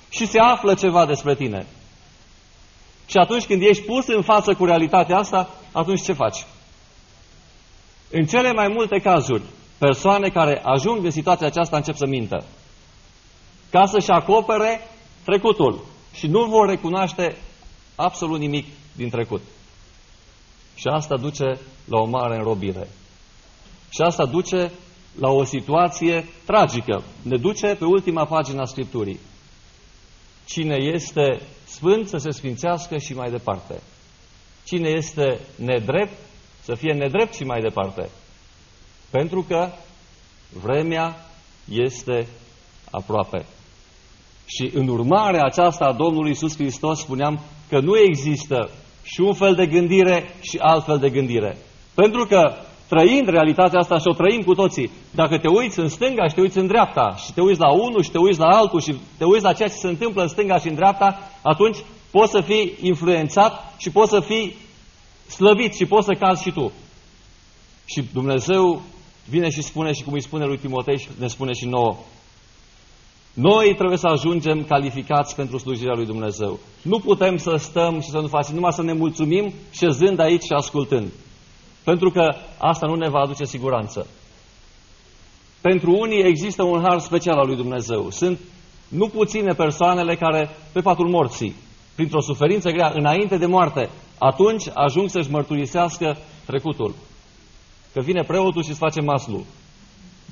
și 0.09 0.27
se 0.27 0.39
află 0.39 0.75
ceva 0.75 1.07
despre 1.07 1.35
tine. 1.35 1.67
Și 3.07 3.17
atunci 3.17 3.47
când 3.47 3.63
ești 3.63 3.83
pus 3.83 4.07
în 4.07 4.23
față 4.23 4.55
cu 4.55 4.65
realitatea 4.65 5.17
asta, 5.17 5.49
atunci 5.73 6.03
ce 6.03 6.13
faci? 6.13 6.47
În 8.11 8.27
cele 8.27 8.53
mai 8.53 8.69
multe 8.69 8.99
cazuri, 8.99 9.43
persoane 9.79 10.29
care 10.29 10.61
ajung 10.65 11.05
în 11.05 11.11
situația 11.11 11.47
aceasta 11.47 11.77
încep 11.77 11.95
să 11.95 12.07
mintă. 12.07 12.45
Ca 13.71 13.87
să-și 13.87 14.11
acopere 14.11 14.81
trecutul. 15.25 15.85
Și 16.13 16.27
nu 16.27 16.45
vor 16.45 16.69
recunoaște 16.69 17.37
absolut 17.95 18.39
nimic 18.39 18.67
din 18.97 19.09
trecut. 19.11 19.43
Și 20.75 20.87
asta 20.89 21.17
duce 21.17 21.59
la 21.85 21.99
o 21.99 22.05
mare 22.05 22.37
înrobire. 22.37 22.89
Și 23.89 24.01
asta 24.01 24.27
duce 24.27 24.73
la 25.19 25.29
o 25.29 25.45
situație 25.45 26.29
tragică. 26.45 27.03
Ne 27.23 27.37
duce 27.37 27.75
pe 27.75 27.85
ultima 27.85 28.25
pagină 28.25 28.61
a 28.61 28.65
Scripturii. 28.65 29.21
Cine 30.45 30.77
este 30.77 31.43
sfânt 31.65 32.09
să 32.09 32.17
se 32.17 32.31
sfințească 32.31 32.99
și 32.99 33.15
mai 33.15 33.31
departe. 33.31 33.81
Cine 34.65 34.89
este 34.89 35.41
nedrept 35.57 36.13
să 36.63 36.75
fie 36.75 36.93
nedrept 36.93 37.35
și 37.35 37.45
mai 37.45 37.61
departe. 37.61 38.09
Pentru 39.11 39.43
că 39.43 39.69
vremea 40.63 41.17
este 41.69 42.27
aproape. 42.91 43.47
Și 44.55 44.71
în 44.75 44.89
urmarea 44.89 45.45
aceasta 45.45 45.85
a 45.85 45.93
Domnului 45.93 46.31
Isus 46.31 46.57
Hristos 46.57 47.01
spuneam 47.01 47.41
că 47.69 47.81
nu 47.81 47.99
există 47.99 48.71
și 49.03 49.21
un 49.21 49.35
fel 49.35 49.55
de 49.55 49.67
gândire 49.67 50.35
și 50.41 50.59
alt 50.59 50.85
fel 50.85 50.99
de 50.99 51.11
gândire. 51.11 51.57
Pentru 51.95 52.25
că 52.27 52.55
trăind 52.89 53.29
realitatea 53.29 53.79
asta 53.79 53.99
și 53.99 54.09
o 54.09 54.13
trăim 54.13 54.43
cu 54.43 54.55
toții, 54.55 54.91
dacă 55.11 55.39
te 55.39 55.49
uiți 55.49 55.79
în 55.79 55.89
stânga 55.89 56.29
și 56.29 56.35
te 56.35 56.41
uiți 56.41 56.59
în 56.59 56.67
dreapta 56.67 57.15
și 57.25 57.33
te 57.33 57.41
uiți 57.41 57.61
la 57.61 57.73
unul 57.73 58.03
și 58.03 58.11
te 58.11 58.19
uiți 58.19 58.39
la 58.39 58.47
altul 58.47 58.81
și 58.81 58.95
te 59.19 59.25
uiți 59.25 59.45
la 59.45 59.53
ceea 59.53 59.69
ce 59.69 59.75
se 59.75 59.89
întâmplă 59.89 60.23
în 60.23 60.29
stânga 60.29 60.59
și 60.59 60.69
în 60.69 60.75
dreapta, 60.75 61.19
atunci 61.43 61.79
poți 62.11 62.31
să 62.31 62.41
fii 62.41 62.73
influențat 62.81 63.75
și 63.79 63.91
poți 63.91 64.11
să 64.11 64.21
fii 64.21 64.57
slăbit 65.29 65.75
și 65.75 65.87
poți 65.87 66.07
să 66.07 66.15
cazi 66.19 66.43
și 66.43 66.51
tu. 66.51 66.73
Și 67.85 68.05
Dumnezeu 68.13 68.83
vine 69.29 69.51
și 69.51 69.63
spune 69.63 69.93
și 69.93 70.03
cum 70.03 70.13
îi 70.13 70.23
spune 70.23 70.45
lui 70.45 70.59
Timotei 70.59 70.99
și 70.99 71.09
ne 71.19 71.27
spune 71.27 71.53
și 71.53 71.67
nouă. 71.67 71.97
Noi 73.35 73.75
trebuie 73.75 73.99
să 73.99 74.07
ajungem 74.07 74.65
calificați 74.65 75.37
pentru 75.37 75.59
slujirea 75.59 75.95
lui 75.95 76.07
Dumnezeu. 76.07 76.59
Nu 76.83 76.99
putem 76.99 77.37
să 77.37 77.55
stăm 77.57 78.01
și 78.01 78.09
să 78.09 78.19
nu 78.19 78.27
facem, 78.27 78.55
numai 78.55 78.73
să 78.73 78.83
ne 78.83 78.93
mulțumim 78.93 79.53
șezând 79.71 80.19
aici 80.19 80.43
și 80.43 80.53
ascultând. 80.53 81.13
Pentru 81.85 82.11
că 82.11 82.35
asta 82.59 82.87
nu 82.87 82.95
ne 82.95 83.09
va 83.09 83.19
aduce 83.19 83.45
siguranță. 83.45 84.07
Pentru 85.61 85.97
unii 85.99 86.23
există 86.23 86.63
un 86.63 86.83
har 86.83 86.99
special 86.99 87.39
al 87.39 87.47
lui 87.47 87.57
Dumnezeu. 87.57 88.11
Sunt 88.11 88.39
nu 88.89 89.09
puține 89.09 89.53
persoanele 89.53 90.17
care, 90.17 90.51
pe 90.73 90.81
patul 90.81 91.09
morții, 91.09 91.55
printr-o 91.95 92.21
suferință 92.21 92.71
grea, 92.71 92.93
înainte 92.95 93.37
de 93.37 93.47
moarte, 93.47 93.91
atunci 94.19 94.65
ajung 94.75 95.09
să-și 95.09 95.31
mărturisească 95.31 96.17
trecutul 96.47 96.95
că 97.93 98.01
vine 98.01 98.23
preotul 98.23 98.63
și 98.63 98.71
îți 98.71 98.79
face 98.79 99.01
maslu. 99.01 99.45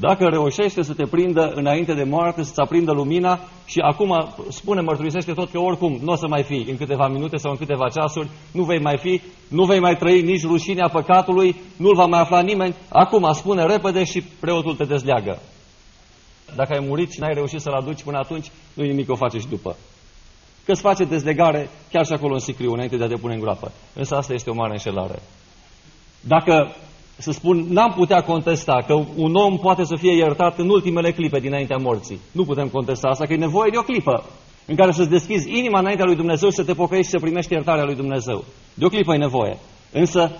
Dacă 0.01 0.29
reușește 0.29 0.83
să 0.83 0.95
te 0.95 1.07
prindă 1.07 1.53
înainte 1.55 1.95
de 1.95 2.03
moarte, 2.03 2.43
să-ți 2.43 2.61
aprindă 2.61 2.93
lumina 2.93 3.41
și 3.67 3.79
acum 3.81 4.35
spune, 4.49 4.81
mărturisește 4.81 5.33
tot 5.33 5.51
că 5.51 5.59
oricum 5.59 5.99
nu 6.03 6.13
o 6.13 6.17
să 6.17 6.27
mai 6.29 6.43
fi 6.43 6.71
în 6.71 6.77
câteva 6.77 7.09
minute 7.09 7.37
sau 7.37 7.51
în 7.51 7.57
câteva 7.57 7.89
ceasuri, 7.89 8.29
nu 8.53 8.63
vei 8.63 8.81
mai 8.81 8.99
fi, 8.99 9.21
nu 9.49 9.65
vei 9.65 9.81
mai 9.81 9.97
trăi 9.97 10.23
nici 10.23 10.47
rușinea 10.47 10.89
păcatului, 10.89 11.57
nu-l 11.77 11.95
va 11.95 12.07
mai 12.07 12.21
afla 12.21 12.41
nimeni, 12.41 12.75
acum 12.89 13.33
spune 13.33 13.67
repede 13.67 14.05
și 14.05 14.23
preotul 14.41 14.75
te 14.75 14.85
dezleagă. 14.85 15.39
Dacă 16.57 16.73
ai 16.73 16.87
murit 16.89 17.11
și 17.11 17.21
n-ai 17.21 17.35
reușit 17.35 17.61
să-l 17.61 17.73
aduci 17.73 18.03
până 18.03 18.19
atunci, 18.19 18.51
nu 18.75 18.85
nimic, 18.85 19.11
o 19.11 19.15
face 19.15 19.39
și 19.39 19.49
după. 19.49 19.77
Că 20.65 20.73
îți 20.73 20.81
face 20.81 21.05
dezlegare 21.05 21.71
chiar 21.91 22.07
și 22.07 22.13
acolo 22.13 22.35
în 22.35 22.41
sicriu, 22.41 22.73
înainte 22.73 22.97
de 22.97 23.05
a 23.05 23.09
te 23.09 23.17
pune 23.17 23.35
în 23.35 23.41
groapă. 23.41 23.73
Însă 23.95 24.17
asta 24.17 24.33
este 24.33 24.51
o 24.51 24.55
mare 24.55 24.73
înșelare. 24.73 25.19
Dacă, 26.21 26.75
să 27.21 27.31
spun, 27.31 27.67
n-am 27.69 27.93
putea 27.97 28.23
contesta 28.23 28.85
că 28.87 28.95
un 29.17 29.35
om 29.35 29.59
poate 29.59 29.85
să 29.85 29.97
fie 29.97 30.17
iertat 30.17 30.59
în 30.59 30.69
ultimele 30.69 31.13
clipe 31.13 31.39
dinaintea 31.39 31.77
morții. 31.81 32.21
Nu 32.33 32.45
putem 32.45 32.69
contesta 32.69 33.09
asta, 33.09 33.27
că 33.27 33.33
e 33.33 33.37
nevoie 33.37 33.71
de 33.71 33.79
o 33.79 33.83
clipă 33.83 34.25
în 34.67 34.77
care 34.77 34.93
să-ți 34.93 35.11
deschizi 35.11 35.59
inima 35.59 35.79
înaintea 35.79 36.05
lui 36.05 36.17
Dumnezeu 36.17 36.49
și 36.49 36.55
să 36.55 36.65
te 36.65 36.75
pocăiești 36.75 37.11
și 37.11 37.19
să 37.19 37.25
primești 37.25 37.53
iertarea 37.53 37.85
lui 37.85 37.95
Dumnezeu. 37.95 38.45
De 38.75 38.85
o 38.85 38.89
clipă 38.89 39.15
e 39.15 39.17
nevoie. 39.17 39.59
Însă, 39.93 40.33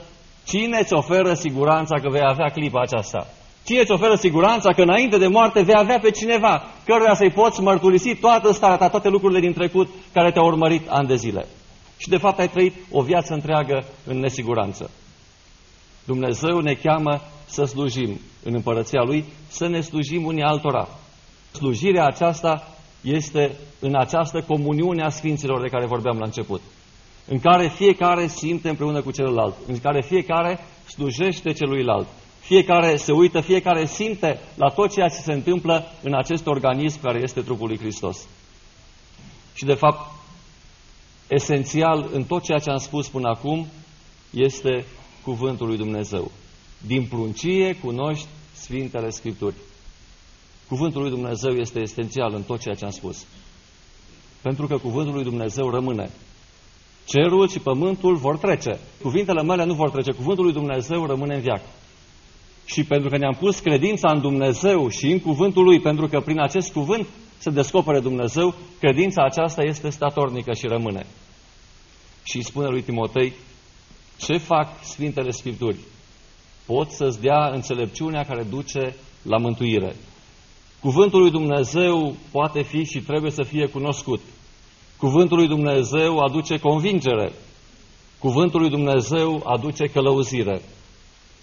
cine 0.47 0.79
îți 0.81 0.93
oferă 0.93 1.35
siguranța 1.35 2.01
că 2.01 2.09
vei 2.11 2.25
avea 2.25 2.47
clipa 2.47 2.81
aceasta? 2.81 3.27
Cine 3.65 3.81
îți 3.81 3.93
oferă 3.93 4.15
siguranța 4.15 4.73
că 4.73 4.83
înainte 4.83 5.19
de 5.19 5.27
moarte 5.27 5.63
vei 5.63 5.75
avea 5.77 5.99
pe 5.99 6.11
cineva 6.11 6.65
căruia 6.85 7.15
să-i 7.15 7.31
poți 7.31 7.61
mărturisi 7.61 8.15
toată 8.15 8.53
starea 8.53 8.77
ta, 8.77 8.89
toate 8.89 9.09
lucrurile 9.09 9.41
din 9.41 9.53
trecut 9.53 9.89
care 10.13 10.31
te-au 10.31 10.47
urmărit 10.47 10.89
ani 10.89 11.09
de 11.09 11.15
zile. 11.15 11.47
Și 11.97 12.09
de 12.09 12.17
fapt 12.17 12.39
ai 12.39 12.49
trăit 12.49 12.75
o 12.91 13.03
viață 13.03 13.33
întreagă 13.35 13.85
în 14.07 14.19
nesiguranță. 14.19 14.91
Dumnezeu 16.05 16.59
ne 16.61 16.75
cheamă 16.75 17.21
să 17.47 17.65
slujim 17.65 18.21
în 18.45 18.55
împărăția 18.55 19.03
Lui, 19.03 19.25
să 19.49 19.67
ne 19.67 19.81
slujim 19.81 20.25
unii 20.25 20.43
altora. 20.43 20.89
Slujirea 21.53 22.07
aceasta 22.07 22.69
este 23.01 23.57
în 23.81 23.95
această 23.95 24.43
comuniune 24.43 25.03
a 25.03 25.09
Sfinților 25.09 25.61
de 25.61 25.69
care 25.69 25.87
vorbeam 25.87 26.19
la 26.19 26.25
început, 26.25 26.61
în 27.29 27.41
care 27.41 27.69
fiecare 27.69 28.27
simte 28.27 28.69
împreună 28.69 29.03
cu 29.03 29.11
celălalt, 29.11 29.55
în 29.67 29.81
care 29.81 30.03
fiecare 30.03 30.59
slujește 30.89 31.53
celuilalt, 31.53 32.07
fiecare 32.41 32.97
se 32.97 33.13
uită, 33.13 33.41
fiecare 33.41 33.87
simte 33.87 34.41
la 34.55 34.69
tot 34.69 34.93
ceea 34.93 35.09
ce 35.09 35.21
se 35.23 35.33
întâmplă 35.33 35.87
în 36.03 36.15
acest 36.15 36.47
organism 36.47 37.01
care 37.01 37.21
este 37.23 37.41
trupul 37.41 37.69
lui 37.69 37.79
Hristos. 37.79 38.27
Și 39.55 39.65
de 39.65 39.75
fapt, 39.75 40.11
esențial 41.29 42.09
în 42.13 42.25
tot 42.25 42.43
ceea 42.43 42.59
ce 42.59 42.71
am 42.71 42.79
spus 42.79 43.09
până 43.09 43.29
acum 43.29 43.67
este 44.31 44.85
cuvântul 45.25 45.67
lui 45.67 45.77
Dumnezeu. 45.77 46.31
Din 46.87 47.07
pruncie 47.07 47.77
cunoști 47.83 48.27
Sfintele 48.53 49.11
Scripturi. 49.11 49.55
Cuvântul 50.69 51.01
lui 51.01 51.11
Dumnezeu 51.11 51.53
este 51.53 51.81
esențial 51.81 52.35
în 52.35 52.43
tot 52.43 52.61
ceea 52.61 52.75
ce 52.75 52.85
am 52.85 52.91
spus. 52.91 53.25
Pentru 54.43 54.67
că 54.67 54.79
cuvântul 54.79 55.15
lui 55.15 55.25
Dumnezeu 55.25 55.71
rămâne. 55.71 56.11
Cerul 57.05 57.49
și 57.49 57.59
pământul 57.59 58.17
vor 58.17 58.37
trece. 58.37 58.79
Cuvintele 59.03 59.43
mele 59.43 59.65
nu 59.65 59.75
vor 59.75 59.91
trece. 59.91 60.13
Cuvântul 60.13 60.45
lui 60.45 60.53
Dumnezeu 60.53 61.07
rămâne 61.07 61.35
în 61.35 61.41
viață. 61.41 61.67
Și 62.65 62.85
pentru 62.85 63.09
că 63.09 63.17
ne-am 63.17 63.37
pus 63.39 63.59
credința 63.59 64.11
în 64.13 64.21
Dumnezeu 64.21 64.89
și 64.89 65.07
în 65.07 65.21
cuvântul 65.21 65.65
lui, 65.65 65.81
pentru 65.81 66.07
că 66.07 66.21
prin 66.21 66.41
acest 66.41 66.73
cuvânt 66.73 67.07
se 67.39 67.51
descopere 67.51 68.01
Dumnezeu, 68.01 68.55
credința 68.81 69.25
aceasta 69.25 69.63
este 69.63 69.91
statornică 69.91 70.53
și 70.53 70.67
rămâne. 70.67 71.07
Și 72.23 72.37
îi 72.37 72.45
spune 72.45 72.69
lui 72.69 72.83
Timotei, 72.83 73.33
ce 74.21 74.37
fac 74.37 74.69
Sfintele 74.83 75.31
Scripturi? 75.31 75.79
Pot 76.67 76.91
să-ți 76.91 77.21
dea 77.21 77.51
înțelepciunea 77.55 78.25
care 78.25 78.43
duce 78.43 78.97
la 79.23 79.37
mântuire. 79.37 79.97
Cuvântul 80.81 81.21
lui 81.21 81.31
Dumnezeu 81.31 82.17
poate 82.31 82.63
fi 82.63 82.85
și 82.85 83.01
trebuie 83.01 83.31
să 83.31 83.43
fie 83.43 83.67
cunoscut. 83.67 84.21
Cuvântul 84.97 85.37
lui 85.37 85.49
Dumnezeu 85.49 86.19
aduce 86.19 86.59
convingere. 86.59 87.33
Cuvântul 88.19 88.61
lui 88.61 88.71
Dumnezeu 88.71 89.43
aduce 89.47 89.85
călăuzire. 89.85 90.63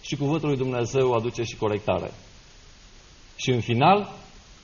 Și 0.02 0.16
cuvântul 0.16 0.48
lui 0.48 0.58
Dumnezeu 0.58 1.14
aduce 1.14 1.44
și 1.44 1.56
corectare. 1.56 2.14
Și 3.36 3.50
în 3.50 3.62
final, 3.62 4.10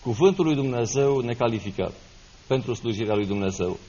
cuvântul 0.02 0.46
lui 0.46 0.56
Dumnezeu 0.56 1.20
ne 1.20 1.34
califică 1.34 1.94
pentru 2.48 2.74
slujirea 2.74 3.16
lui 3.16 3.26
Dumnezeu. 3.26 3.80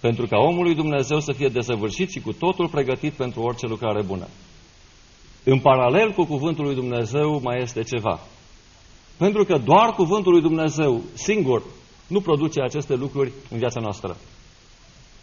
Pentru 0.00 0.26
ca 0.26 0.36
omul 0.38 0.64
lui 0.64 0.74
Dumnezeu 0.74 1.20
să 1.20 1.32
fie 1.32 1.48
desăvârșit 1.48 2.10
și 2.10 2.20
cu 2.20 2.32
totul 2.32 2.68
pregătit 2.68 3.12
pentru 3.12 3.40
orice 3.40 3.66
lucrare 3.66 4.02
bună. 4.02 4.28
În 5.44 5.58
paralel 5.58 6.12
cu 6.12 6.24
cuvântul 6.24 6.64
lui 6.64 6.74
Dumnezeu 6.74 7.40
mai 7.42 7.60
este 7.62 7.82
ceva. 7.82 8.20
Pentru 9.16 9.44
că 9.44 9.58
doar 9.58 9.90
cuvântul 9.90 10.32
lui 10.32 10.40
Dumnezeu 10.40 11.00
singur 11.12 11.62
nu 12.06 12.20
produce 12.20 12.60
aceste 12.62 12.94
lucruri 12.94 13.32
în 13.50 13.58
viața 13.58 13.80
noastră. 13.80 14.16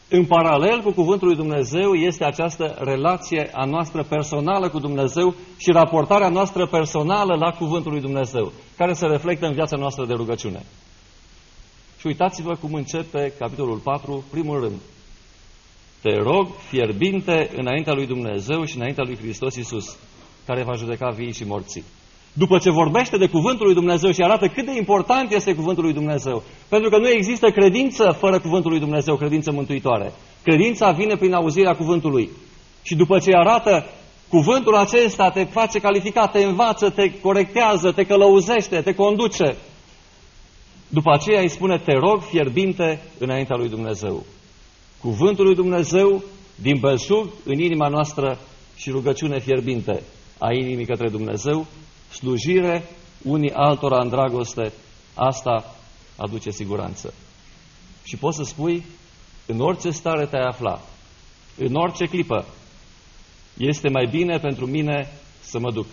În 0.10 0.26
paralel 0.26 0.82
cu 0.82 0.92
cuvântul 0.92 1.28
lui 1.28 1.36
Dumnezeu 1.36 1.94
este 1.94 2.24
această 2.24 2.76
relație 2.80 3.50
a 3.54 3.66
noastră 3.66 4.04
personală 4.04 4.70
cu 4.70 4.80
Dumnezeu 4.80 5.36
și 5.58 5.72
raportarea 5.72 6.30
noastră 6.30 6.68
personală 6.68 7.36
la 7.36 7.52
cuvântul 7.52 7.92
lui 7.92 8.02
Dumnezeu, 8.02 8.52
care 8.78 8.94
se 8.94 9.06
reflectă 9.06 9.46
în 9.46 9.54
viața 9.54 9.78
noastră 9.78 10.06
de 10.06 10.14
rugăciune. 10.14 10.66
Și 12.08 12.14
uitați-vă 12.14 12.55
cum 12.55 12.74
începe 12.74 13.34
capitolul 13.39 13.78
4, 13.78 14.24
primul 14.32 14.60
rând. 14.60 14.80
Te 16.01 16.16
rog 16.16 16.47
fierbinte 16.70 17.49
înaintea 17.55 17.93
lui 17.93 18.05
Dumnezeu 18.05 18.64
și 18.64 18.76
înaintea 18.76 19.03
lui 19.03 19.18
Hristos 19.18 19.55
Iisus, 19.55 19.97
care 20.45 20.64
va 20.64 20.74
judeca 20.74 21.10
vii 21.10 21.34
și 21.34 21.43
morții 21.43 21.84
după 22.34 22.58
ce 22.58 22.70
vorbește 22.70 23.18
de 23.18 23.28
cuvântul 23.28 23.66
lui 23.66 23.76
Dumnezeu 23.76 24.12
și 24.12 24.22
arată 24.22 24.47
cât 24.47 24.66
de 24.66 24.76
important 24.78 25.32
este 25.32 25.53
cuvântul 25.53 25.84
lui 25.84 25.93
Dumnezeu. 25.93 26.43
Pentru 26.70 26.89
că 26.89 26.97
nu 26.97 27.10
există 27.10 27.49
credință 27.49 28.16
fără 28.20 28.39
cuvântul 28.39 28.72
lui 28.72 28.80
Dumnezeu, 28.80 29.16
credință 29.16 29.51
mântuitoare. 29.51 30.12
Credința 30.43 30.91
vine 30.91 31.16
prin 31.16 31.34
auzirea 31.34 31.76
cuvântului. 31.76 32.30
Și 32.82 32.95
după 32.95 33.20
ce 33.20 33.32
arată 33.34 33.86
cuvântul 34.30 34.76
acesta 34.76 35.30
te 35.30 35.43
face 35.43 35.80
calificat, 35.80 36.32
te 36.32 36.43
învață, 36.43 36.89
te 36.89 37.20
corectează, 37.20 37.91
te 37.91 38.03
călăuzește, 38.03 38.82
te 38.82 38.93
conduce. 38.93 39.55
După 40.88 41.12
aceea 41.12 41.42
îi 41.42 41.50
spune, 41.50 41.78
te 41.78 41.94
rog 41.94 42.22
fierbinte 42.22 43.02
înaintea 43.18 43.56
lui 43.56 43.70
Dumnezeu. 43.70 44.26
Cuvântul 45.02 45.46
lui 45.46 45.56
Dumnezeu 45.56 46.24
din 46.56 46.80
belșug 46.80 47.30
în 47.46 47.60
inima 47.60 47.88
noastră 47.88 48.40
și 48.76 48.90
rugăciune 48.90 49.40
fierbinte 49.40 50.04
a 50.38 50.54
inimii 50.54 50.86
către 50.86 51.10
Dumnezeu 51.10 51.66
slujire 52.12 52.84
unii 53.24 53.52
altora 53.52 54.02
în 54.02 54.10
dragoste, 54.10 54.72
asta 55.14 55.76
aduce 56.16 56.50
siguranță. 56.50 57.14
Și 58.04 58.18
poți 58.18 58.38
să 58.38 58.44
spui, 58.44 58.84
în 59.46 59.60
orice 59.60 59.90
stare 59.90 60.26
te-ai 60.26 60.46
afla, 60.46 60.82
în 61.58 61.76
orice 61.76 62.06
clipă, 62.06 62.46
este 63.58 63.90
mai 63.90 64.08
bine 64.12 64.40
pentru 64.40 64.66
mine 64.66 65.12
să 65.42 65.60
mă 65.60 65.72
duc. 65.72 65.86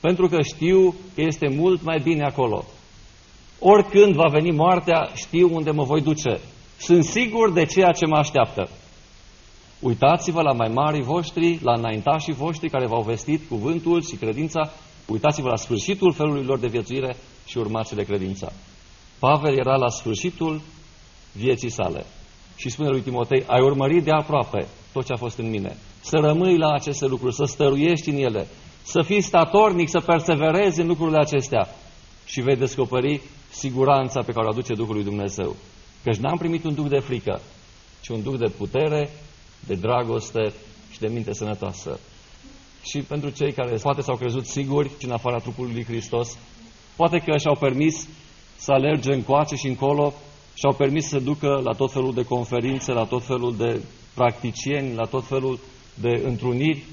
Pentru 0.00 0.28
că 0.28 0.42
știu 0.42 0.94
că 1.14 1.20
este 1.20 1.48
mult 1.48 1.82
mai 1.82 2.00
bine 2.02 2.24
acolo. 2.24 2.64
Oricând 3.58 4.14
va 4.14 4.28
veni 4.28 4.50
moartea, 4.50 5.10
știu 5.14 5.54
unde 5.54 5.70
mă 5.70 5.84
voi 5.84 6.00
duce. 6.00 6.40
Sunt 6.78 7.04
sigur 7.04 7.52
de 7.52 7.64
ceea 7.64 7.90
ce 7.90 8.06
mă 8.06 8.16
așteaptă. 8.16 8.68
Uitați-vă 9.80 10.42
la 10.42 10.52
mai 10.52 10.70
mari 10.74 11.02
voștri, 11.02 11.58
la 11.62 11.72
înaintașii 11.72 12.32
voștri 12.32 12.70
care 12.70 12.86
v-au 12.86 13.02
vestit 13.02 13.48
cuvântul 13.48 14.02
și 14.02 14.16
credința. 14.16 14.70
Uitați-vă 15.06 15.48
la 15.48 15.56
sfârșitul 15.56 16.12
felului 16.12 16.44
lor 16.44 16.58
de 16.58 16.66
viețuire 16.66 17.16
și 17.46 17.58
urmați-le 17.58 18.04
credința. 18.04 18.52
Pavel 19.18 19.58
era 19.58 19.76
la 19.76 19.88
sfârșitul 19.88 20.60
vieții 21.32 21.70
sale. 21.70 22.06
Și 22.56 22.68
spune 22.68 22.88
lui 22.88 23.00
Timotei, 23.00 23.44
ai 23.46 23.62
urmărit 23.62 24.04
de 24.04 24.10
aproape 24.10 24.66
tot 24.92 25.04
ce 25.04 25.12
a 25.12 25.16
fost 25.16 25.38
în 25.38 25.50
mine. 25.50 25.76
Să 26.00 26.16
rămâi 26.16 26.56
la 26.56 26.72
aceste 26.72 27.06
lucruri, 27.06 27.34
să 27.34 27.44
stăruiești 27.44 28.10
în 28.10 28.16
ele, 28.16 28.46
să 28.82 29.02
fii 29.02 29.20
statornic, 29.20 29.88
să 29.88 30.00
perseverezi 30.06 30.80
în 30.80 30.86
lucrurile 30.86 31.18
acestea 31.20 31.68
și 32.24 32.40
vei 32.40 32.56
descoperi 32.56 33.20
siguranța 33.50 34.22
pe 34.22 34.32
care 34.32 34.46
o 34.46 34.50
aduce 34.50 34.74
Duhul 34.74 34.94
lui 34.94 35.04
Dumnezeu. 35.04 35.56
Căci 36.04 36.16
n-am 36.16 36.36
primit 36.36 36.64
un 36.64 36.74
duh 36.74 36.88
de 36.88 36.98
frică, 36.98 37.40
ci 38.00 38.08
un 38.08 38.22
duh 38.22 38.38
de 38.38 38.52
putere, 38.56 39.10
de 39.66 39.74
dragoste 39.74 40.52
și 40.90 40.98
de 40.98 41.08
minte 41.08 41.32
sănătoasă. 41.32 42.00
Și 42.82 42.98
pentru 42.98 43.30
cei 43.30 43.52
care 43.52 43.76
poate 43.82 44.00
s-au 44.00 44.16
crezut 44.16 44.46
siguri 44.46 44.90
în 45.00 45.10
afara 45.10 45.36
trupului 45.36 45.72
lui 45.72 45.84
Hristos, 45.84 46.38
poate 46.96 47.18
că 47.18 47.36
și-au 47.36 47.56
permis 47.60 48.06
să 48.56 48.72
alerge 48.72 49.12
încoace 49.12 49.54
și 49.54 49.66
încolo, 49.66 50.14
și-au 50.54 50.72
permis 50.72 51.08
să 51.08 51.18
ducă 51.18 51.60
la 51.64 51.72
tot 51.72 51.92
felul 51.92 52.14
de 52.14 52.24
conferințe, 52.24 52.92
la 52.92 53.04
tot 53.04 53.24
felul 53.24 53.56
de 53.56 53.80
practicieni, 54.14 54.94
la 54.94 55.04
tot 55.04 55.24
felul 55.26 55.58
de 55.94 56.22
întruniri, 56.24 56.84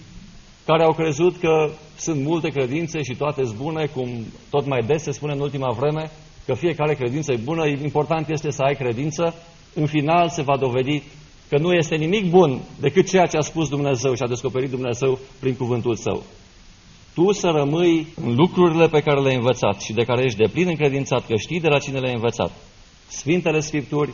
care 0.65 0.83
au 0.83 0.93
crezut 0.93 1.37
că 1.37 1.71
sunt 1.97 2.23
multe 2.23 2.49
credințe 2.49 3.01
și 3.01 3.15
toate 3.17 3.43
sunt 3.43 3.57
bune, 3.57 3.85
cum 3.85 4.25
tot 4.49 4.65
mai 4.65 4.81
des 4.85 5.03
se 5.03 5.11
spune 5.11 5.33
în 5.33 5.39
ultima 5.39 5.71
vreme, 5.71 6.11
că 6.45 6.53
fiecare 6.53 6.93
credință 6.93 7.31
e 7.31 7.39
bună, 7.43 7.67
important 7.67 8.29
este 8.29 8.51
să 8.51 8.61
ai 8.61 8.75
credință, 8.75 9.35
în 9.73 9.85
final 9.85 10.29
se 10.29 10.41
va 10.41 10.57
dovedi 10.57 11.01
că 11.49 11.57
nu 11.57 11.73
este 11.73 11.95
nimic 11.95 12.29
bun 12.29 12.61
decât 12.79 13.07
ceea 13.07 13.25
ce 13.25 13.37
a 13.37 13.41
spus 13.41 13.69
Dumnezeu 13.69 14.13
și 14.13 14.23
a 14.23 14.27
descoperit 14.27 14.69
Dumnezeu 14.69 15.19
prin 15.39 15.55
cuvântul 15.55 15.95
Său. 15.95 16.23
Tu 17.13 17.31
să 17.31 17.47
rămâi 17.47 18.07
în 18.25 18.35
lucrurile 18.35 18.87
pe 18.87 19.01
care 19.01 19.19
le-ai 19.19 19.35
învățat 19.35 19.81
și 19.81 19.93
de 19.93 20.03
care 20.03 20.23
ești 20.23 20.37
de 20.37 20.49
plin 20.51 20.67
încredințat 20.67 21.25
că 21.25 21.35
știi 21.35 21.59
de 21.59 21.67
la 21.67 21.79
cine 21.79 21.99
le-ai 21.99 22.13
învățat. 22.13 22.51
Sfintele 23.07 23.59
Scripturi, 23.59 24.13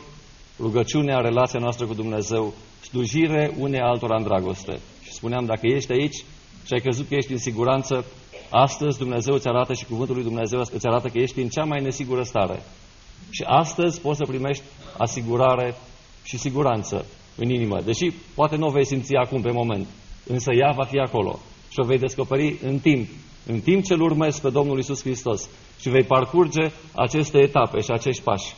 rugăciunea, 0.58 1.20
relația 1.20 1.58
noastră 1.58 1.86
cu 1.86 1.94
Dumnezeu, 1.94 2.54
slujire 2.88 3.54
unei 3.58 3.80
altora 3.80 4.16
în 4.16 4.22
dragoste. 4.22 4.78
Și 5.02 5.12
spuneam, 5.12 5.44
dacă 5.44 5.66
ești 5.66 5.92
aici 5.92 6.24
și 6.66 6.72
ai 6.72 6.80
crezut 6.80 7.08
că 7.08 7.14
ești 7.14 7.32
în 7.32 7.38
siguranță, 7.38 8.04
astăzi 8.52 8.98
Dumnezeu 8.98 9.34
îți 9.34 9.48
arată 9.48 9.72
și 9.72 9.84
cuvântul 9.84 10.14
lui 10.14 10.24
Dumnezeu 10.24 10.60
îți 10.60 10.86
arată 10.86 11.08
că 11.08 11.18
ești 11.18 11.40
în 11.40 11.48
cea 11.48 11.64
mai 11.64 11.82
nesigură 11.82 12.22
stare. 12.22 12.62
Și 13.30 13.42
astăzi 13.46 14.00
poți 14.00 14.16
să 14.16 14.24
primești 14.28 14.62
asigurare 14.98 15.74
și 16.24 16.38
siguranță 16.38 17.06
în 17.36 17.48
inimă. 17.48 17.80
Deși 17.80 18.12
poate 18.34 18.56
nu 18.56 18.66
o 18.66 18.70
vei 18.70 18.86
simți 18.86 19.14
acum 19.14 19.40
pe 19.40 19.52
moment, 19.52 19.86
însă 20.26 20.52
ea 20.52 20.72
va 20.76 20.84
fi 20.84 20.98
acolo 20.98 21.38
și 21.68 21.80
o 21.82 21.86
vei 21.86 21.98
descoperi 21.98 22.58
în 22.62 22.78
timp, 22.78 23.08
în 23.46 23.60
timp 23.60 23.84
ce 23.84 23.92
îl 23.92 24.00
urmezi 24.00 24.40
pe 24.40 24.50
Domnul 24.50 24.78
Isus 24.78 25.00
Hristos 25.02 25.48
și 25.80 25.88
vei 25.88 26.04
parcurge 26.04 26.70
aceste 26.92 27.38
etape 27.38 27.80
și 27.80 27.90
acești 27.90 28.22
pași. 28.22 28.54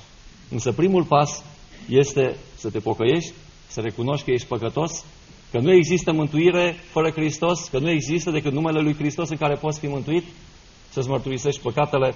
Însă 0.51 0.73
primul 0.73 1.05
pas 1.05 1.45
este 1.89 2.37
să 2.55 2.71
te 2.71 2.79
pocăiești, 2.79 3.33
să 3.67 3.81
recunoști 3.81 4.25
că 4.25 4.31
ești 4.31 4.47
păcătos, 4.47 5.05
că 5.55 5.61
nu 5.61 5.73
există 5.73 6.13
mântuire 6.13 6.77
fără 6.91 7.11
Hristos, 7.11 7.69
că 7.69 7.79
nu 7.79 7.91
există 7.91 8.31
decât 8.31 8.53
numele 8.53 8.81
Lui 8.81 8.95
Hristos 8.95 9.29
în 9.29 9.37
care 9.37 9.55
poți 9.55 9.79
fi 9.79 9.87
mântuit, 9.87 10.25
să-ți 10.89 11.09
mărturisești 11.09 11.61
păcatele, 11.61 12.15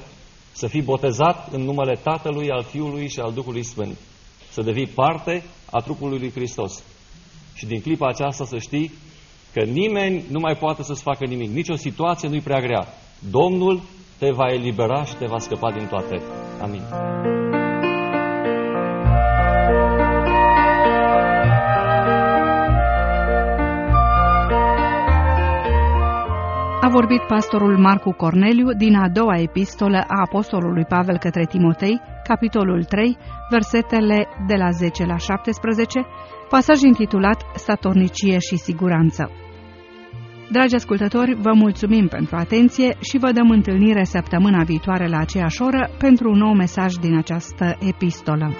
să 0.53 0.67
fii 0.67 0.83
botezat 0.83 1.53
în 1.53 1.61
numele 1.61 1.99
Tatălui, 2.03 2.51
al 2.51 2.63
Fiului 2.63 3.09
și 3.09 3.21
al 3.21 3.33
Duhului 3.33 3.63
Sfânt, 3.63 3.97
să 4.51 4.63
devii 4.63 4.87
parte 4.87 5.43
a 5.71 5.81
trupului 5.81 6.19
Lui 6.19 6.31
Hristos. 6.31 6.83
Și 7.55 7.67
din 7.67 7.81
clipa 7.81 8.09
aceasta 8.09 8.45
să 8.45 8.59
știi 8.59 8.93
că 9.53 9.65
nimeni 9.65 10.25
nu 10.31 10.39
mai 10.41 10.55
poate 10.55 10.83
să-ți 10.83 11.03
facă 11.03 11.25
nimic, 11.25 11.51
nicio 11.51 11.75
situație 11.75 12.29
nu-i 12.29 12.41
prea 12.41 12.61
grea. 12.61 12.87
Domnul 13.31 13.81
te 14.19 14.31
va 14.31 14.53
elibera 14.53 15.05
și 15.05 15.15
te 15.15 15.27
va 15.27 15.39
scăpa 15.39 15.73
din 15.73 15.87
toate. 15.87 16.23
Amin. 16.61 16.83
Vorbit 27.01 27.23
pastorul 27.27 27.79
Marcu 27.79 28.13
Corneliu 28.13 28.73
din 28.73 28.95
a 28.95 29.09
doua 29.09 29.37
epistolă 29.39 29.99
a 29.99 30.21
apostolului 30.27 30.85
Pavel 30.85 31.19
către 31.19 31.45
Timotei, 31.45 32.01
capitolul 32.25 32.85
3, 32.85 33.17
versetele 33.51 34.27
de 34.47 34.55
la 34.55 34.71
10 34.71 35.05
la 35.05 35.17
17, 35.17 36.07
pasaj 36.49 36.81
intitulat 36.81 37.39
Statornicie 37.55 38.39
și 38.39 38.57
siguranță. 38.57 39.31
Dragi 40.51 40.75
ascultători, 40.75 41.35
vă 41.35 41.53
mulțumim 41.55 42.07
pentru 42.09 42.37
atenție 42.37 42.97
și 43.01 43.19
vă 43.19 43.31
dăm 43.33 43.51
întâlnire 43.51 44.05
săptămâna 44.05 44.63
viitoare 44.65 45.09
la 45.09 45.19
aceeași 45.19 45.63
oră 45.63 45.91
pentru 45.99 46.31
un 46.31 46.39
nou 46.39 46.53
mesaj 46.53 46.93
din 46.95 47.17
această 47.17 47.77
epistolă. 47.81 48.53